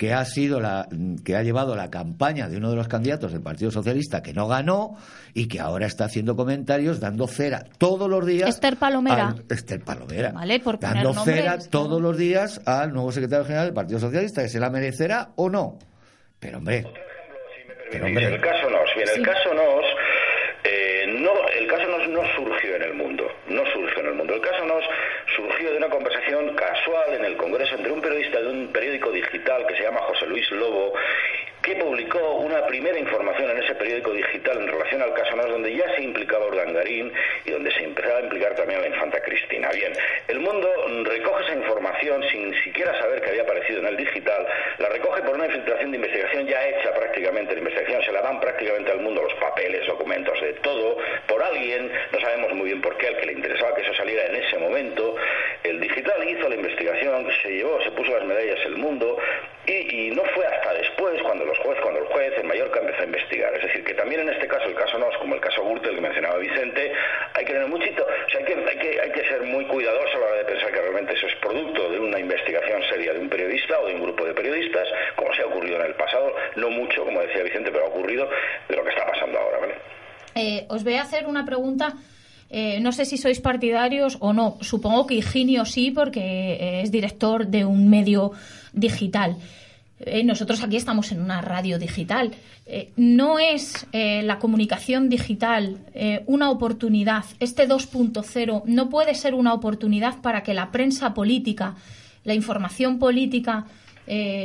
que 0.03 0.13
ha 0.13 0.25
sido 0.25 0.59
la 0.59 0.89
que 1.25 1.37
ha 1.37 1.45
llevado 1.45 1.77
la 1.77 1.89
campaña 1.89 2.49
de 2.49 2.57
uno 2.57 2.71
de 2.71 2.75
los 2.77 2.89
candidatos 2.89 3.31
del 3.33 3.41
Partido 3.41 3.71
Socialista 3.71 4.21
que 4.21 4.33
no 4.33 4.49
ganó 4.49 4.97
y 5.33 5.47
que 5.47 5.61
ahora 5.61 5.87
está 5.87 6.07
haciendo 6.07 6.35
comentarios 6.35 6.99
dando 6.99 7.29
cera 7.29 7.63
todos 7.79 8.11
los 8.11 8.27
días 8.27 8.49
Esther 8.49 8.77
Palomera. 8.77 9.29
al- 9.29 9.45
Esther 9.49 9.81
Palomera 9.85 10.33
Vale, 10.33 10.59
por 10.59 10.81
dando 10.81 11.13
nombres, 11.15 11.37
cera 11.37 11.57
todos 11.71 12.03
los 12.03 12.17
días 12.19 12.61
al 12.67 12.93
nuevo 12.93 13.13
secretario 13.13 13.45
general 13.45 13.67
del 13.67 13.75
Partido 13.75 14.01
Socialista 14.01 14.43
que 14.43 14.49
se 14.49 14.59
la 14.59 14.71
merecerá 14.71 15.29
o 15.37 15.49
no 15.49 15.79
pero 16.41 16.59
hombre 16.59 16.85
pero 17.93 18.07
hombre 18.07 18.25
el 18.27 18.41
caso 18.41 18.69
Nos. 18.71 18.91
Bien, 18.97 19.07
Sí. 19.07 19.21
el 19.21 19.25
caso 19.25 19.55
Nos, 19.55 19.85
eh, 20.65 21.05
no, 21.21 21.31
el 21.61 21.67
caso 21.69 21.87
Nos 21.87 22.09
no 22.09 22.23
surgió 22.35 22.75
en 22.75 22.83
el 22.83 22.95
mundo, 22.95 23.23
no 23.49 23.63
surgió 23.73 24.01
en 24.01 24.07
el 24.09 24.15
mundo. 24.15 24.35
El 24.35 24.41
caso 24.41 24.65
Nos 24.67 24.83
de 25.71 25.77
una 25.77 25.89
conversación 25.89 26.55
casual 26.55 27.15
en 27.15 27.25
el 27.25 27.37
Congreso 27.37 27.77
entre 27.77 27.93
un 27.93 28.01
periodista 28.01 28.41
de 28.41 28.49
un 28.49 28.69
periódico 28.69 29.11
digital 29.13 29.67
que 29.67 29.77
se 29.77 29.83
llama 29.85 30.01
José 30.01 30.27
Luis 30.27 30.51
Lobo, 30.51 30.93
que 31.63 31.77
publicó 31.77 32.19
una 32.39 32.67
primera 32.67 32.99
información 32.99 33.51
en 33.51 33.63
ese 33.63 33.75
periódico 33.77 34.13
digital 34.13 34.59
en 34.59 34.67
relación 34.67 35.01
al 35.01 35.15
caso 35.15 35.37
Nos, 35.37 35.49
donde 35.49 35.75
ya 35.75 35.95
se 35.95 36.03
implicaba 36.03 36.47
Urdangarín 36.47 37.13
y 37.45 37.51
donde 37.53 37.71
se 37.71 37.85
empezaba 37.85 38.19
a 38.19 38.23
implicar 38.23 38.55
también 38.57 38.81
a 38.81 38.83
la 38.83 38.89
infanta 38.89 39.23
Cristina. 39.23 39.71
Bien, 39.73 39.93
el 40.27 40.41
mundo 40.41 40.69
recoge 41.05 41.45
esa 41.45 41.55
información 41.55 42.23
sin 42.31 42.53
siquiera 42.65 42.99
saber 42.99 43.23
que 43.23 43.31
había 43.31 43.43
aparecido 43.43 43.79
en 43.79 43.87
el 43.87 43.97
digital, 43.97 44.47
la 44.79 44.89
recoge 44.89 45.23
por 45.23 45.37
una 45.37 45.47
infiltración 45.47 45.93
de 45.93 45.97
investigación 45.99 46.47
ya 46.47 46.67
hecha 46.67 46.93
prácticamente, 46.95 47.55
la 47.55 47.61
investigación 47.61 48.03
se 48.03 48.13
la 48.13 48.23
dan 48.23 48.41
prácticamente 48.41 48.91
al 48.91 49.01
mundo, 49.01 49.23
los 49.23 49.35
papeles, 49.35 49.87
documentos, 49.87 50.41
de 50.41 50.55
todo, 50.55 50.99
por 51.29 51.43
alguien, 51.43 51.91
no 52.11 52.21
sabemos 52.21 52.53
muy 52.55 52.67
bien 52.67 52.81
por 52.81 52.97
qué, 52.97 53.09
al 53.09 53.17
que 53.19 53.27
le 53.27 53.33
interesaba 53.35 53.75
que 53.75 53.83
eso 53.83 53.95
saliera 53.95 54.27
en 54.27 54.37
ese 54.37 54.59
momento. 54.59 55.15
El 55.63 55.81
digital 55.81 56.29
hizo 56.29 56.49
la 56.49 56.57
investigación, 56.57 57.29
se 57.43 57.51
llevó, 57.51 57.81
se 57.83 57.91
puso 57.93 58.13
las 58.13 58.25
medallas 58.25 58.59
el 58.67 58.77
mundo 58.77 59.17
y, 59.67 60.09
y 60.09 60.11
no 60.11 60.25
fue 60.35 60.45
hasta 60.45 60.75
después 60.75 61.23
cuando 61.23 61.45
los 61.45 61.52
jueces, 61.59 61.83
cuando 61.83 62.01
el 62.01 62.07
juez 62.07 62.33
en 62.39 62.47
Mallorca 62.47 62.81
empezó 62.81 63.03
a 63.03 63.07
investigar. 63.07 63.55
Es 63.57 63.63
decir, 63.63 63.85
que 63.85 63.95
también 63.95 64.21
en 64.23 64.31
este 64.31 64.47
caso, 64.47 64.65
el 64.67 64.75
caso 64.75 64.99
Nos, 64.99 65.17
como 65.19 65.35
el 65.35 65.41
caso 65.41 65.63
Gürtel 65.65 65.95
que 65.95 66.01
mencionaba 66.01 66.39
Vicente, 66.39 66.93
hay 67.35 67.45
que 67.45 67.53
tener 67.53 67.69
muchito, 67.69 68.05
o 68.05 68.31
sea, 68.31 68.41
hay 68.41 68.47
que, 68.47 68.55
hay 68.55 68.79
que, 68.79 69.01
hay 69.01 69.13
que 69.13 69.29
ser 69.29 69.43
muy 69.43 69.65
cuidadoso 69.67 70.17
a 70.17 70.21
la 70.21 70.27
hora 70.27 70.39
de 70.39 70.45
pensar 70.45 70.71
que 70.73 70.81
realmente 70.81 71.15
eso 71.15 71.27
es 71.27 71.35
producto 71.37 71.91
de 71.91 71.99
una 72.01 72.19
investigación 72.19 72.83
seria 72.89 73.13
de 73.13 73.21
un 73.21 73.29
periodista 73.29 73.81
o 73.81 73.87
de 73.87 73.95
un 73.95 74.03
grupo 74.03 74.25
de 74.25 74.35
periodistas, 74.35 74.89
como 75.17 75.33
se 75.35 75.43
ha 75.43 75.47
ocurrido 75.47 75.77
en 75.77 75.87
el 75.87 75.95
pasado, 75.95 76.35
no 76.57 76.71
mucho, 76.71 77.05
como 77.05 77.21
decía 77.21 77.43
Vicente, 77.43 77.71
pero 77.71 77.87
ha 77.87 77.89
ocurrido 77.89 78.29
de 78.69 78.77
lo 78.77 78.85
que 78.85 78.91
está 78.91 79.07
pasando 79.07 79.39
ahora, 79.39 79.59
¿vale? 79.59 79.75
Eh, 80.35 80.67
os 80.69 80.83
voy 80.85 80.95
a 80.95 81.03
hacer 81.03 81.27
una 81.27 81.45
pregunta 81.45 81.95
Eh, 82.55 82.81
no 82.81 82.93
sé 82.93 83.07
si 83.07 83.17
sois 83.17 83.41
partidarios 83.41 84.19
o 84.21 84.35
no. 84.35 84.59
Supongo 84.61 85.07
que 85.07 85.15
Higinio 85.15 85.65
sí, 85.65 85.91
porque 85.91 86.21
eh, 86.21 86.83
es 86.83 86.93
director 86.93 87.47
de 87.47 87.65
un 87.65 87.89
medio 87.89 88.33
digital. 88.75 89.37
Eh, 90.05 90.25
nosotros 90.25 90.63
aquí 90.63 90.77
estamos 90.77 91.13
en 91.13 91.21
una 91.21 91.41
radio 91.41 91.79
digital. 91.79 92.33
Eh, 92.67 92.93
no 92.97 93.39
es 93.39 93.87
eh, 93.93 94.23
la 94.23 94.39
comunicación 94.39 95.09
digital 95.09 95.79
una 96.27 96.51
oportunidad. 96.51 97.25
Este 97.39 97.69
2.0 97.69 98.63
no 98.65 98.89
puede 98.89 99.15
ser 99.15 99.35
una 99.35 99.55
oportunidad 99.55 100.21
para 100.21 100.43
que 100.43 100.55
la 100.55 100.71
prensa 100.73 101.15
política, 101.15 101.77
la 102.25 102.35
información 102.35 102.99
política, 102.99 103.67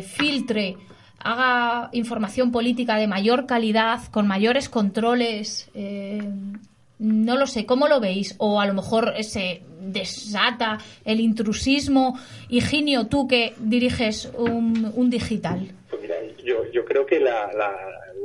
filtre, 0.04 0.78
haga 1.20 1.90
información 1.94 2.52
política 2.52 2.98
de 2.98 3.08
mayor 3.08 3.46
calidad, 3.46 4.04
con 4.12 4.28
mayores 4.28 4.70
controles. 4.70 5.70
Eh, 7.00 7.04
no 7.04 7.38
lo 7.38 7.48
sé, 7.48 7.66
¿cómo 7.66 7.88
lo 7.88 8.00
veis? 8.00 8.36
O 8.40 8.60
a 8.60 8.66
lo 8.68 8.74
mejor 8.74 9.14
se 9.24 9.62
desata 9.80 10.80
el 11.06 11.20
intrusismo. 11.20 12.18
Higinio, 12.50 13.08
tú 13.08 13.28
que 13.28 13.54
diriges 13.60 14.32
un, 14.38 15.10
digital. 15.10 15.72
Pues 15.90 16.02
mira, 16.02 16.16
yo, 16.44 16.84
creo 16.86 17.06
que 17.06 17.20
la, 17.20 17.50
la, 17.54 17.74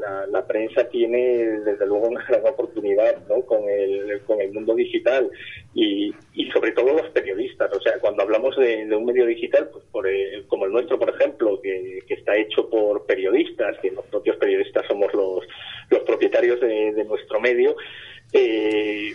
la, 0.00 0.26
la 0.26 0.46
prensa 0.46 0.84
tiene 0.88 1.20
desde 1.64 1.86
luego 1.86 2.08
una 2.08 2.24
gran 2.28 2.44
oportunidad 2.46 3.16
¿no? 3.28 3.40
con, 3.46 3.60
el, 3.68 4.20
con 4.26 4.40
el 4.40 4.52
mundo 4.52 4.74
digital 4.74 5.30
y, 5.74 6.12
y 6.34 6.50
sobre 6.50 6.72
todo 6.72 6.92
los 6.92 7.08
periodistas. 7.10 7.70
O 7.72 7.80
sea, 7.80 7.98
cuando 8.00 8.22
hablamos 8.22 8.56
de, 8.56 8.84
un 8.96 9.04
medio 9.04 9.26
digital, 9.26 9.68
pues 9.72 9.84
por 9.92 10.08
el- 10.08 10.44
como 10.48 10.66
el 10.66 10.72
nuestro, 10.72 10.98
por 10.98 11.10
ejemplo, 11.10 11.60
que, 11.62 12.00
que 12.08 12.14
está 12.14 12.36
hecho 12.36 12.68
por 12.68 13.06
periodistas, 13.06 13.76
que 13.80 13.92
los 13.92 14.04
propios 14.06 14.36
periodistas 14.38 14.84
somos 14.88 15.12
los, 15.14 15.44
los 15.90 16.00
propietarios 16.00 16.60
de 16.60 17.04
nuestro 17.04 17.40
medio, 17.40 17.76
eh, 18.32 19.14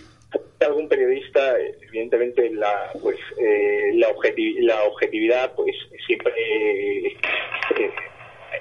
algún 0.60 0.88
periodista 0.88 1.56
evidentemente 1.88 2.50
la 2.50 2.90
pues 3.00 3.16
eh, 3.38 3.92
la, 3.94 4.08
objeti- 4.10 4.58
la 4.60 4.82
objetividad 4.84 5.54
pues 5.54 5.74
siempre 6.06 6.32
eh, 6.36 7.16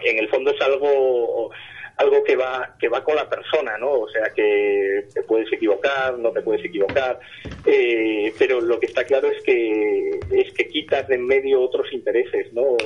en 0.06 0.20
el 0.20 0.30
fondo 0.30 0.52
es 0.52 0.62
algo 0.62 1.52
algo 1.98 2.24
que 2.24 2.36
va 2.36 2.76
que 2.80 2.88
va 2.88 3.04
con 3.04 3.16
la 3.16 3.28
persona 3.28 3.78
no 3.80 3.92
o 3.92 4.10
sea 4.10 4.30
que 4.36 5.06
te 5.14 5.24
puedes 5.24 5.52
equivocar 5.52 6.18
no 6.20 6.32
te 6.32 6.42
puedes 6.42 6.64
equivocar. 6.64 7.20
Eh, 7.66 8.32
pero 8.38 8.62
lo 8.62 8.80
que 8.80 8.86
está 8.86 9.04
claro 9.04 9.30
es 9.32 9.42
que 9.44 10.20
es 10.32 10.54
que 10.54 10.68
quitas 10.68 11.08
de 11.08 11.16
en 11.16 11.26
medio 11.26 11.62
otros 11.62 11.92
intereses 11.92 12.54
no 12.54 12.78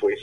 pues 0.00 0.20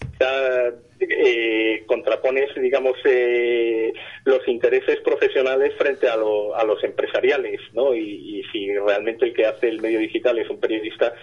quizá, 0.00 0.72
eh, 1.08 1.82
contrapones, 1.86 2.50
digamos, 2.56 2.96
eh, 3.04 3.92
los 4.24 4.46
intereses 4.48 5.00
profesionales 5.00 5.74
frente 5.76 6.08
a, 6.08 6.16
lo- 6.16 6.54
a 6.56 6.64
los 6.64 6.82
empresariales, 6.84 7.60
¿no? 7.72 7.94
Y, 7.94 8.42
si 8.52 8.72
realmente 8.74 9.24
el 9.26 9.32
que 9.34 9.46
hace 9.46 9.68
el 9.68 9.80
medio 9.80 9.98
digital 10.00 10.38
es 10.38 10.48
un 10.50 10.60
periodista, 10.60 11.14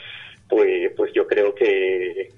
pues, 0.47 0.91
pues 0.95 1.11
yo 1.13 1.27
creo 1.27 1.53
que, 1.53 2.29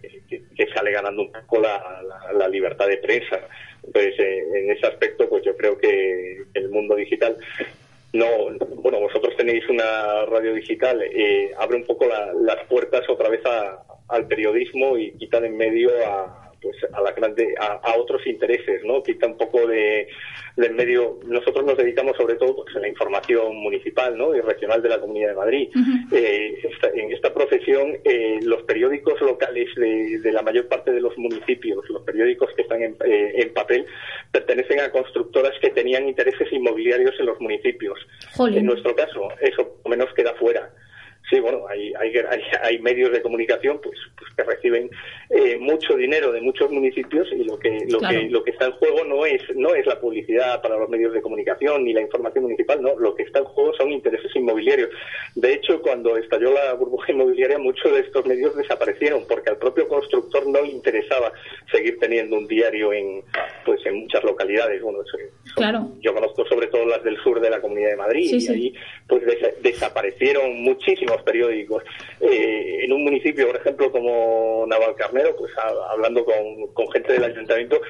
sale 0.76 0.92
ganando 0.92 1.24
un 1.24 1.32
poco 1.32 1.60
la 1.60 2.48
libertad 2.48 2.88
de 2.88 2.98
prensa. 2.98 3.40
Entonces, 3.84 4.14
eh, 4.20 4.44
en 4.56 4.72
ese 4.72 4.88
aspecto, 4.88 5.28
pues 5.28 5.44
yo 5.44 5.56
creo 5.58 5.78
que 5.78 6.44
el 6.54 6.70
mundo 6.70 6.96
digital 6.96 7.36
no, 8.14 8.28
bueno, 8.76 9.00
vosotros 9.00 9.36
tenéis 9.38 9.68
una 9.70 10.26
radio 10.26 10.54
digital, 10.54 11.02
eh, 11.02 11.52
abre 11.58 11.78
un 11.78 11.86
poco 11.86 12.06
la- 12.08 12.34
las 12.42 12.66
puertas 12.68 13.10
otra 13.10 13.30
vez 13.30 13.46
a- 13.46 13.80
al 14.10 14.28
periodismo 14.28 14.98
y 14.98 15.12
quita 15.14 15.40
de 15.40 15.48
en 15.48 15.58
medio 15.58 15.90
a 16.06 16.51
pues 16.62 16.76
a 16.94 17.02
la 17.02 17.12
grande 17.12 17.56
a, 17.60 17.74
a 17.84 17.98
otros 17.98 18.26
intereses, 18.28 18.84
¿no? 18.84 19.02
Quita 19.02 19.26
un 19.28 19.38
poco 19.38 19.66
de, 19.68 20.08
de 20.56 20.66
en 20.68 20.76
medio. 20.76 21.20
Nosotros 21.26 21.66
nos 21.66 21.78
dedicamos 21.78 22.16
sobre 22.18 22.36
todo 22.36 22.56
pues, 22.64 22.76
a 22.76 22.80
la 22.80 22.88
información 22.88 23.56
municipal, 23.58 24.16
¿no? 24.18 24.36
Y 24.36 24.42
regional 24.42 24.82
de 24.82 24.90
la 24.90 25.00
Comunidad 25.00 25.30
de 25.30 25.36
Madrid. 25.36 25.70
Eh, 26.12 26.60
esta- 26.64 26.90
en 26.94 27.12
esta 27.12 27.34
profesión, 27.34 27.98
eh, 28.04 28.40
los 28.44 28.62
periódicos 28.64 29.20
locales 29.22 29.70
de, 29.76 30.20
de 30.20 30.32
la 30.32 30.42
mayor 30.44 30.68
parte 30.68 30.92
de 30.92 31.02
los 31.02 31.18
municipios, 31.18 31.84
los 31.90 32.04
periódicos 32.04 32.50
que 32.56 32.62
están 32.62 32.84
en, 32.84 32.96
eh, 33.06 33.32
en 33.36 33.54
papel, 33.54 33.86
pertenecen 34.32 34.80
a 34.82 34.92
constructoras 34.92 35.54
que 35.62 35.70
tenían 35.72 36.08
intereses 36.08 36.48
inmobiliarios 36.52 37.16
en 37.20 37.26
los 37.26 37.40
municipios. 37.42 37.98
Jolín. 38.36 38.60
En 38.60 38.66
nuestro 38.68 38.96
caso, 38.96 39.30
eso 39.42 39.78
menos 39.90 40.14
queda 40.14 40.34
fuera. 40.36 40.70
Sí, 41.32 41.40
bueno, 41.40 41.66
hay, 41.70 41.94
hay, 41.98 42.12
hay, 42.30 42.42
hay 42.62 42.80
medios 42.80 43.10
de 43.12 43.22
comunicación 43.22 43.80
pues, 43.82 43.98
pues 44.18 44.30
que 44.36 44.44
reciben 44.44 44.90
eh, 45.30 45.58
mucho 45.60 45.96
dinero 45.96 46.32
de 46.34 46.42
muchos 46.42 46.70
municipios 46.70 47.26
y 47.32 47.46
lo 47.46 47.58
que 47.58 47.86
lo 47.90 48.00
Claro. 48.00 48.20
que 48.20 48.30
lo 48.30 48.44
que 48.44 48.52
está 48.52 48.66
en 48.66 48.74
juego 48.74 49.06
no 49.06 49.26
es 49.26 49.42
no 49.56 49.74
es 49.74 49.86
la 49.86 50.00
publicidad 50.00 50.62
para 50.62 50.78
los 50.78 50.90
medios 50.90 51.14
de 51.14 51.22
comunicación 51.22 51.86
ni 51.86 51.94
la 51.94 52.02
información 52.02 52.44
municipal, 52.44 52.82
no, 52.82 53.00
lo 53.00 53.16
que 53.16 53.24
está 53.24 53.40
en 53.40 53.46
juego 53.46 53.74
son 53.76 53.92
intereses 53.92 54.30
inmobiliarios. 54.36 54.90
De 55.36 55.54
hecho, 55.54 55.82
cuando 55.82 56.18
estalló 56.18 56.52
la 56.52 56.74
burbuja 56.74 57.14
inmobiliaria, 57.14 57.58
muchos 57.58 57.94
de 57.94 58.02
estos 58.02 58.26
medios 58.26 58.54
desaparecieron 58.58 59.24
porque 59.26 59.52
al 59.52 59.58
propio 59.58 59.88
constructor 59.88 60.46
no 60.48 60.66
interesaba 60.66 61.32
seguir 61.72 61.98
teniendo 62.00 62.36
un 62.36 62.46
diario 62.48 62.92
en 62.92 63.24
pues 63.64 63.80
en 63.86 64.02
muchas 64.02 64.22
localidades. 64.26 64.82
Bueno, 64.82 65.00
eso- 65.02 65.18
eso- 65.18 65.56
Claro. 65.56 65.92
yo 66.02 66.14
conozco 66.14 66.46
sobre 66.46 66.68
todo 66.68 66.86
las 66.86 67.04
del 67.04 67.18
sur 67.24 67.40
de 67.40 67.50
la 67.50 67.62
Comunidad 67.62 67.92
de 67.92 67.96
Madrid 67.98 68.30
Sí, 68.30 68.36
y 68.38 68.42
sí. 68.42 68.52
ahí 68.54 68.74
pues 69.08 69.24
desa- 69.24 69.54
desaparecieron 69.62 70.62
muchísimos 70.62 71.21
periódicos. 71.24 71.84
Eh, 72.20 72.80
en 72.84 72.94
un 72.94 73.04
municipio, 73.04 73.48
por 73.48 73.58
ejemplo, 73.58 73.92
como 73.92 74.66
Navalcarnero, 74.68 75.36
pues 75.36 75.52
hablando 75.90 76.26
con, 76.26 76.68
con 76.74 76.90
gente 76.92 77.14
del 77.14 77.24
ayuntamiento, 77.24 77.82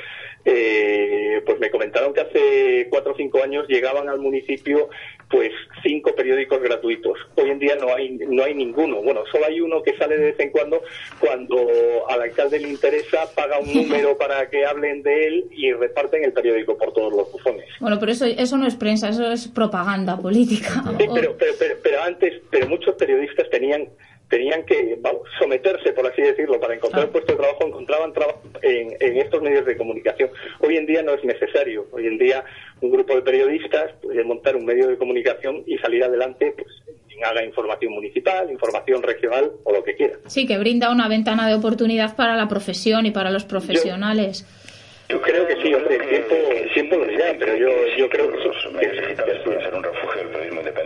eh, 0.44 1.42
pues 1.46 1.60
me 1.60 1.70
comentaron 1.70 2.14
que 2.14 2.22
hace 2.22 2.88
cuatro 2.90 3.14
o 3.14 3.16
cinco 3.16 3.44
años 3.44 3.68
llegaban 3.68 4.10
al 4.10 4.20
municipio 4.20 4.90
pues 5.32 5.52
cinco 5.82 6.14
periódicos 6.16 6.62
gratuitos. 6.62 7.18
Hoy 7.36 7.50
en 7.50 7.60
día 7.60 7.76
no 7.76 7.94
hay 7.96 8.12
no 8.12 8.44
hay 8.44 8.54
ninguno. 8.54 9.02
Bueno, 9.02 9.24
solo 9.32 9.46
hay 9.46 9.62
uno 9.62 9.82
que 9.82 9.98
sale 9.98 10.18
de 10.18 10.26
vez 10.26 10.40
en 10.40 10.52
cuando 10.52 10.82
cuando 11.20 11.58
al 12.10 12.22
alcalde 12.22 12.60
le 12.60 12.70
interesa, 12.70 13.20
paga 13.36 13.60
un 13.60 13.74
número 13.74 14.18
para 14.18 14.50
que 14.50 14.66
hablen 14.66 15.02
de 15.04 15.28
él 15.28 15.46
y 15.52 15.72
reparten 15.72 16.24
el 16.24 16.34
periódico 16.34 16.78
por 16.78 16.94
todos 16.94 17.14
los 17.14 17.32
buzones. 17.32 17.66
Bueno, 17.80 17.98
pero 18.00 18.12
eso, 18.12 18.26
eso 18.26 18.58
no 18.58 18.68
es 18.68 18.76
prensa, 18.76 19.10
eso 19.10 19.32
es 19.32 19.48
propaganda 19.48 20.18
política. 20.18 20.84
Sí, 21.00 21.08
pero, 21.14 21.36
pero, 21.38 21.76
pero 21.82 22.04
antes, 22.04 22.42
pero 22.50 22.68
muchos 22.68 22.96
periodistas 22.96 23.50
tenían 23.50 23.88
tenían 24.32 24.66
que 24.66 24.98
vamos, 25.00 25.22
someterse, 25.38 25.92
por 25.92 26.08
así 26.08 26.22
decirlo, 26.24 26.60
para 26.60 26.74
encontrar 26.74 27.04
Ah. 27.04 27.06
un 27.08 27.12
puesto 27.12 27.34
de 27.34 27.38
trabajo, 27.38 27.68
encontraban 27.68 28.14
trabajo 28.14 28.42
en, 28.64 28.96
en 29.00 29.18
estos 29.18 29.42
medios 29.44 29.66
de 29.66 29.78
comunicación. 29.78 30.30
Hoy 30.62 30.78
en 30.78 30.86
día 30.88 31.04
no 31.04 31.14
es 31.14 31.24
necesario. 31.24 31.86
Hoy 31.92 32.08
en 32.08 32.18
día 32.18 32.44
un 32.80 32.92
grupo 32.92 33.14
de 33.14 33.22
periodistas 33.22 33.92
puede 34.02 34.24
montar 34.24 34.56
un 34.56 34.66
medio 34.66 34.88
de 34.88 34.98
comunicación 34.98 35.64
y 35.68 35.78
salir 35.78 36.04
adelante, 36.04 36.54
pues, 36.58 36.68
quien 37.08 37.24
haga 37.26 37.44
información 37.44 37.92
municipal, 37.94 38.50
información 38.50 39.04
regional 39.04 39.52
o 39.66 39.74
lo 39.74 39.84
que 39.84 39.96
quiera. 39.96 40.16
Sí, 40.28 40.48
que 40.48 40.58
brinda 40.58 40.90
una 40.92 41.08
ventana 41.10 41.48
de 41.48 41.54
oportunidad 41.54 42.16
para 42.16 42.36
la 42.36 42.48
profesión 42.48 43.06
y 43.06 43.12
para 43.12 43.30
los 43.32 43.44
profesionales. 43.44 44.48
Yo 45.10 45.22
creo 45.22 45.46
que 45.46 45.56
sí, 45.62 45.74
hombre, 45.74 45.96
el 45.98 46.08
tiempo, 46.08 46.36
el 46.56 46.74
tiempo 46.74 46.96
lo 46.96 47.06
dirá, 47.06 47.36
pero 47.38 47.54
yo, 47.58 47.68
yo 47.98 48.10
creo 48.10 48.32
que 48.32 48.38
ser 48.38 49.74
un 49.74 49.84
refugio 49.84 50.22
del 50.22 50.28
periodismo 50.30 50.60
independiente, 50.62 50.81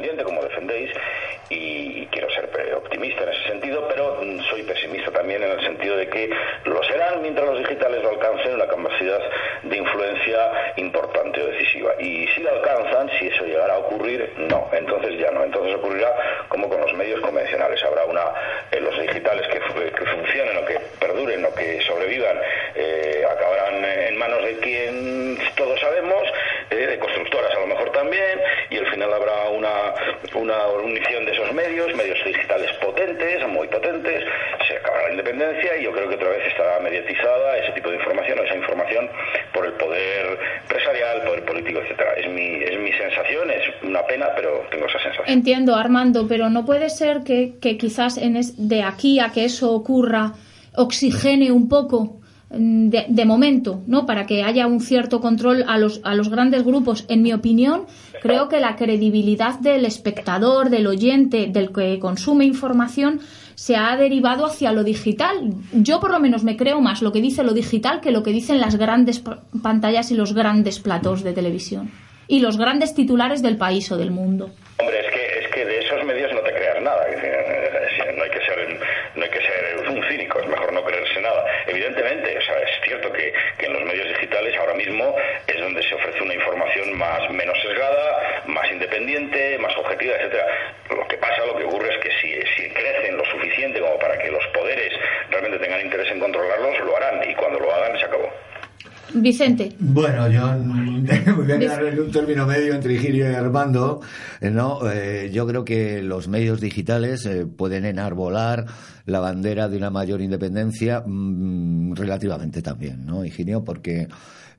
y 1.57 2.07
quiero 2.11 2.29
ser 2.31 2.49
eh, 2.59 2.73
optimista 2.73 3.23
en 3.23 3.29
ese 3.29 3.43
sentido, 3.47 3.87
pero 3.87 4.19
mm, 4.21 4.39
soy 4.49 4.63
pesimista 4.63 5.11
también 5.11 5.43
en 5.43 5.51
el 5.51 5.61
sentido 5.61 5.95
de 5.97 6.07
que 6.09 6.29
lo 6.65 6.83
serán 6.83 7.21
mientras 7.21 7.47
los 7.47 7.59
digitales 7.59 8.01
no 8.03 8.09
alcancen 8.09 8.55
una 8.55 8.67
capacidad 8.67 9.19
de 9.63 9.77
influencia 9.77 10.73
importante 10.77 11.41
o 11.41 11.47
decisiva. 11.47 11.93
Y 11.99 12.27
si 12.27 12.41
la 12.41 12.51
alcanzan, 12.51 13.09
si 13.19 13.27
eso 13.27 13.45
llegara 13.45 13.75
a 13.75 13.79
ocurrir, 13.79 14.33
no, 14.37 14.67
entonces 14.73 15.17
ya 15.19 15.31
no. 15.31 15.43
Entonces 15.43 15.75
ocurrirá 15.75 16.13
como 16.49 16.69
con 16.69 16.79
los 16.81 16.93
medios 16.93 17.19
convencionales. 17.21 17.83
Habrá 17.83 18.05
una, 18.05 18.21
eh, 18.71 18.79
los 18.81 18.99
digitales 18.99 19.47
que, 19.47 19.59
fu- 19.61 19.73
que 19.95 20.05
funcionen 20.05 20.57
o 20.57 20.65
que 20.65 20.79
perduren 20.99 21.45
o 21.45 21.55
que 21.55 21.81
sobrevivan, 21.81 22.37
eh, 22.75 23.23
acabarán 23.29 23.83
eh, 23.85 24.07
en 24.09 24.17
manos 24.17 24.43
de 24.43 24.57
quien 24.59 25.37
todos 25.55 25.79
sabemos, 25.79 26.23
de 26.75 26.99
constructoras 26.99 27.51
a 27.55 27.59
lo 27.61 27.67
mejor 27.67 27.91
también, 27.91 28.39
y 28.69 28.77
al 28.77 28.87
final 28.87 29.13
habrá 29.13 29.49
una, 29.49 29.93
una 30.35 30.67
unición 30.83 31.25
de 31.25 31.31
esos 31.31 31.51
medios, 31.53 31.93
medios 31.95 32.17
digitales 32.25 32.71
potentes, 32.83 33.47
muy 33.47 33.67
potentes, 33.67 34.23
se 34.67 34.77
acabará 34.77 35.05
la 35.07 35.11
independencia 35.11 35.77
y 35.77 35.83
yo 35.83 35.91
creo 35.91 36.09
que 36.09 36.15
otra 36.15 36.29
vez 36.29 36.47
estará 36.47 36.79
mediatizada 36.79 37.57
ese 37.57 37.71
tipo 37.73 37.89
de 37.89 37.95
información 37.97 38.39
o 38.39 38.43
esa 38.43 38.55
información 38.55 39.09
por 39.53 39.65
el 39.65 39.73
poder 39.73 40.37
empresarial, 40.63 41.21
poder 41.23 41.45
político, 41.45 41.79
etcétera. 41.79 42.13
Es 42.17 42.27
mi, 42.29 42.63
es 42.63 42.77
mi 42.79 42.91
sensación, 42.93 43.49
es 43.51 43.63
una 43.83 44.05
pena, 44.05 44.27
pero 44.35 44.65
tengo 44.71 44.85
esa 44.87 44.99
sensación. 44.99 45.25
Entiendo, 45.29 45.75
Armando, 45.75 46.27
pero 46.27 46.49
no 46.49 46.65
puede 46.65 46.89
ser 46.89 47.21
que, 47.25 47.53
que 47.61 47.77
quizás 47.77 48.17
en 48.17 48.35
es- 48.37 48.55
de 48.69 48.83
aquí 48.83 49.19
a 49.19 49.29
que 49.31 49.45
eso 49.45 49.71
ocurra 49.71 50.33
oxigene 50.75 51.51
un 51.51 51.69
poco 51.69 52.19
Mm, 52.57 52.89
de, 52.89 53.25
momento, 53.25 53.81
¿no? 53.85 54.05
Para 54.05 54.25
que 54.25 54.43
haya 54.43 54.65
un 54.67 54.79
cierto 54.79 55.19
control 55.19 55.65
a 55.67 55.77
los, 55.77 55.99
a 56.03 56.15
los 56.15 56.29
grandes 56.29 56.63
grupos. 56.63 57.05
En 57.09 57.21
mi 57.21 57.33
opinión, 57.33 57.85
creo 58.21 58.47
que 58.47 58.59
la 58.59 58.75
credibilidad 58.77 59.59
del 59.59 59.83
espectador, 59.83 60.69
del 60.69 60.87
oyente, 60.87 61.47
del 61.47 61.73
que 61.73 61.99
consume 61.99 62.45
información, 62.45 63.19
se 63.55 63.75
ha 63.75 63.95
derivado 63.97 64.45
hacia 64.45 64.71
lo 64.71 64.83
digital. 64.83 65.53
Yo 65.73 65.99
por 65.99 66.11
lo 66.11 66.19
menos 66.19 66.43
me 66.43 66.55
creo 66.55 66.79
más 66.81 67.01
lo 67.01 67.11
que 67.11 67.21
dice 67.21 67.43
lo 67.43 67.53
digital 67.53 67.99
que 67.99 68.11
lo 68.11 68.23
que 68.23 68.31
dicen 68.31 68.61
las 68.61 68.77
grandes 68.77 69.21
pantallas 69.61 70.11
y 70.11 70.15
los 70.15 70.33
grandes 70.33 70.79
platos 70.79 71.23
de 71.23 71.33
televisión. 71.33 71.91
Y 72.27 72.39
los 72.39 72.57
grandes 72.57 72.95
titulares 72.95 73.41
del 73.41 73.57
país 73.57 73.91
o 73.91 73.97
del 73.97 74.11
mundo. 74.11 74.49
Hombre, 74.79 74.99
es 74.99 75.13
que, 75.13 75.45
es 75.45 75.51
que 75.53 75.65
de 75.65 75.79
esos 75.79 76.03
medios 76.05 76.31
no 76.33 76.39
te 76.39 76.51
creas 76.51 76.81
nada. 76.81 77.07
Eh, 77.09 77.15
eh, 77.21 78.15
no 78.17 78.23
hay 78.23 78.29
que 78.29 78.39
ser, 78.39 78.79
no 79.15 79.23
hay 79.23 79.29
que 79.29 79.39
ser 79.39 79.89
un 79.89 80.03
cínico, 80.09 80.39
es 80.39 80.47
mejor 80.47 80.73
no 80.73 80.83
creerse 80.83 81.21
nada. 81.21 81.43
Evidentemente, 81.67 82.35
es 85.47 85.59
donde 85.59 85.81
se 85.81 85.95
ofrece 85.95 86.21
una 86.21 86.33
información 86.33 86.97
más 86.97 87.29
menos 87.31 87.57
sesgada, 87.61 88.43
más 88.47 88.71
independiente, 88.71 89.57
más 89.59 89.75
objetiva, 89.77 90.13
etcétera. 90.15 90.45
Lo 90.89 91.07
que 91.07 91.17
pasa, 91.17 91.45
lo 91.45 91.57
que 91.57 91.63
ocurre 91.63 91.89
es 91.89 92.03
que 92.03 92.09
si, 92.21 92.29
si 92.55 92.69
crecen 92.69 93.17
lo 93.17 93.25
suficiente 93.25 93.79
como 93.79 93.97
para 93.97 94.17
que 94.17 94.29
los 94.29 94.45
poderes 94.53 94.93
realmente 95.31 95.57
tengan 95.59 95.81
interés 95.81 96.11
en 96.11 96.19
controlarlos, 96.19 96.79
lo 96.85 96.97
harán 96.97 97.29
y 97.29 97.33
cuando 97.35 97.59
lo 97.59 97.73
hagan 97.73 97.97
se 97.97 98.05
acabó. 98.05 98.29
Vicente. 99.13 99.71
Bueno, 99.79 100.27
yo 100.29 100.41
voy 101.35 101.51
a 101.51 101.57
dar 101.57 101.99
un 101.99 102.11
término 102.11 102.45
medio 102.45 102.73
entre 102.73 102.97
Girio 102.97 103.31
y 103.31 103.33
Armando. 103.33 104.01
Eh, 104.41 104.49
no, 104.49 104.79
eh, 104.91 105.29
yo 105.31 105.47
creo 105.47 105.63
que 105.63 106.01
los 106.01 106.27
medios 106.27 106.59
digitales 106.59 107.25
eh, 107.25 107.45
pueden 107.45 107.85
enarbolar 107.85 108.65
la 109.05 109.19
bandera 109.19 109.69
de 109.69 109.77
una 109.77 109.89
mayor 109.89 110.21
independencia 110.21 111.03
mmm, 111.05 111.93
relativamente 111.93 112.61
también, 112.61 113.05
¿no, 113.05 113.23
Higinio? 113.23 113.63
Porque 113.63 114.07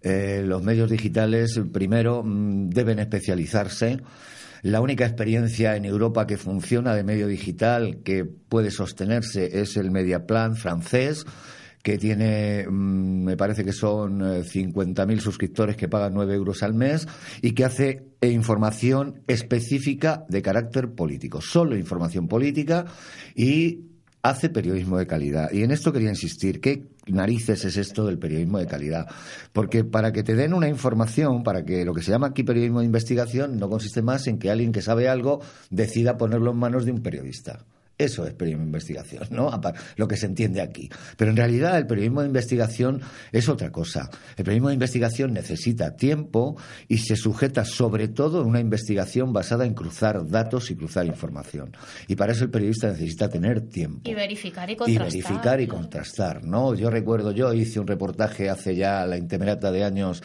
eh, 0.03 0.43
los 0.45 0.63
medios 0.63 0.91
digitales, 0.91 1.61
primero, 1.73 2.23
mm, 2.25 2.71
deben 2.71 2.99
especializarse. 2.99 4.01
La 4.63 4.81
única 4.81 5.07
experiencia 5.07 5.77
en 5.77 5.85
Europa 5.85 6.27
que 6.27 6.37
funciona 6.37 6.95
de 6.95 7.05
medio 7.05 7.29
digital 7.29 7.99
que 8.05 8.25
puede 8.25 8.71
sostenerse 8.71 9.61
es 9.61 9.77
el 9.77 9.91
Mediaplan 9.91 10.57
francés, 10.57 11.25
que 11.83 11.99
tiene, 11.99 12.67
mm, 12.69 13.25
me 13.25 13.37
parece 13.37 13.65
que 13.65 13.73
son 13.73 14.21
eh, 14.21 14.43
50.000 14.43 15.21
suscriptores 15.21 15.77
que 15.77 15.87
pagan 15.87 16.15
9 16.15 16.35
euros 16.35 16.65
al 16.65 16.75
mes 16.75 17.07
y 17.43 17.53
que 17.53 17.65
hace 17.65 18.09
eh, 18.21 18.31
información 18.31 19.23
específica 19.29 20.25
de 20.29 20.43
carácter 20.43 20.91
político, 20.91 21.41
solo 21.41 21.77
información 21.77 22.27
política 22.27 22.87
y 23.37 23.96
hace 24.29 24.49
periodismo 24.49 24.99
de 24.99 25.07
calidad. 25.07 25.51
Y 25.53 25.63
en 25.63 25.71
esto 25.71 25.93
quería 25.93 26.11
insistir, 26.11 26.61
¿qué 26.61 26.89
narices 27.07 27.65
es 27.65 27.77
esto 27.77 28.07
del 28.07 28.19
periodismo 28.19 28.59
de 28.59 28.67
calidad? 28.67 29.07
Porque 29.53 29.85
para 29.85 30.13
que 30.13 30.23
te 30.23 30.35
den 30.35 30.53
una 30.53 30.69
información, 30.69 31.43
para 31.43 31.65
que 31.65 31.85
lo 31.85 31.95
que 31.95 32.03
se 32.03 32.11
llama 32.11 32.29
aquí 32.29 32.43
periodismo 32.43 32.81
de 32.81 32.87
investigación 32.87 33.59
no 33.59 33.69
consiste 33.69 34.03
más 34.03 34.27
en 34.27 34.39
que 34.39 34.51
alguien 34.51 34.73
que 34.73 34.83
sabe 34.83 35.09
algo 35.09 35.41
decida 35.71 36.17
ponerlo 36.17 36.51
en 36.51 36.59
manos 36.59 36.85
de 36.85 36.93
un 36.93 37.03
periodista. 37.03 37.65
Eso 37.99 38.27
es 38.27 38.35
periodismo 38.35 38.65
de 38.65 38.69
investigación, 38.69 39.27
¿no? 39.31 39.51
Lo 39.97 40.07
que 40.07 40.17
se 40.17 40.27
entiende 40.27 40.61
aquí. 40.61 40.91
Pero 41.17 41.31
en 41.31 41.37
realidad 41.37 41.79
el 41.79 41.87
periodismo 41.87 42.21
de 42.21 42.27
investigación 42.27 43.01
es 43.33 43.49
otra 43.49 43.73
cosa. 43.73 44.11
El 44.37 44.45
periodismo 44.45 44.69
de 44.69 44.75
investigación 44.75 45.33
necesita 45.33 45.97
tiempo 45.97 46.57
y 46.89 46.99
se 46.99 47.17
sujeta 47.17 47.65
sobre 47.65 48.09
todo 48.09 48.41
a 48.41 48.45
una 48.45 48.61
investigación 48.61 49.33
basada 49.33 49.65
en 49.65 49.73
cruzar 49.75 50.27
datos 50.29 50.71
y 50.71 50.77
cruzar 50.77 51.07
información. 51.07 51.75
Y 52.07 52.17
para 52.17 52.33
eso 52.33 52.45
el 52.45 52.51
periodista 52.51 52.89
necesita 52.89 53.29
tener 53.31 53.63
tiempo. 53.63 54.01
Y 54.09 54.15
verificar 54.15 54.69
y 54.69 54.75
Y 54.75 54.77
contrastar. 54.77 55.11
verificar 55.13 55.61
y 55.63 55.67
contrastar, 55.67 56.45
¿no? 56.45 56.75
Yo 56.75 56.91
recuerdo, 56.91 57.33
yo 57.33 57.53
hice 57.55 57.81
un 57.81 57.87
reportaje 57.87 58.51
hace 58.51 58.77
ya 58.77 59.07
la 59.07 59.17
intemerata 59.17 59.73
de 59.73 59.85
años, 59.85 60.23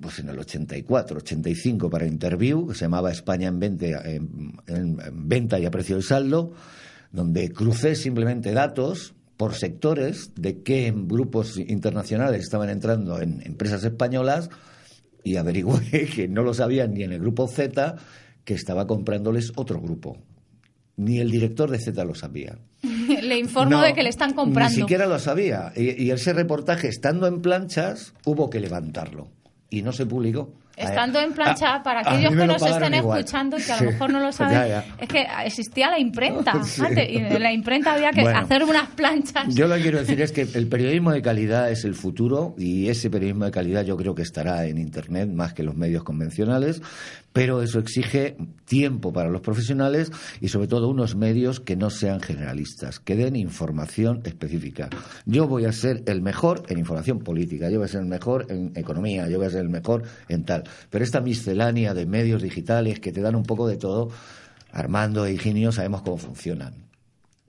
pues 0.00 0.20
en 0.20 0.28
el 0.28 0.38
84, 0.38 1.18
85 1.18 1.90
para 1.90 2.06
Interview, 2.06 2.68
que 2.68 2.74
se 2.74 2.82
llamaba 2.82 3.10
España 3.10 3.48
en 3.48 3.58
venta 5.12 5.58
y 5.58 5.66
a 5.66 5.70
precio 5.70 5.96
de 5.96 6.02
saldo, 6.02 6.52
donde 7.10 7.50
crucé 7.50 7.96
simplemente 7.96 8.52
datos 8.52 9.14
por 9.36 9.54
sectores 9.54 10.30
de 10.36 10.62
qué 10.62 10.92
grupos 10.94 11.58
internacionales 11.58 12.42
estaban 12.42 12.70
entrando 12.70 13.20
en 13.20 13.42
empresas 13.44 13.82
españolas 13.84 14.50
y 15.24 15.36
averigüé 15.36 16.06
que 16.14 16.28
no 16.28 16.42
lo 16.42 16.54
sabían 16.54 16.94
ni 16.94 17.02
en 17.02 17.12
el 17.12 17.20
grupo 17.20 17.48
Z 17.48 17.96
que 18.44 18.54
estaba 18.54 18.86
comprándoles 18.86 19.52
otro 19.56 19.80
grupo. 19.80 20.18
Ni 20.96 21.18
el 21.18 21.30
director 21.30 21.70
de 21.70 21.80
Z 21.80 22.04
lo 22.04 22.14
sabía. 22.14 22.58
le 23.22 23.38
informo 23.38 23.70
No, 23.76 23.82
de 23.82 23.92
que 23.94 24.02
le 24.02 24.10
están 24.10 24.32
comprando. 24.34 24.70
Ni 24.70 24.76
siquiera 24.82 25.06
lo 25.06 25.18
sabía. 25.18 25.72
Y, 25.76 26.02
y 26.04 26.10
ese 26.10 26.32
reportaje, 26.32 26.88
estando 26.88 27.26
en 27.26 27.40
planchas, 27.40 28.14
hubo 28.24 28.50
que 28.50 28.60
levantarlo. 28.60 29.28
Y 29.70 29.82
no 29.82 29.92
se 29.92 30.06
publicó. 30.06 30.52
Estando 30.76 31.20
en 31.20 31.30
A- 31.30 31.34
plancha, 31.36 31.74
a- 31.76 31.82
para 31.84 32.00
a 32.00 32.02
mí 32.02 32.24
aquellos 32.26 32.32
que 32.40 32.46
nos 32.48 32.62
estén 32.62 32.94
igual. 32.94 33.20
escuchando 33.20 33.56
y 33.58 33.62
que 33.62 33.72
a 33.72 33.78
Sí. 33.78 33.84
lo 33.84 33.90
mejor 33.92 34.10
no 34.12 34.18
lo 34.18 34.32
saben, 34.32 34.54
Ya, 34.58 34.66
ya. 34.66 34.84
es 34.98 35.08
que 35.08 35.24
existía 35.44 35.88
la 35.88 36.00
imprenta. 36.00 36.52
Sí. 36.64 36.82
antes, 36.84 37.08
y 37.10 37.16
en 37.18 37.40
la 37.42 37.52
imprenta 37.52 37.92
había 37.94 38.10
que 38.10 38.22
Bueno. 38.22 38.40
hacer 38.40 38.64
unas 38.64 38.88
planchas. 38.90 39.54
Yo 39.54 39.68
lo 39.68 39.76
que 39.76 39.82
quiero 39.82 39.98
decir 40.00 40.20
es 40.20 40.32
que 40.32 40.42
el 40.54 40.66
periodismo 40.66 41.12
de 41.12 41.22
calidad 41.22 41.70
es 41.70 41.84
el 41.84 41.94
futuro 41.94 42.56
y 42.58 42.88
ese 42.88 43.08
periodismo 43.08 43.44
de 43.44 43.52
calidad 43.52 43.84
yo 43.84 43.96
creo 43.96 44.16
que 44.16 44.22
estará 44.22 44.66
en 44.66 44.78
Internet 44.78 45.28
más 45.32 45.54
que 45.54 45.62
los 45.62 45.76
medios 45.76 46.02
convencionales, 46.02 46.82
pero 47.34 47.62
eso 47.62 47.80
exige 47.80 48.36
tiempo 48.64 49.12
para 49.12 49.28
los 49.28 49.40
profesionales 49.40 50.12
y 50.40 50.48
sobre 50.48 50.68
todo 50.68 50.88
unos 50.88 51.16
medios 51.16 51.58
que 51.58 51.74
no 51.74 51.90
sean 51.90 52.20
generalistas, 52.20 53.00
que 53.00 53.16
den 53.16 53.34
información 53.34 54.22
específica. 54.24 54.88
Yo 55.26 55.48
voy 55.48 55.64
a 55.64 55.72
ser 55.72 56.04
el 56.06 56.22
mejor 56.22 56.62
en 56.68 56.78
información 56.78 57.18
política, 57.18 57.68
yo 57.70 57.78
voy 57.78 57.86
a 57.86 57.88
ser 57.88 58.02
el 58.02 58.06
mejor 58.06 58.46
en 58.50 58.70
economía, 58.76 59.28
yo 59.28 59.38
voy 59.38 59.48
a 59.48 59.50
ser 59.50 59.62
el 59.62 59.68
mejor 59.68 60.04
en 60.28 60.44
tal, 60.44 60.62
pero 60.90 61.02
esta 61.02 61.20
miscelánea 61.20 61.92
de 61.92 62.06
medios 62.06 62.40
digitales 62.40 63.00
que 63.00 63.10
te 63.10 63.20
dan 63.20 63.34
un 63.34 63.42
poco 63.42 63.66
de 63.66 63.78
todo, 63.78 64.10
Armando 64.70 65.26
e 65.26 65.32
Higinio 65.32 65.72
sabemos 65.72 66.02
cómo 66.02 66.18
funcionan. 66.18 66.93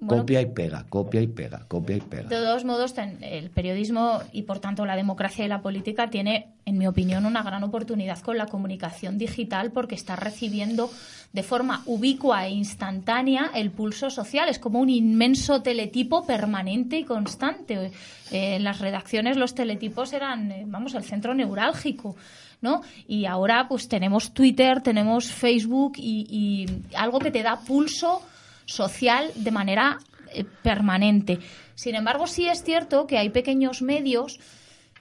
Bueno. 0.05 0.21
Copia 0.21 0.41
y 0.41 0.45
pega, 0.45 0.85
copia 0.87 1.21
y 1.21 1.27
pega, 1.27 1.65
copia 1.67 1.95
y 1.95 2.01
pega. 2.01 2.29
De 2.29 2.35
todos 2.35 2.63
modos, 2.63 2.93
el 3.21 3.49
periodismo 3.49 4.19
y, 4.31 4.43
por 4.43 4.59
tanto, 4.59 4.85
la 4.85 4.95
democracia 4.95 5.45
y 5.45 5.47
la 5.47 5.61
política 5.61 6.09
tiene, 6.09 6.53
en 6.65 6.77
mi 6.77 6.85
opinión, 6.85 7.25
una 7.25 7.41
gran 7.41 7.63
oportunidad 7.63 8.19
con 8.19 8.37
la 8.37 8.45
comunicación 8.45 9.17
digital 9.17 9.71
porque 9.71 9.95
está 9.95 10.15
recibiendo 10.15 10.91
de 11.33 11.43
forma 11.43 11.81
ubicua 11.85 12.45
e 12.45 12.51
instantánea 12.51 13.49
el 13.55 13.71
pulso 13.71 14.09
social. 14.11 14.47
Es 14.47 14.59
como 14.59 14.79
un 14.79 14.89
inmenso 14.89 15.63
teletipo 15.63 16.25
permanente 16.25 16.99
y 16.99 17.03
constante. 17.03 17.91
Eh, 18.31 18.55
en 18.55 18.63
las 18.63 18.79
redacciones 18.79 19.37
los 19.37 19.55
teletipos 19.55 20.13
eran, 20.13 20.51
eh, 20.51 20.63
vamos, 20.67 20.93
el 20.93 21.03
centro 21.03 21.33
neurálgico. 21.33 22.15
¿no? 22.61 22.81
Y 23.07 23.25
ahora 23.25 23.67
pues 23.67 23.87
tenemos 23.87 24.33
Twitter, 24.33 24.81
tenemos 24.81 25.31
Facebook 25.31 25.93
y, 25.97 26.25
y 26.29 26.95
algo 26.95 27.19
que 27.19 27.31
te 27.31 27.43
da 27.43 27.59
pulso 27.59 28.21
social 28.65 29.31
de 29.35 29.51
manera 29.51 29.97
eh, 30.33 30.43
permanente. 30.63 31.39
Sin 31.75 31.95
embargo, 31.95 32.27
sí 32.27 32.47
es 32.47 32.63
cierto 32.63 33.07
que 33.07 33.17
hay 33.17 33.29
pequeños 33.29 33.81
medios, 33.81 34.39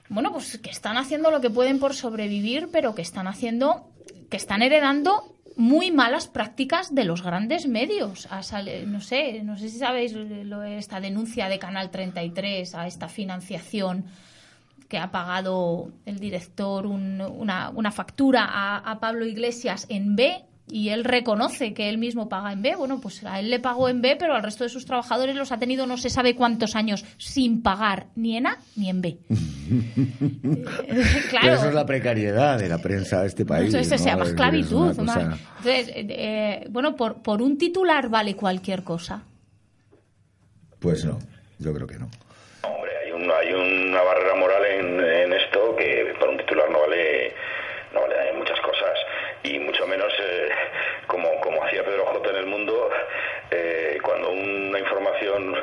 bueno, 0.09 0.31
pues 0.31 0.57
que 0.59 0.69
están 0.69 0.97
haciendo 0.97 1.31
lo 1.31 1.41
que 1.41 1.49
pueden 1.49 1.79
por 1.79 1.93
sobrevivir, 1.95 2.69
pero 2.71 2.93
que 2.95 3.01
están 3.01 3.27
haciendo, 3.27 3.89
que 4.29 4.37
están 4.37 4.61
heredando 4.61 5.31
muy 5.57 5.89
malas 5.91 6.27
prácticas 6.27 6.93
de 6.93 7.05
los 7.05 7.21
grandes 7.23 7.65
medios. 7.67 8.27
No 8.87 8.99
sé, 9.01 9.41
no 9.43 9.57
sé 9.57 9.69
si 9.69 9.79
sabéis 9.79 10.11
lo- 10.13 10.63
esta 10.63 10.99
denuncia 10.99 11.47
de 11.47 11.59
Canal 11.59 11.91
33 11.91 12.75
a 12.75 12.87
esta 12.87 13.07
financiación 13.07 14.05
que 14.89 14.97
ha 14.99 15.11
pagado 15.11 15.91
el 16.05 16.19
director 16.19 16.85
un- 16.85 17.21
una, 17.21 17.69
una 17.69 17.91
factura 17.91 18.45
a, 18.45 18.77
a 18.79 18.99
Pablo 18.99 19.25
Iglesias 19.25 19.85
en 19.89 20.15
B 20.17 20.43
y 20.67 20.89
él 20.89 21.03
reconoce 21.03 21.73
que 21.73 21.89
él 21.89 21.97
mismo 21.99 22.27
paga 22.27 22.51
en 22.51 22.61
B. 22.63 22.75
Bueno, 22.75 22.99
pues 22.99 23.23
a 23.23 23.39
él 23.39 23.49
le 23.51 23.59
pagó 23.59 23.87
en 23.89 24.01
B, 24.01 24.15
pero 24.17 24.33
al 24.33 24.41
resto 24.43 24.63
de 24.63 24.69
sus 24.69 24.85
trabajadores 24.85 25.35
los 25.35 25.51
ha 25.51 25.59
tenido 25.59 25.85
no 25.85 25.97
se 25.97 26.09
sabe 26.09 26.35
cuántos 26.35 26.75
años 26.75 27.05
sin 27.17 27.61
pagar 27.61 28.07
ni 28.15 28.35
en 28.37 28.47
A 28.47 28.57
ni 28.75 28.89
en 28.89 29.01
B. 29.01 29.17
Pero 31.41 31.53
eso 31.55 31.69
es 31.69 31.73
la 31.73 31.85
precariedad 31.85 32.57
de 32.59 32.69
la 32.69 32.77
prensa 32.79 33.21
de 33.21 33.27
este 33.27 33.45
país. 33.45 33.73
Eso 33.73 33.83
se 33.97 33.97
¿no? 33.97 34.05
llama 34.05 34.23
Es 34.25 34.29
decir, 34.35 34.45
es 34.55 34.65
esclavitud. 34.65 34.81
una 34.81 34.95
cosa-. 34.95 35.37
Entonces, 35.57 35.87
eh, 35.89 36.05
eh, 36.09 36.65
bueno, 36.69 36.95
por, 36.95 37.21
por 37.21 37.41
un 37.41 37.57
titular 37.57 38.09
vale 38.09 38.35
cualquier 38.35 38.83
cosa. 38.83 39.23
Pues 40.79 41.03
no, 41.05 41.17
yo 41.59 41.73
creo 41.73 41.87
que 41.87 41.97
no. 41.97 42.09
Hombre, 42.63 42.91
hay, 43.05 43.11
un- 43.11 43.31
hay 43.31 43.53
una 43.53 44.01
barrera 44.03 44.35
moral 44.35 44.63
en, 44.65 44.99
en 44.99 45.33
esto 45.33 45.75
que 45.77 46.13
para 46.19 46.31
un 46.31 46.37
titular 46.37 46.69
no 46.71 46.79
vale, 46.81 47.33
no 47.93 48.01
vale. 48.01 48.15
Y 49.45 49.59
mucho 49.59 49.85
menos, 49.87 50.11
eh, 50.19 50.49
como, 51.07 51.39
como 51.41 51.63
hacía 51.63 51.83
Pedro 51.83 52.05
J. 52.05 52.29
en 52.31 52.35
el 52.37 52.45
mundo, 52.47 52.89
eh, 53.51 53.97
cuando 54.01 54.31
una 54.31 54.79
información 54.79 55.55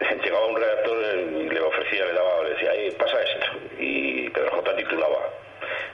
llegaba 0.22 0.44
a 0.44 0.48
un 0.48 0.56
redactor 0.56 0.96
le 0.96 1.60
ofrecía, 1.60 2.06
le 2.06 2.12
daba, 2.12 2.42
le 2.44 2.50
decía, 2.50 2.70
"Ay, 2.70 2.90
pasa 2.92 3.20
esto. 3.22 3.46
Y 3.78 4.28
Pedro 4.30 4.50
J. 4.52 4.76
titulaba. 4.76 5.30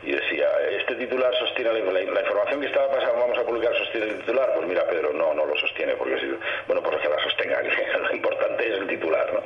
Y 0.03 0.12
decía, 0.12 0.49
este 0.70 0.95
titular 0.97 1.32
sostiene 1.36 1.72
la, 1.74 1.78
la- 1.93 2.20
información 2.20 2.61
que 2.61 2.66
estaba 2.66 2.91
pasando, 2.91 3.20
vamos 3.20 3.38
a 3.38 3.43
publicar, 3.43 3.74
sostiene 3.76 4.07
el 4.09 4.18
titular. 4.20 4.51
Pues 4.55 4.66
mira, 4.66 4.84
Pedro, 4.86 5.12
no, 5.12 5.34
no 5.34 5.45
lo 5.47 5.57
sostiene, 5.59 5.95
porque 5.95 6.18
si, 6.20 6.26
bueno, 6.66 6.82
pues 6.82 6.97
que 7.03 7.09
la 7.09 7.18
sostenga, 7.22 7.62
que 7.62 7.68
lo 7.99 8.12
importante 8.14 8.66
es 8.66 8.78
el 8.80 8.86
titular, 8.86 9.32
¿no? 9.32 9.43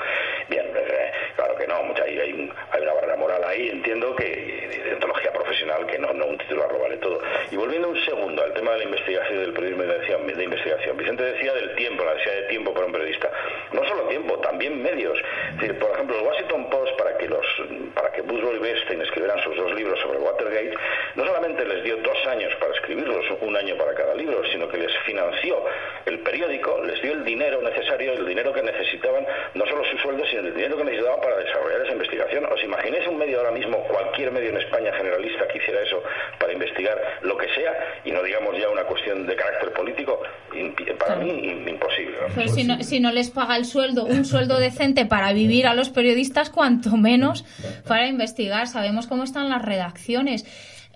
Bien, 0.49 0.67
eh, 0.77 1.11
claro 1.37 1.57
que 1.57 1.67
no, 1.67 1.83
mucha, 1.83 2.05
hay, 2.05 2.19
hay, 2.21 2.33
un- 2.33 2.55
hay 2.71 2.83
una 2.83 2.93
barrera 2.95 3.17
moral 3.17 3.45
ahí, 3.45 3.69
entiendo 3.69 4.15
que 4.17 4.25
de 4.85 4.95
ontología 4.95 5.33
profesional, 5.33 5.87
que 5.87 5.99
no, 5.99 6.13
no 6.13 6.27
un 6.27 6.39
titular 6.39 6.71
lo 6.73 6.79
vale 6.79 6.97
todo. 6.99 7.21
Y 7.51 7.57
volviendo 7.57 7.84
de 8.73 8.79
la 8.79 8.85
investigación, 8.85 9.41
del 9.41 9.53
periodismo 9.53 9.85
de 9.85 10.45
investigación, 10.45 10.97
Vicente 10.97 11.23
decía 11.25 11.53
del 11.55 11.75
tiempo, 11.75 12.05
la 12.05 12.15
necesidad 12.15 12.37
de 12.43 12.49
tiempo 12.49 12.73
para 12.73 12.87
un 12.87 12.93
periodista. 12.93 13.31
No 13.73 13.85
solo 13.87 14.09
tiempo, 14.09 14.39
también 14.39 14.83
medios. 14.83 15.19
Por 15.81 15.91
ejemplo, 15.93 16.19
el 16.19 16.27
Washington 16.27 16.71
Post, 16.71 16.97
para 16.97 17.17
que 17.19 17.29
los 17.29 17.45
para 17.95 18.11
que 18.13 18.23
y 18.23 18.59
Bernstein 18.59 19.03
escribieran 19.03 19.41
sus 19.43 19.57
dos 19.57 19.73
libros 19.75 19.99
sobre 20.01 20.19
Watergate, 20.19 20.75
no 21.15 21.25
solamente 21.25 21.65
les 21.65 21.85
dio 21.85 21.97
dos 21.97 22.27
años 22.27 22.55
para 22.61 22.73
escribirlos, 22.75 23.25
un 23.41 23.57
año 23.57 23.77
para 23.77 23.95
cada 23.95 24.15
libro, 24.15 24.43
sino 24.51 24.69
que 24.69 24.79
les 24.79 24.93
financió 25.07 25.65
el 26.07 26.21
periódico, 26.21 26.83
les 26.85 27.01
dio 27.03 27.13
el 27.13 27.25
dinero 27.25 27.63
necesario, 27.63 28.13
el 28.13 28.27
dinero 28.27 28.53
que 28.53 28.63
necesitaban, 28.63 29.27
no 29.55 29.67
solo 29.67 29.85
su 29.85 29.99
sueldo, 29.99 30.25
sino 30.27 30.43
el 30.43 30.55
dinero 30.55 30.77
que 30.77 30.85
necesitaban 30.85 31.21
para 31.21 31.37
desarrollar 31.37 31.81
esa 31.83 31.93
investigación. 31.93 32.47
¿Os 32.47 32.63
imagináis 32.63 33.07
un 33.07 33.19
medio 33.19 33.39
ahora 33.39 33.53
mismo, 33.53 33.79
cualquier 33.85 34.31
medio 34.31 34.51
en 34.51 34.59
España 34.59 34.93
generalista 34.93 35.47
que 35.49 35.59
hiciera 35.59 35.83
eso 35.83 36.03
investigar 36.55 36.99
lo 37.23 37.37
que 37.37 37.47
sea, 37.55 37.73
y 38.05 38.11
no 38.11 38.23
digamos 38.23 38.57
ya 38.59 38.69
una 38.71 38.85
cuestión 38.85 39.27
de 39.27 39.37
carácter 39.37 39.73
político, 39.73 40.21
para 40.99 41.17
mm, 41.17 41.69
imposible. 41.69 42.17
Pero 42.35 42.49
si 42.49 42.65
no, 42.65 42.83
si 42.83 43.01
no 43.01 43.13
les 43.13 43.31
paga 43.31 43.57
el 43.57 43.65
sueldo, 43.65 44.05
un 44.05 44.25
sueldo 44.35 44.59
decente 44.59 45.07
para 45.07 45.33
vivir 45.33 45.67
a 45.67 45.75
los 45.75 45.91
periodistas, 45.91 46.51
cuanto 46.51 46.97
menos 46.97 47.45
para 47.87 48.07
investigar. 48.07 48.67
Sabemos 48.67 49.07
cómo 49.07 49.25
están 49.25 49.49
las 49.49 49.63
redacciones. 49.63 50.45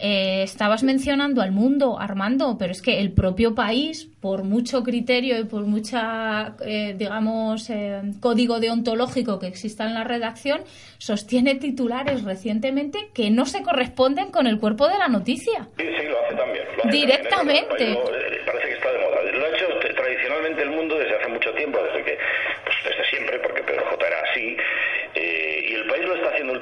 Eh, 0.00 0.42
estabas 0.44 0.84
mencionando 0.84 1.42
al 1.42 1.50
mundo, 1.50 1.98
Armando, 1.98 2.56
pero 2.56 2.70
es 2.70 2.82
que 2.82 3.00
el 3.00 3.10
propio 3.12 3.54
país, 3.56 4.08
por 4.20 4.44
mucho 4.44 4.84
criterio 4.84 5.40
y 5.40 5.44
por 5.44 5.62
mucha, 5.66 6.54
eh, 6.64 6.94
digamos, 6.96 7.68
eh, 7.70 8.00
código 8.20 8.60
deontológico 8.60 9.40
que 9.40 9.48
exista 9.48 9.84
en 9.86 9.94
la 9.94 10.04
redacción, 10.04 10.60
sostiene 10.98 11.56
titulares 11.56 12.22
recientemente 12.22 13.08
que 13.12 13.30
no 13.30 13.44
se 13.44 13.62
corresponden 13.62 14.30
con 14.30 14.46
el 14.46 14.60
cuerpo 14.60 14.86
de 14.88 14.98
la 14.98 15.08
noticia. 15.08 15.68
Sí, 15.76 15.84
sí, 15.84 16.06
lo 16.08 16.18
hace 16.24 16.34
también. 16.36 16.64
lo 16.76 16.84
hace 16.84 16.90
Directamente. 16.96 17.68
también. 17.68 17.94
Lo- 17.94 18.00
lo- 18.04 18.44
parece 18.46 18.68
que 18.68 18.74
está 18.74 18.92
de 18.92 18.98
moda. 18.98 19.38
Lo 19.38 19.44
ha 19.44 19.48
hecho 19.48 19.77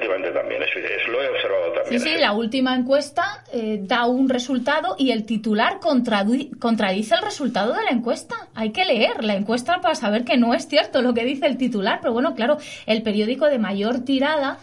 últimamente 0.07 0.31
también, 0.39 0.61
eso, 0.63 0.79
eso 0.79 1.11
lo 1.11 1.21
he 1.21 1.29
observado 1.29 1.65
Sí, 1.67 1.79
también. 1.83 2.01
sí, 2.01 2.21
la 2.21 2.31
última 2.33 2.75
encuesta 2.75 3.43
eh, 3.53 3.79
da 3.81 4.05
un 4.07 4.29
resultado 4.29 4.95
y 4.97 5.11
el 5.11 5.25
titular 5.25 5.79
contradice 5.79 7.15
el 7.15 7.21
resultado 7.21 7.73
de 7.73 7.83
la 7.83 7.91
encuesta. 7.91 8.35
Hay 8.55 8.71
que 8.71 8.85
leer 8.85 9.23
la 9.23 9.35
encuesta 9.35 9.79
para 9.81 9.95
saber 9.95 10.23
que 10.23 10.37
no 10.37 10.53
es 10.53 10.67
cierto 10.67 11.01
lo 11.01 11.13
que 11.13 11.23
dice 11.25 11.45
el 11.45 11.57
titular, 11.57 11.99
pero 12.01 12.13
bueno, 12.13 12.35
claro, 12.35 12.57
el 12.85 13.03
periódico 13.03 13.45
de 13.45 13.59
mayor 13.59 13.99
tirada, 14.05 14.57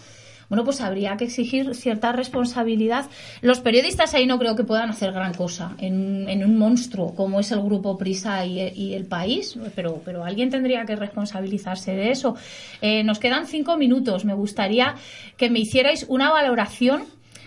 bueno, 0.54 0.66
pues 0.66 0.80
habría 0.80 1.16
que 1.16 1.24
exigir 1.24 1.74
cierta 1.74 2.12
responsabilidad. 2.12 3.06
Los 3.40 3.58
periodistas 3.58 4.14
ahí 4.14 4.24
no 4.24 4.38
creo 4.38 4.54
que 4.54 4.62
puedan 4.62 4.88
hacer 4.88 5.10
gran 5.10 5.34
cosa 5.34 5.74
en, 5.80 6.28
en 6.28 6.44
un 6.44 6.56
monstruo 6.56 7.12
como 7.16 7.40
es 7.40 7.50
el 7.50 7.60
Grupo 7.60 7.98
Prisa 7.98 8.46
y, 8.46 8.94
el 8.94 9.04
país, 9.06 9.58
pero, 9.74 10.00
pero 10.04 10.24
alguien 10.24 10.50
tendría 10.50 10.84
que 10.84 10.94
responsabilizarse 10.94 11.96
de 11.96 12.12
eso. 12.12 12.36
Eh, 12.80 13.02
nos 13.02 13.18
quedan 13.18 13.48
cinco 13.48 13.76
minutos. 13.76 14.24
Me 14.24 14.34
gustaría 14.34 14.94
que 15.36 15.50
me 15.50 15.58
hicierais 15.58 16.06
una 16.08 16.30
valoración 16.30 17.02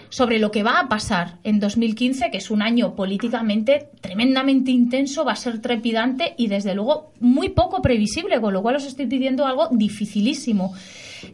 sobre 0.09 0.39
lo 0.39 0.51
que 0.51 0.63
va 0.63 0.79
a 0.79 0.89
pasar 0.89 1.37
en 1.43 1.59
2015, 1.59 2.31
que 2.31 2.37
es 2.37 2.51
un 2.51 2.61
año 2.61 2.95
políticamente 2.95 3.89
tremendamente 4.01 4.71
intenso, 4.71 5.25
va 5.25 5.33
a 5.33 5.35
ser 5.35 5.61
trepidante 5.61 6.33
y 6.37 6.47
desde 6.47 6.75
luego 6.75 7.11
muy 7.19 7.49
poco 7.49 7.81
previsible, 7.81 8.39
con 8.41 8.53
lo 8.53 8.61
cual 8.61 8.77
os 8.77 8.85
estoy 8.85 9.07
pidiendo 9.07 9.45
algo 9.45 9.67
dificilísimo. 9.71 10.73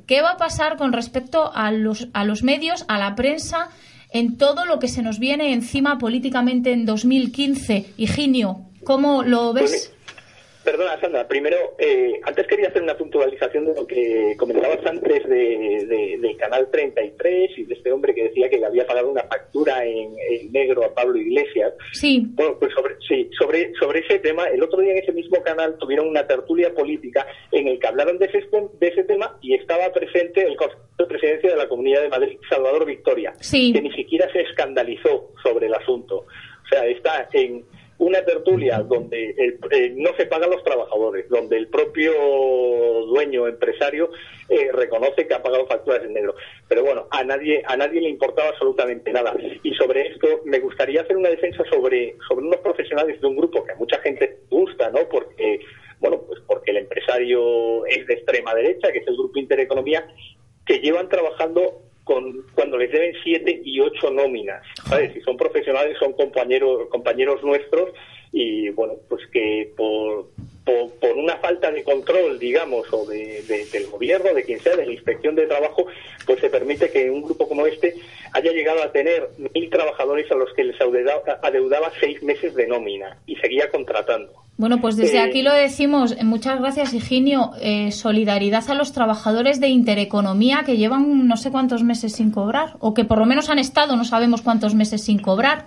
¿Qué 0.07 0.21
va 0.21 0.31
a 0.31 0.37
pasar 0.37 0.77
con 0.77 0.93
respecto 0.93 1.51
a 1.53 1.71
los, 1.71 2.07
a 2.13 2.25
los 2.25 2.43
medios, 2.43 2.85
a 2.87 2.97
la 2.97 3.15
prensa, 3.15 3.69
en 4.11 4.37
todo 4.37 4.65
lo 4.65 4.79
que 4.79 4.87
se 4.87 5.01
nos 5.01 5.19
viene 5.19 5.53
encima 5.53 5.97
políticamente 5.97 6.71
en 6.71 6.85
2015? 6.85 7.93
Higinio, 7.97 8.61
¿cómo 8.83 9.23
lo 9.23 9.53
ves? 9.53 9.93
Perdona, 10.63 10.97
Sandra. 11.01 11.27
Primero, 11.27 11.57
eh, 11.77 12.21
antes 12.23 12.47
quería 12.47 12.69
hacer 12.69 12.81
una 12.83 12.95
puntualización 12.97 13.65
de 13.65 13.75
lo 13.75 13.85
que 13.85 14.33
comentabas 14.37 14.79
antes 14.85 15.27
de, 15.27 15.85
de- 15.85 16.17
del 16.21 16.37
canal 16.37 16.69
33 16.71 17.51
y 17.57 17.63
de 17.65 17.73
este 17.73 17.91
hombre 17.91 18.15
que 18.15 18.23
decía 18.23 18.49
que 18.49 18.57
le 18.57 18.65
había 18.67 18.87
pagado 18.87 19.09
una 19.11 19.23
factura 19.23 19.85
en, 19.85 20.13
en 20.29 20.51
negro 20.53 20.85
a 20.85 20.93
Pablo 20.93 21.17
Iglesias. 21.17 21.73
Sí. 21.91 22.23
Bueno, 22.29 22.55
pues 22.59 22.71
sobre, 22.73 22.95
sí, 23.07 23.29
sobre, 23.37 23.73
sobre 23.79 23.99
ese 23.99 24.19
tema, 24.19 24.45
el 24.47 24.63
otro 24.63 24.79
día 24.79 24.93
en 24.93 24.99
ese 24.99 25.11
mismo 25.11 25.43
canal 25.43 25.77
tuvieron 25.79 26.07
una 26.07 26.25
tertulia 26.25 26.73
política 26.73 27.27
en 27.51 27.67
el 27.67 27.77
que 27.79 27.87
hablaron 27.87 28.17
de 28.17 28.25
ese, 28.27 28.39
de 28.79 28.87
ese 28.87 29.03
tema 29.03 29.37
y 29.41 29.55
estaba 29.55 29.91
presente 29.91 30.43
el 30.43 30.55
Consejo 30.55 30.81
de 30.97 31.05
Presidencia 31.07 31.49
de 31.49 31.57
la 31.57 31.67
Comunidad 31.67 32.03
de 32.03 32.09
Madrid, 32.09 32.37
Salvador 32.49 32.85
Victoria, 32.85 33.33
Sí. 33.41 33.73
que 33.73 33.81
ni 33.81 33.91
siquiera 33.91 34.31
se 34.31 34.41
escandalizó 34.41 35.31
sobre 35.43 35.67
el 35.67 35.73
asunto. 35.73 36.19
O 36.19 36.67
sea, 36.69 36.85
está 36.87 37.27
en 37.33 37.65
una 38.03 38.23
tertulia 38.23 38.79
donde 38.79 39.31
el- 39.37 39.59
eh, 39.71 39.93
no 39.95 40.15
se 40.15 40.25
pagan 40.25 40.49
los 40.51 40.63
trabajadores, 40.63 41.27
donde 41.29 41.57
el 41.57 41.67
propio 41.67 42.11
dueño, 43.07 43.47
empresario, 43.47 44.11
eh, 44.49 44.71
reconoce 44.71 45.25
que 45.27 45.33
ha 45.33 45.41
pagado 45.41 45.65
facturas 45.67 46.03
en 46.03 46.13
negro. 46.13 46.35
Pero 46.67 46.83
bueno, 46.83 47.07
a 47.11 47.23
nadie, 47.23 47.63
a 47.65 47.77
nadie 47.77 48.01
le 48.01 48.09
importaba 48.09 48.49
absolutamente 48.49 49.11
nada. 49.11 49.33
Y 49.63 49.73
sobre 49.75 50.07
esto 50.07 50.41
me 50.45 50.59
gustaría 50.59 51.01
hacer 51.01 51.17
una 51.17 51.29
defensa 51.29 51.63
sobre, 51.71 52.15
sobre 52.27 52.45
unos 52.45 52.59
profesionales 52.59 53.19
de 53.21 53.27
un 53.27 53.37
grupo 53.37 53.63
que 53.63 53.71
a 53.71 53.75
mucha 53.75 53.99
gente 53.99 54.37
gusta, 54.49 54.89
¿no? 54.89 55.07
Porque, 55.09 55.59
bueno, 55.99 56.21
pues 56.27 56.41
porque 56.45 56.71
el 56.71 56.77
empresario 56.77 57.85
es 57.85 58.05
de 58.07 58.13
extrema 58.15 58.53
derecha, 58.53 58.91
que 58.91 58.99
es 58.99 59.07
el 59.07 59.15
Grupo 59.15 59.39
Intereconomía, 59.39 60.05
que 60.65 60.79
llevan 60.79 61.09
trabajando 61.09 61.81
con 62.03 62.45
cuando 62.53 62.77
les 62.77 62.91
deben 62.91 63.13
siete 63.23 63.61
y 63.63 63.79
ocho 63.79 64.11
nóminas, 64.11 64.61
¿sabes? 64.87 65.13
Si 65.13 65.21
son 65.21 65.37
profesionales, 65.37 65.97
son 65.99 66.13
compañeros 66.13 66.87
compañeros 66.89 67.43
nuestros 67.43 67.89
y 68.31 68.69
bueno, 68.69 68.95
pues 69.09 69.21
que 69.31 69.71
por, 69.77 70.25
por, 70.65 70.91
por 70.99 71.11
una 71.15 71.37
falta 71.37 71.71
de 71.71 71.83
control, 71.83 72.39
digamos, 72.39 72.91
o 72.91 73.05
de, 73.05 73.41
de- 73.43 73.65
del 73.67 73.85
gobierno, 73.87 74.33
de 74.33 74.43
quien 74.43 74.59
sea, 74.59 74.75
de 74.75 74.85
la 74.87 74.91
inspección 74.91 75.35
de 75.35 75.45
trabajo, 75.45 75.85
pues 76.25 76.39
se 76.39 76.49
permite 76.49 76.89
que 76.91 77.11
un 77.11 77.21
grupo 77.21 77.47
como 77.47 77.67
este 77.67 77.93
haya 78.33 78.51
llegado 78.51 78.81
a 78.81 78.91
tener 78.91 79.29
mil 79.53 79.69
trabajadores 79.69 80.29
a 80.31 80.35
los 80.35 80.51
que 80.53 80.63
les 80.63 80.81
adeudaba, 80.81 81.39
adeudaba 81.43 81.91
seis 81.99 82.21
meses 82.23 82.55
de 82.55 82.65
nómina 82.67 83.17
y 83.27 83.35
seguía 83.35 83.69
contratando. 83.69 84.33
Bueno, 84.55 84.79
pues 84.79 84.95
desde 84.95 85.17
Eh, 85.17 85.21
aquí 85.21 85.41
lo 85.41 85.51
decimos. 85.51 86.15
Muchas 86.23 86.59
gracias, 86.59 86.93
Higinio. 86.93 87.51
Eh, 87.59 87.91
solidaridad 87.91 88.63
a 88.69 88.75
los 88.75 88.93
trabajadores 88.93 89.59
de 89.59 89.69
Intereconomía 89.69 90.61
que 90.65 90.77
llevan 90.77 91.27
no 91.27 91.37
sé 91.37 91.49
cuántos 91.51 91.83
meses 91.83 92.13
sin 92.13 92.29
cobrar, 92.31 92.75
o 92.79 92.93
que 92.93 93.03
por 93.03 93.17
lo 93.17 93.25
menos 93.25 93.49
han 93.49 93.57
estado, 93.59 93.95
no 93.95 94.05
sabemos 94.05 94.41
cuántos 94.43 94.75
meses 94.75 95.03
sin 95.03 95.19
cobrar. 95.19 95.65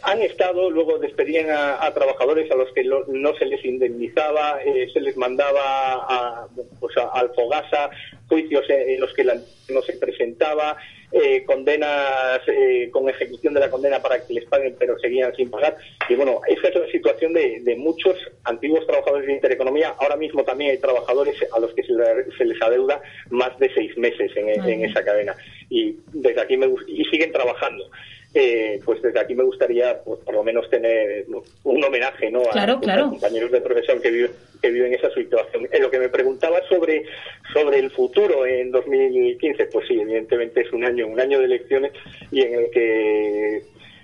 han 0.00 0.22
estado, 0.22 0.70
luego 0.70 0.96
despedían 0.98 1.50
a, 1.50 1.84
a 1.84 1.92
trabajadores 1.92 2.50
a 2.50 2.54
los 2.54 2.72
que 2.72 2.82
lo- 2.84 3.04
no 3.08 3.34
se 3.34 3.44
les 3.44 3.62
indemnizaba, 3.64 4.62
eh, 4.64 4.88
se 4.92 5.00
les 5.00 5.16
mandaba 5.16 5.60
a, 6.08 6.46
pues 6.80 6.96
a, 6.96 7.08
al 7.18 7.30
Fogasa, 7.34 7.90
juicios 8.28 8.64
en, 8.70 8.90
en 8.94 9.00
los 9.00 9.12
que 9.12 9.24
la, 9.24 9.34
no 9.68 9.82
se 9.82 9.94
presentaba, 9.94 10.76
eh, 11.10 11.44
condenas 11.44 12.40
eh, 12.46 12.90
con 12.92 13.08
ejecución 13.08 13.54
de 13.54 13.60
la 13.60 13.70
condena 13.70 14.00
para 14.00 14.24
que 14.24 14.34
les 14.34 14.44
paguen, 14.44 14.76
pero 14.78 14.98
seguían 14.98 15.34
sin 15.34 15.50
pagar. 15.50 15.76
Y 16.08 16.14
bueno, 16.14 16.40
esa 16.46 16.68
es 16.68 16.74
la 16.74 16.86
situación 16.88 17.32
de, 17.32 17.60
de 17.60 17.76
muchos 17.76 18.16
antiguos 18.44 18.86
trabajadores 18.86 19.26
de 19.26 19.34
Intereconomía. 19.34 19.94
Ahora 19.98 20.16
mismo 20.16 20.44
también 20.44 20.72
hay 20.72 20.78
trabajadores 20.78 21.34
a 21.52 21.60
los 21.60 21.72
que 21.74 21.82
se, 21.82 21.94
se 22.36 22.44
les 22.44 22.60
adeuda 22.60 23.00
más 23.30 23.58
de 23.58 23.72
seis 23.74 23.96
meses 23.96 24.30
en, 24.36 24.84
esa 24.84 25.04
cadena. 25.04 25.34
Y 25.70 25.96
desde 26.12 26.40
aquí 26.40 26.56
me 26.56 26.68
y 26.86 27.04
siguen 27.06 27.32
trabajando 27.32 27.84
eh, 28.34 28.80
pues 28.84 29.00
desde 29.00 29.20
aquí 29.20 29.34
me 29.34 29.42
gustaría 29.42 30.02
pues, 30.02 30.20
por 30.20 30.34
lo 30.34 30.44
menos 30.44 30.68
tener 30.68 31.26
un 31.64 31.84
homenaje 31.84 32.30
¿no? 32.30 32.42
a, 32.42 32.50
Claro, 32.50 32.80
claro. 32.80 33.06
a 33.06 33.10
compañeros 33.10 33.50
de 33.50 33.60
profesión 33.60 34.00
que 34.00 34.10
viven, 34.10 34.30
que 34.60 34.70
viven 34.70 34.94
esa 34.94 35.10
situación. 35.14 35.68
En 35.72 35.82
lo 35.82 35.90
que 35.90 35.98
me 35.98 36.08
preguntaba 36.08 36.60
sobre, 36.68 37.04
sobre 37.52 37.78
el 37.78 37.90
futuro 37.90 38.44
en 38.46 38.70
2015, 38.70 39.66
pues 39.66 39.88
sí, 39.88 39.98
evidentemente 40.00 40.60
es 40.60 40.72
un 40.72 40.84
año, 40.84 41.06
un 41.06 41.18
año 41.18 41.38
de 41.38 41.46
elecciones 41.46 41.92
y 42.30 42.42
en 42.42 42.54
el 42.54 42.70
que 42.70 43.62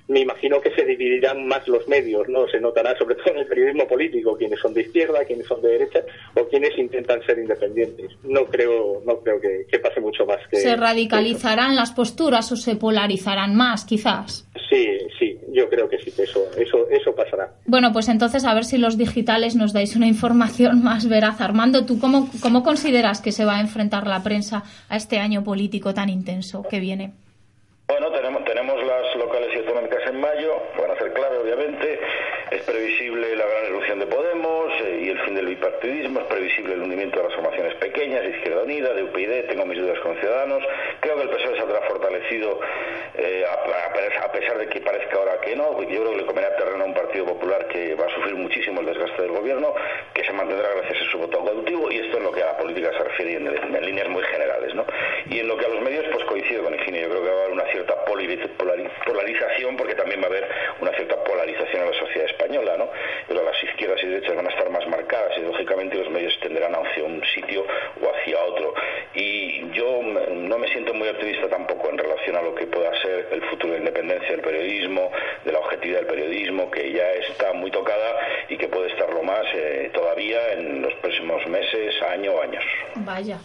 me 0.08 0.20
imagino 0.20 0.60
que 0.60 0.70
se 0.74 0.84
dividirán 0.84 1.46
más 1.46 1.66
los 1.66 1.88
medios, 1.88 2.28
¿no? 2.28 2.46
Se 2.48 2.60
notará 2.60 2.96
sobre 2.98 3.14
todo 3.14 3.34
en 3.34 3.38
el 3.38 3.46
periodismo 3.46 3.86
político, 3.86 4.36
quienes 4.36 4.60
son 4.60 4.74
de 4.74 4.82
izquierda, 4.82 5.24
quienes 5.24 5.46
son 5.46 5.62
de 5.62 5.68
derecha 5.68 6.00
o 6.34 6.46
quienes 6.48 6.76
intentan 6.78 7.24
ser 7.24 7.38
independientes. 7.38 8.12
No 8.22 8.44
creo, 8.44 9.02
no 9.06 9.18
creo 9.20 9.40
que, 9.40 9.66
que 9.70 9.78
pase 9.78 10.00
mucho 10.00 10.26
más 10.26 10.40
que 10.50 10.58
Se 10.58 10.76
radicalizarán 10.76 11.74
las 11.74 11.92
posturas 11.92 12.52
o 12.52 12.56
se 12.56 12.76
polarizarán 12.76 13.54
más, 13.54 13.84
quizás. 13.84 14.46
Sí, 14.68 14.98
sí, 15.18 15.38
yo 15.52 15.68
creo 15.70 15.88
que 15.88 15.98
sí, 15.98 16.10
que 16.10 16.24
eso, 16.24 16.50
eso, 16.56 16.88
eso 16.90 17.14
pasará. 17.14 17.52
Bueno, 17.66 17.92
pues 17.92 18.08
entonces 18.08 18.44
a 18.44 18.54
ver 18.54 18.64
si 18.64 18.76
los 18.76 18.98
digitales 18.98 19.56
nos 19.56 19.72
dais 19.72 19.96
una 19.96 20.06
información 20.06 20.82
más 20.82 21.08
veraz. 21.08 21.40
Armando, 21.40 21.86
¿tú 21.86 21.98
cómo, 21.98 22.28
cómo 22.42 22.62
consideras 22.62 23.22
que 23.22 23.32
se 23.32 23.44
va 23.44 23.56
a 23.56 23.60
enfrentar 23.60 24.06
la 24.06 24.22
prensa 24.22 24.64
a 24.88 24.96
este 24.96 25.18
año 25.18 25.42
político 25.44 25.94
tan 25.94 26.10
intenso 26.10 26.62
que 26.68 26.80
viene? 26.80 27.12
Bueno, 27.86 28.10
tenemos, 28.12 28.44
tenemos 28.44 28.82
las 28.82 29.14
locales 29.16 29.50
y 29.54 29.58
autonómicas 29.58 30.06
en 30.06 30.18
mayo, 30.18 30.54
van 30.80 30.90
a 30.90 30.96
ser 30.98 31.12
clave, 31.12 31.36
obviamente. 31.38 32.00
Es 32.50 32.62
previsible 32.62 33.36
la 33.36 33.44
gran 33.44 33.66
erupción 33.66 33.98
de 33.98 34.06
Podemos 34.06 34.72
eh, 34.82 35.02
y 35.04 35.08
el 35.10 35.18
fin 35.20 35.34
del 35.34 35.46
bipartidismo. 35.46 36.20
Es 36.20 36.26
previsible 36.26 36.74
el 36.74 36.82
hundimiento 36.82 37.18
de 37.18 37.24
las 37.24 37.34
formaciones 37.34 37.74
pequeñas, 37.74 38.22
de 38.22 38.30
Izquierda 38.30 38.62
Unida, 38.62 38.94
de 38.94 39.02
UPyD. 39.02 39.48
Tengo 39.48 39.66
mis 39.66 39.78
dudas 39.78 39.98
con 40.00 40.16
Ciudadanos. 40.18 40.64
Creo 41.00 41.16
que 41.16 41.22
el 41.22 41.28
PSOE 41.28 41.58
saldrá 41.58 41.82
fortalecido, 41.82 42.58
eh, 43.16 43.44
a, 44.24 44.32
pesar 44.32 44.58
de 44.58 44.66
que 44.68 44.80
parezca 44.80 45.16
ahora 45.18 45.40
que 45.42 45.54
no. 45.54 45.80
Yo 45.82 45.86
creo 46.00 46.10
que 46.12 46.16
le 46.16 46.26
conviene 46.26 46.50
terreno 46.56 46.84
a 46.84 46.86
un 46.86 46.94
Partido 46.94 47.26
Popular 47.26 47.68
que 47.68 47.94
va 47.94 48.06
a 48.06 48.14
sufrir 48.14 48.34
muchísimo 48.34 48.80
el 48.80 48.86
desgaste 48.86 49.22
del 49.22 49.32
gobierno, 49.32 49.74
que 50.14 50.24
se 50.24 50.32
mantendrá 50.32 50.68
gracias 50.74 51.06
a 51.06 51.10
su 51.12 51.18
voto 51.18 51.44
cautivo. 51.44 51.90
Y 51.92 51.98
esto 51.98 52.16
es 52.16 52.22
lo 52.24 52.32
que 52.32 52.42
a 52.42 52.46
la 52.46 52.56
política 52.56 52.90
se 52.96 53.04
refiere 53.04 53.34
en, 53.36 53.46
en 53.76 53.84
líneas 53.86 54.08
muy 54.08 54.22
generales. 54.24 54.74
¿no? 54.74 54.84
Y 55.30 55.38
en 55.40 55.48
lo 55.48 55.56
que 55.58 55.66
a 55.66 55.68
los 55.68 55.82
medios, 55.82 56.04
pues 56.12 56.24
coincido 56.24 56.64
con 56.64 56.74
Higinio. 56.74 57.02
Yo 57.02 57.08
creo 57.10 57.22
que 57.22 57.28
va 57.28 57.34
a 57.34 57.40
haber 57.42 57.52
una 57.52 57.64
cierta 57.70 58.04
polariz- 58.06 58.48
polari- 58.58 58.90
polarización 59.06 59.76
porque 59.76 59.94
también 59.94 60.20
va 60.20 60.24
a 60.24 60.28
haber 60.28 60.48
una 60.80 60.92
cierta 60.92 61.22
polarización 61.24 61.82
en 61.82 61.90
la 61.90 61.98
sociedad 61.98 62.26
española, 62.30 62.76
¿no? 62.76 62.88
Pero 63.28 63.42
las 63.44 63.62
izquierdas 63.62 64.02
y 64.02 64.06
derechas 64.08 64.34
van 64.36 64.46
a 64.46 64.50
estar 64.50 64.68
más 64.70 64.86
marcadas 64.88 65.36
y 65.38 65.40
lógicamente 65.42 65.96
los 65.96 66.10
medios 66.10 66.38
tenderán 66.40 66.74
hacia 66.74 67.04
un 67.04 67.22
sitio 67.34 67.64
o 68.02 68.10
hacia 68.14 68.42
otro. 68.42 68.74
Y 69.14 69.70
yo 69.72 70.00
m- 70.00 70.20
no 70.48 70.58
me 70.58 70.68
siento 70.68 70.92
muy 70.94 71.08
optimista 71.08 71.48
tampoco 71.48 71.88
en 71.90 71.98
relación 71.98 72.36
a 72.36 72.42
lo 72.42 72.54
que 72.54 72.66
pueda 72.66 72.90
ser 73.02 73.28
el 73.32 73.42
futuro 73.44 73.72
de 73.72 73.78
la 73.80 73.88
independencia 73.88 74.28
del 74.30 74.40
periodismo, 74.40 75.10
de 75.44 75.52
la 75.52 75.58
objetividad 75.60 75.98
del 76.00 76.06
periodismo, 76.08 76.70
que 76.70 76.92
ya 76.92 77.10
está 77.12 77.52
muy 77.52 77.70
tocada 77.70 78.18
y 78.48 78.56
que 78.56 78.68
puede 78.68 78.88
estarlo 78.90 79.22
más 79.22 79.44
eh, 79.54 79.84
eh, 79.86 79.90
todavía 79.94 80.52
en 80.52 80.82
los 80.82 80.94
próximos 80.94 81.44
meses, 81.48 81.94
año 82.02 82.32
o 82.34 82.42
años. 82.42 82.64
Vaya, 82.96 83.38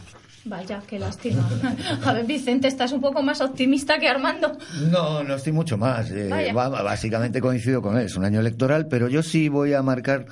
vaya, 0.46 0.79
qué 0.90 0.98
lástima. 0.98 1.48
A 2.06 2.14
ver, 2.14 2.26
Vicente, 2.26 2.68
estás 2.68 2.92
un 2.92 3.02
poco 3.02 3.22
más 3.22 3.40
optimista 3.42 4.00
que 4.00 4.08
Armando. 4.08 4.58
No, 4.90 5.24
no 5.24 5.36
estoy 5.36 5.54
mucho 5.54 5.78
más. 5.78 6.10
Eh, 6.10 6.52
básicamente 6.54 7.40
coincido 7.40 7.82
con 7.82 7.98
él. 7.98 8.08
Es 8.08 8.16
un 8.16 8.26
año 8.26 8.40
electoral, 8.40 8.88
pero 8.88 9.08
yo 9.08 9.22
sí 9.22 9.50
voy 9.50 9.74
a 9.74 9.84
marcar 9.84 10.26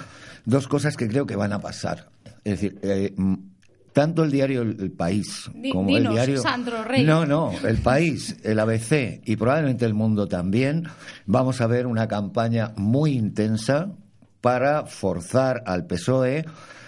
dos 0.46 0.68
cosas 0.68 0.98
que 0.98 1.08
creo 1.08 1.28
que 1.28 1.36
van 1.36 1.54
a 1.54 1.60
pasar. 1.60 2.08
Es 2.44 2.60
decir, 2.60 2.80
eh, 2.82 3.14
tanto 3.94 4.24
el 4.24 4.32
diario 4.32 4.64
El, 4.64 4.92
País 4.92 5.50
como 5.72 5.90
dinos, 5.90 6.06
el 6.06 6.12
diario. 6.14 6.42
Sandro 6.42 6.84
Rey. 6.84 7.04
No, 7.04 7.26
no, 7.26 7.52
El 7.64 7.78
País, 7.78 8.38
el 8.44 8.60
ABC 8.60 9.22
y 9.26 9.36
probablemente 9.36 9.86
El 9.86 9.94
Mundo 9.94 10.28
también. 10.28 10.88
Vamos 11.28 11.62
a 11.62 11.68
ver 11.68 11.86
una 11.86 12.08
campaña 12.08 12.74
muy 12.78 13.12
intensa 13.14 13.92
para 14.42 14.86
forzar 14.86 15.62
al 15.66 15.86
PSOE 15.86 16.46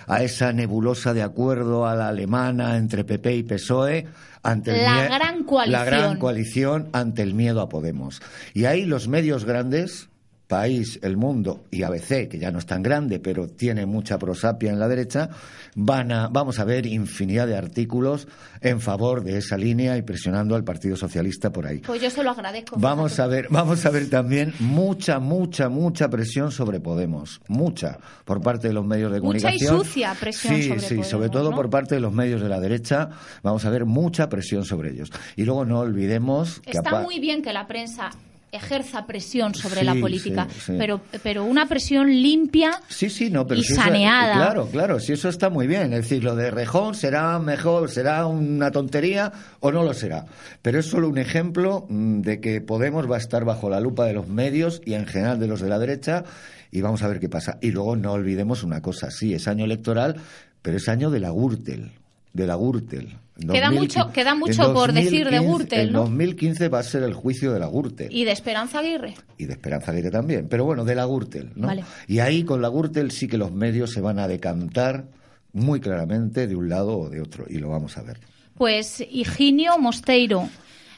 a 0.09 0.23
esa 0.23 0.51
nebulosa 0.51 1.13
de 1.13 1.21
acuerdo 1.21 1.85
a 1.85 1.95
la 1.95 2.09
alemana 2.09 2.75
entre 2.77 3.05
PP 3.05 3.35
y 3.35 3.43
PSOE 3.43 4.07
ante 4.41 4.71
el 4.71 4.83
La 4.83 5.03
gran 5.05 5.43
coalición. 5.43 5.79
la 5.79 5.85
gran 5.85 6.17
coalición 6.17 6.89
ante 6.93 7.21
el 7.21 7.35
miedo 7.35 7.61
a 7.61 7.69
Podemos. 7.69 8.19
Y 8.55 8.65
ahí 8.65 8.85
los 8.85 9.07
medios 9.07 9.45
grandes, 9.45 10.09
País, 10.49 10.99
El 11.03 11.15
Mundo 11.15 11.65
y 11.69 11.83
ABC, 11.83 12.27
que 12.27 12.39
ya 12.39 12.49
no 12.49 12.57
es 12.57 12.65
tan 12.65 12.81
grande, 12.81 13.19
pero 13.19 13.47
tiene 13.47 13.85
mucha 13.85 14.17
prosapia 14.17 14.71
en 14.71 14.79
la 14.79 14.87
derecha, 14.87 15.29
van 15.75 16.11
a, 16.11 16.27
vamos 16.27 16.57
a 16.57 16.65
ver 16.65 16.87
infinidad 16.87 17.45
de 17.45 17.55
artículos 17.55 18.27
en 18.59 18.81
favor 18.81 19.23
de 19.23 19.37
esa 19.37 19.57
línea 19.57 19.95
y 19.95 20.01
presionando 20.01 20.55
al 20.55 20.63
Partido 20.63 20.95
Socialista 20.95 21.51
por 21.51 21.67
ahí. 21.67 21.77
Pues 21.85 22.01
yo 22.01 22.09
se 22.09 22.23
lo 22.23 22.31
agradezco. 22.31 22.77
Vamos 22.79 23.19
a 23.19 23.27
ver, 23.27 23.45
vamos 23.51 23.85
a 23.85 23.91
ver 23.91 24.09
también 24.09 24.51
mucha, 24.57 25.19
mucha, 25.19 25.69
mucha 25.69 26.09
presión 26.09 26.51
sobre 26.51 26.79
Podemos, 26.79 27.41
mucha 27.47 27.99
por 28.25 28.41
parte 28.41 28.69
de 28.69 28.73
los 28.73 28.83
medios 28.87 29.11
de 29.11 29.21
Mucha 29.21 29.53
y 29.53 29.59
comunicación. 29.59 29.77
sucia 29.85 30.15
presión 30.19 30.55
sí, 30.55 30.63
sobre 30.63 30.79
sí, 30.79 30.85
Podemos, 30.87 31.07
sobre 31.07 31.29
todo 31.29 31.51
¿no? 31.51 31.55
por 31.55 31.69
parte 31.69 31.93
de 31.93 32.01
los 32.01 32.11
medios 32.11 32.41
de 32.41 32.49
la 32.49 32.59
derecha. 32.59 33.09
Vamos 33.43 33.65
a 33.65 33.69
ver 33.69 33.85
mucha 33.85 34.27
presión 34.29 34.65
sobre 34.65 34.89
ellos. 34.93 35.11
Y 35.35 35.43
luego 35.43 35.63
no 35.63 35.81
olvidemos 35.81 36.59
Está 36.65 37.01
muy 37.01 37.19
bien 37.19 37.43
que 37.43 37.53
la 37.53 37.67
prensa 37.67 38.09
ejerza 38.51 39.05
presión 39.05 39.53
sobre 39.53 39.81
Sí, 39.81 39.85
la 39.85 39.95
política, 39.95 40.47
sí, 40.51 40.59
sí. 40.67 40.73
pero 40.77 41.01
pero 41.23 41.43
una 41.45 41.67
presión 41.67 42.09
limpia 42.09 42.71
Sí, 42.87 43.09
sí, 43.09 43.29
no, 43.29 43.45
pero 43.45 43.61
y 43.61 43.63
si 43.63 43.73
eso- 43.73 43.81
saneada. 43.81 44.33
claro, 44.33 44.67
claro, 44.71 44.99
si 44.99 45.13
eso 45.13 45.29
está 45.29 45.49
muy 45.49 45.67
bien. 45.67 45.93
Es 45.93 46.01
decir, 46.03 46.23
lo 46.23 46.35
de 46.35 46.49
Rejón 46.51 46.95
será 46.95 47.37
mejor, 47.39 47.89
será 47.91 48.25
una 48.25 48.71
tontería 48.71 49.31
o 49.59 49.71
no 49.71 49.83
lo 49.83 49.93
será. 49.93 50.25
Pero 50.61 50.79
es 50.79 50.85
solo 50.87 51.09
un 51.09 51.17
ejemplo 51.17 51.85
mm, 51.89 52.21
de 52.21 52.39
que 52.39 52.61
Podemos 52.61 53.09
va 53.09 53.15
a 53.15 53.19
estar 53.19 53.45
bajo 53.45 53.69
la 53.69 53.79
lupa 53.79 54.05
de 54.05 54.13
los 54.13 54.27
medios 54.27 54.81
y 54.85 54.93
en 54.93 55.05
general 55.05 55.39
de 55.39 55.47
los 55.47 55.61
de 55.61 55.69
la 55.69 55.79
derecha 55.79 56.23
y 56.71 56.81
vamos 56.81 57.01
a 57.03 57.07
ver 57.07 57.19
qué 57.19 57.29
pasa. 57.29 57.57
Y 57.61 57.71
luego 57.71 57.95
no 57.95 58.11
olvidemos 58.13 58.63
una 58.63 58.81
cosa, 58.81 59.11
sí, 59.11 59.33
es 59.33 59.47
año 59.47 59.65
electoral, 59.65 60.15
pero 60.61 60.77
es 60.77 60.87
año 60.89 61.09
de 61.09 61.19
la 61.19 61.29
Gürtel, 61.31 61.91
de 62.39 62.47
la 62.47 62.55
Gürtel. 62.55 63.07
Queda 63.39 63.67
2015 63.69 63.99
mucho- 63.99 64.11
queda 64.13 64.35
mucho 64.35 64.73
por 64.73 64.91
decir 64.91 65.29
de 65.29 65.37
2015 65.37 65.47
Gürtel, 65.47 65.87
En 65.87 65.93
¿no? 65.93 65.99
2015 66.01 66.67
va 66.67 66.79
a 66.79 66.83
ser 66.83 67.03
el 67.03 67.13
juicio 67.13 67.53
de 67.53 67.59
la 67.59 67.67
Gürtel 67.67 68.09
y 68.11 68.25
de 68.25 68.31
Esperanza 68.31 68.79
Aguirre. 68.79 69.13
y 69.37 69.45
de 69.45 69.53
Esperanza 69.53 69.91
Aguirre 69.91 70.11
también, 70.11 70.47
pero 70.49 70.65
bueno, 70.65 70.83
de 70.83 70.95
la 70.95 71.05
Gürtel, 71.05 71.51
¿no? 71.55 71.67
Vale. 71.67 71.83
Y 72.07 72.19
ahí 72.19 72.43
con 72.43 72.61
la 72.61 72.67
Gürtel 72.69 73.11
sí 73.11 73.27
que 73.29 73.37
los 73.37 73.51
medios 73.53 73.91
se 73.91 74.01
van 74.01 74.19
a 74.19 74.27
decantar 74.27 75.05
muy 75.53 75.79
claramente 75.79 76.47
de 76.47 76.55
un 76.55 76.67
lado 76.69 76.97
o 76.97 77.09
de 77.09 77.21
otro, 77.21 77.45
y 77.49 77.59
lo 77.59 77.69
vamos 77.69 77.97
a 77.97 78.01
ver. 78.03 78.19
Pues 78.55 79.01
Higinio 79.09 79.77
Mosteiro, 79.79 80.49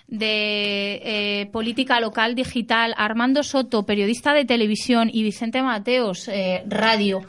de 0.08 1.00
eh, 1.42 1.46
Política 1.52 2.00
Local 2.02 2.36
Digital, 2.36 2.94
Armando 2.98 3.44
Soto, 3.44 3.86
periodista 3.86 4.34
de 4.34 4.46
televisión, 4.46 5.10
y 5.14 5.24
Vicente 5.24 5.62
Mateos, 5.62 6.28
eh, 6.28 6.64
radio. 6.68 7.22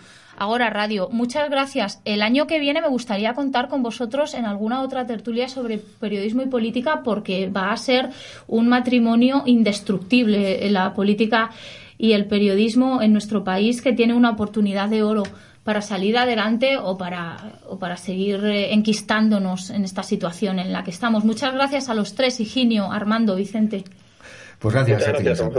Ahora 0.43 0.71
radio. 0.71 1.09
Muchas 1.13 1.49
gracias. 1.49 2.01
El 2.05 2.21
año 2.21 2.49
que 2.49 2.59
viene 2.59 2.81
me 2.81 2.89
gustaría 2.89 3.33
contar 3.33 3.69
con 3.69 3.85
vosotros 3.85 4.35
en 4.35 4.45
alguna 4.45 4.83
otra 4.83 5.07
tertulia 5.07 5.47
sobre 5.47 5.79
periodismo 5.79 6.43
y 6.43 6.47
política 6.47 7.03
porque 7.05 7.49
va 7.49 7.71
a 7.71 7.77
ser 7.77 8.09
un 8.49 8.67
matrimonio 8.67 9.45
indestructible 9.47 10.69
la 10.71 10.95
política 10.95 11.51
y 11.97 12.15
el 12.15 12.27
periodismo 12.27 13.03
en 13.03 13.13
nuestro 13.13 13.45
país 13.45 13.83
que 13.83 13.93
tiene 13.93 14.15
una 14.15 14.31
oportunidad 14.31 14.89
de 14.89 15.05
oro 15.05 15.23
para 15.63 15.81
salir 15.81 16.19
adelante 16.19 16.77
o 16.77 16.99
para, 16.99 17.61
o 17.69 17.79
para 17.79 17.97
seguir 17.97 18.45
eh, 18.45 18.75
enquistándonos 18.75 19.71
en 19.71 19.85
esta 19.85 20.03
situación 20.03 20.59
en 20.59 20.73
la 20.73 20.83
que 20.83 20.91
estamos. 20.91 21.25
Muchas 21.25 21.55
gracias 21.55 21.89
a 21.89 21.95
los 21.95 22.17
tres, 22.17 22.41
Higinio, 22.41 22.91
Armando, 22.91 23.37
Vicente. 23.37 23.85
Pues 24.59 24.75
gracias, 24.75 25.07
Muchas 25.07 25.15
a 25.15 25.19
ti, 25.19 25.53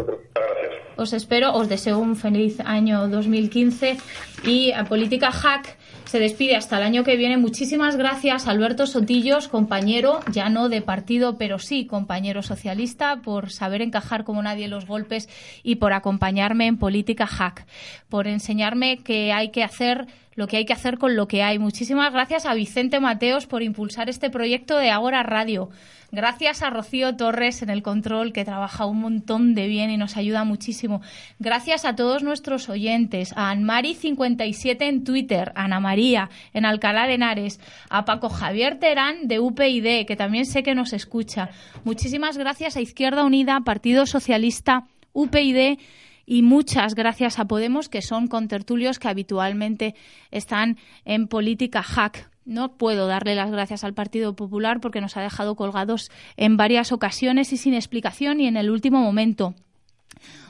Os 0.96 1.12
espero, 1.14 1.54
os 1.54 1.68
deseo 1.70 1.98
un 1.98 2.16
feliz 2.16 2.60
año 2.60 3.08
2015 3.08 3.98
y 4.46 4.72
a 4.72 4.84
Política 4.86 5.32
Hack 5.32 5.78
se 6.06 6.20
despide 6.20 6.56
hasta 6.56 6.78
el 6.78 6.84
año 6.84 7.04
que 7.04 7.16
viene. 7.16 7.38
Muchísimas 7.38 7.96
gracias, 7.96 8.48
Alberto 8.48 8.86
Sotillos, 8.86 9.48
compañero, 9.48 10.20
ya 10.32 10.50
no 10.50 10.70
de 10.70 10.84
partido, 10.84 11.40
pero 11.40 11.58
sí 11.58 11.88
compañero 11.88 12.44
socialista, 12.44 13.22
por 13.24 13.52
saber 13.52 13.82
encajar 13.82 14.24
como 14.24 14.44
nadie 14.44 14.68
los 14.68 14.86
golpes 14.86 15.28
y 15.64 15.76
por 15.76 15.94
acompañarme 15.94 16.68
en 16.68 16.78
Política 16.78 17.26
Hack, 17.26 17.66
por 18.10 18.28
enseñarme 18.28 18.98
que 19.00 19.34
hay 19.34 19.50
que 19.50 19.64
hacer 19.64 20.06
lo 20.36 20.48
que 20.48 20.58
hay 20.58 20.66
que 20.66 20.74
hacer 20.74 20.98
con 20.98 21.16
lo 21.16 21.28
que 21.28 21.44
hay. 21.44 21.60
Muchísimas 21.60 22.12
gracias 22.14 22.46
a 22.46 22.54
Vicente 22.54 23.00
Mateos 23.00 23.46
por 23.46 23.64
impulsar 23.64 24.10
este 24.10 24.30
proyecto 24.30 24.78
de 24.78 24.90
Agora 24.90 25.24
Radio. 25.24 25.70
Gracias 26.12 26.62
a 26.62 26.70
Rocío 26.70 27.16
Torres 27.16 27.64
en 27.64 27.72
el 27.72 27.82
control, 27.82 28.34
que 28.34 28.46
trabaja 28.46 28.86
un 28.86 29.02
montón 29.02 29.56
de 29.56 29.68
bien 29.68 29.90
y 29.90 29.98
nos 29.98 30.16
ayuda 30.16 30.44
muchísimo. 30.44 31.02
Gracias 31.40 31.86
a 31.86 31.96
todos 31.96 32.22
nuestros 32.22 32.70
oyentes, 32.70 33.34
a 33.36 33.52
Anmari57 33.52 34.78
en 34.82 35.04
Twitter, 35.04 35.52
a 35.56 35.64
Ana 35.64 35.80
María 35.80 36.30
en 36.54 36.66
Alcalá 36.66 37.08
de 37.08 37.16
Henares, 37.16 37.60
a 37.90 38.06
Paco 38.06 38.30
Javier 38.30 38.78
Terán 38.78 39.28
de 39.28 39.40
UPyD, 39.40 40.06
que 40.06 40.16
también 40.16 40.46
sé 40.46 40.62
que 40.62 40.76
nos 40.76 40.94
escucha. 40.94 41.50
Muchísimas 41.84 42.38
gracias 42.38 42.78
a 42.78 42.82
Izquierda 42.82 43.24
Unida, 43.24 43.62
Partido 43.62 44.06
Socialista, 44.06 44.86
UPyD 45.14 45.80
y 46.26 46.42
muchas 46.42 46.96
gracias 46.96 47.40
a 47.40 47.46
Podemos, 47.46 47.90
que 47.90 48.02
son 48.02 48.28
contertulios 48.28 49.00
que 49.00 49.08
habitualmente 49.08 49.96
están 50.32 50.78
en 51.06 51.28
política 51.28 51.84
hack. 51.84 52.30
No 52.46 52.78
puedo 52.78 53.08
darle 53.08 53.36
las 53.36 53.52
gracias 53.52 53.84
al 53.84 53.94
Partido 53.94 54.36
Popular 54.36 54.80
porque 54.82 55.02
nos 55.02 55.16
ha 55.16 55.22
dejado 55.22 55.56
colgados 55.56 56.12
en 56.36 56.58
varias 56.58 56.92
ocasiones 56.92 57.54
y 57.54 57.58
sin 57.58 57.74
explicación 57.74 58.42
y 58.42 58.48
en 58.48 58.58
el 58.58 58.70
último 58.70 59.00
momento. 59.00 59.56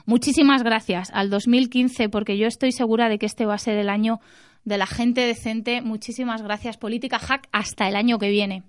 Muchísimas 0.05 0.63
gracias 0.63 1.11
al 1.13 1.29
2015 1.29 2.09
porque 2.09 2.37
yo 2.37 2.47
estoy 2.47 2.71
segura 2.71 3.09
de 3.09 3.19
que 3.19 3.25
este 3.25 3.45
va 3.45 3.55
a 3.55 3.59
ser 3.59 3.77
el 3.77 3.89
año 3.89 4.19
de 4.65 4.77
la 4.77 4.87
gente 4.87 5.21
decente. 5.21 5.81
Muchísimas 5.81 6.41
gracias 6.41 6.77
Política 6.77 7.19
Hack 7.19 7.47
hasta 7.51 7.87
el 7.87 7.95
año 7.95 8.17
que 8.17 8.29
viene. 8.29 8.63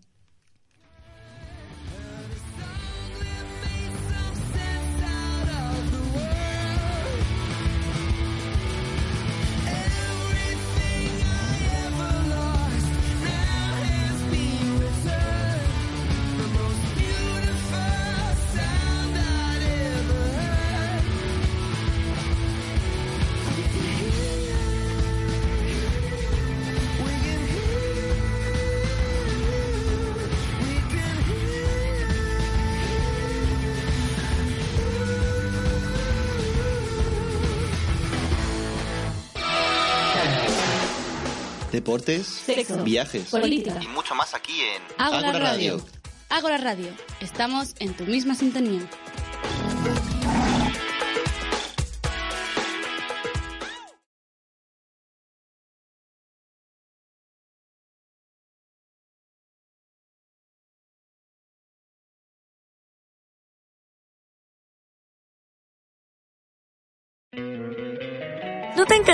Deportes, 41.84 42.26
Sexo, 42.26 42.82
viajes 42.82 43.28
política. 43.28 43.78
y 43.82 43.86
mucho 43.88 44.14
más 44.14 44.32
aquí 44.32 44.58
en 44.58 44.82
Ágora 44.96 45.32
Radio. 45.32 45.84
Ágora 46.30 46.56
Radio. 46.56 46.88
Estamos 47.20 47.74
en 47.78 47.92
tu 47.92 48.04
misma 48.04 48.34
sintonía. 48.34 48.88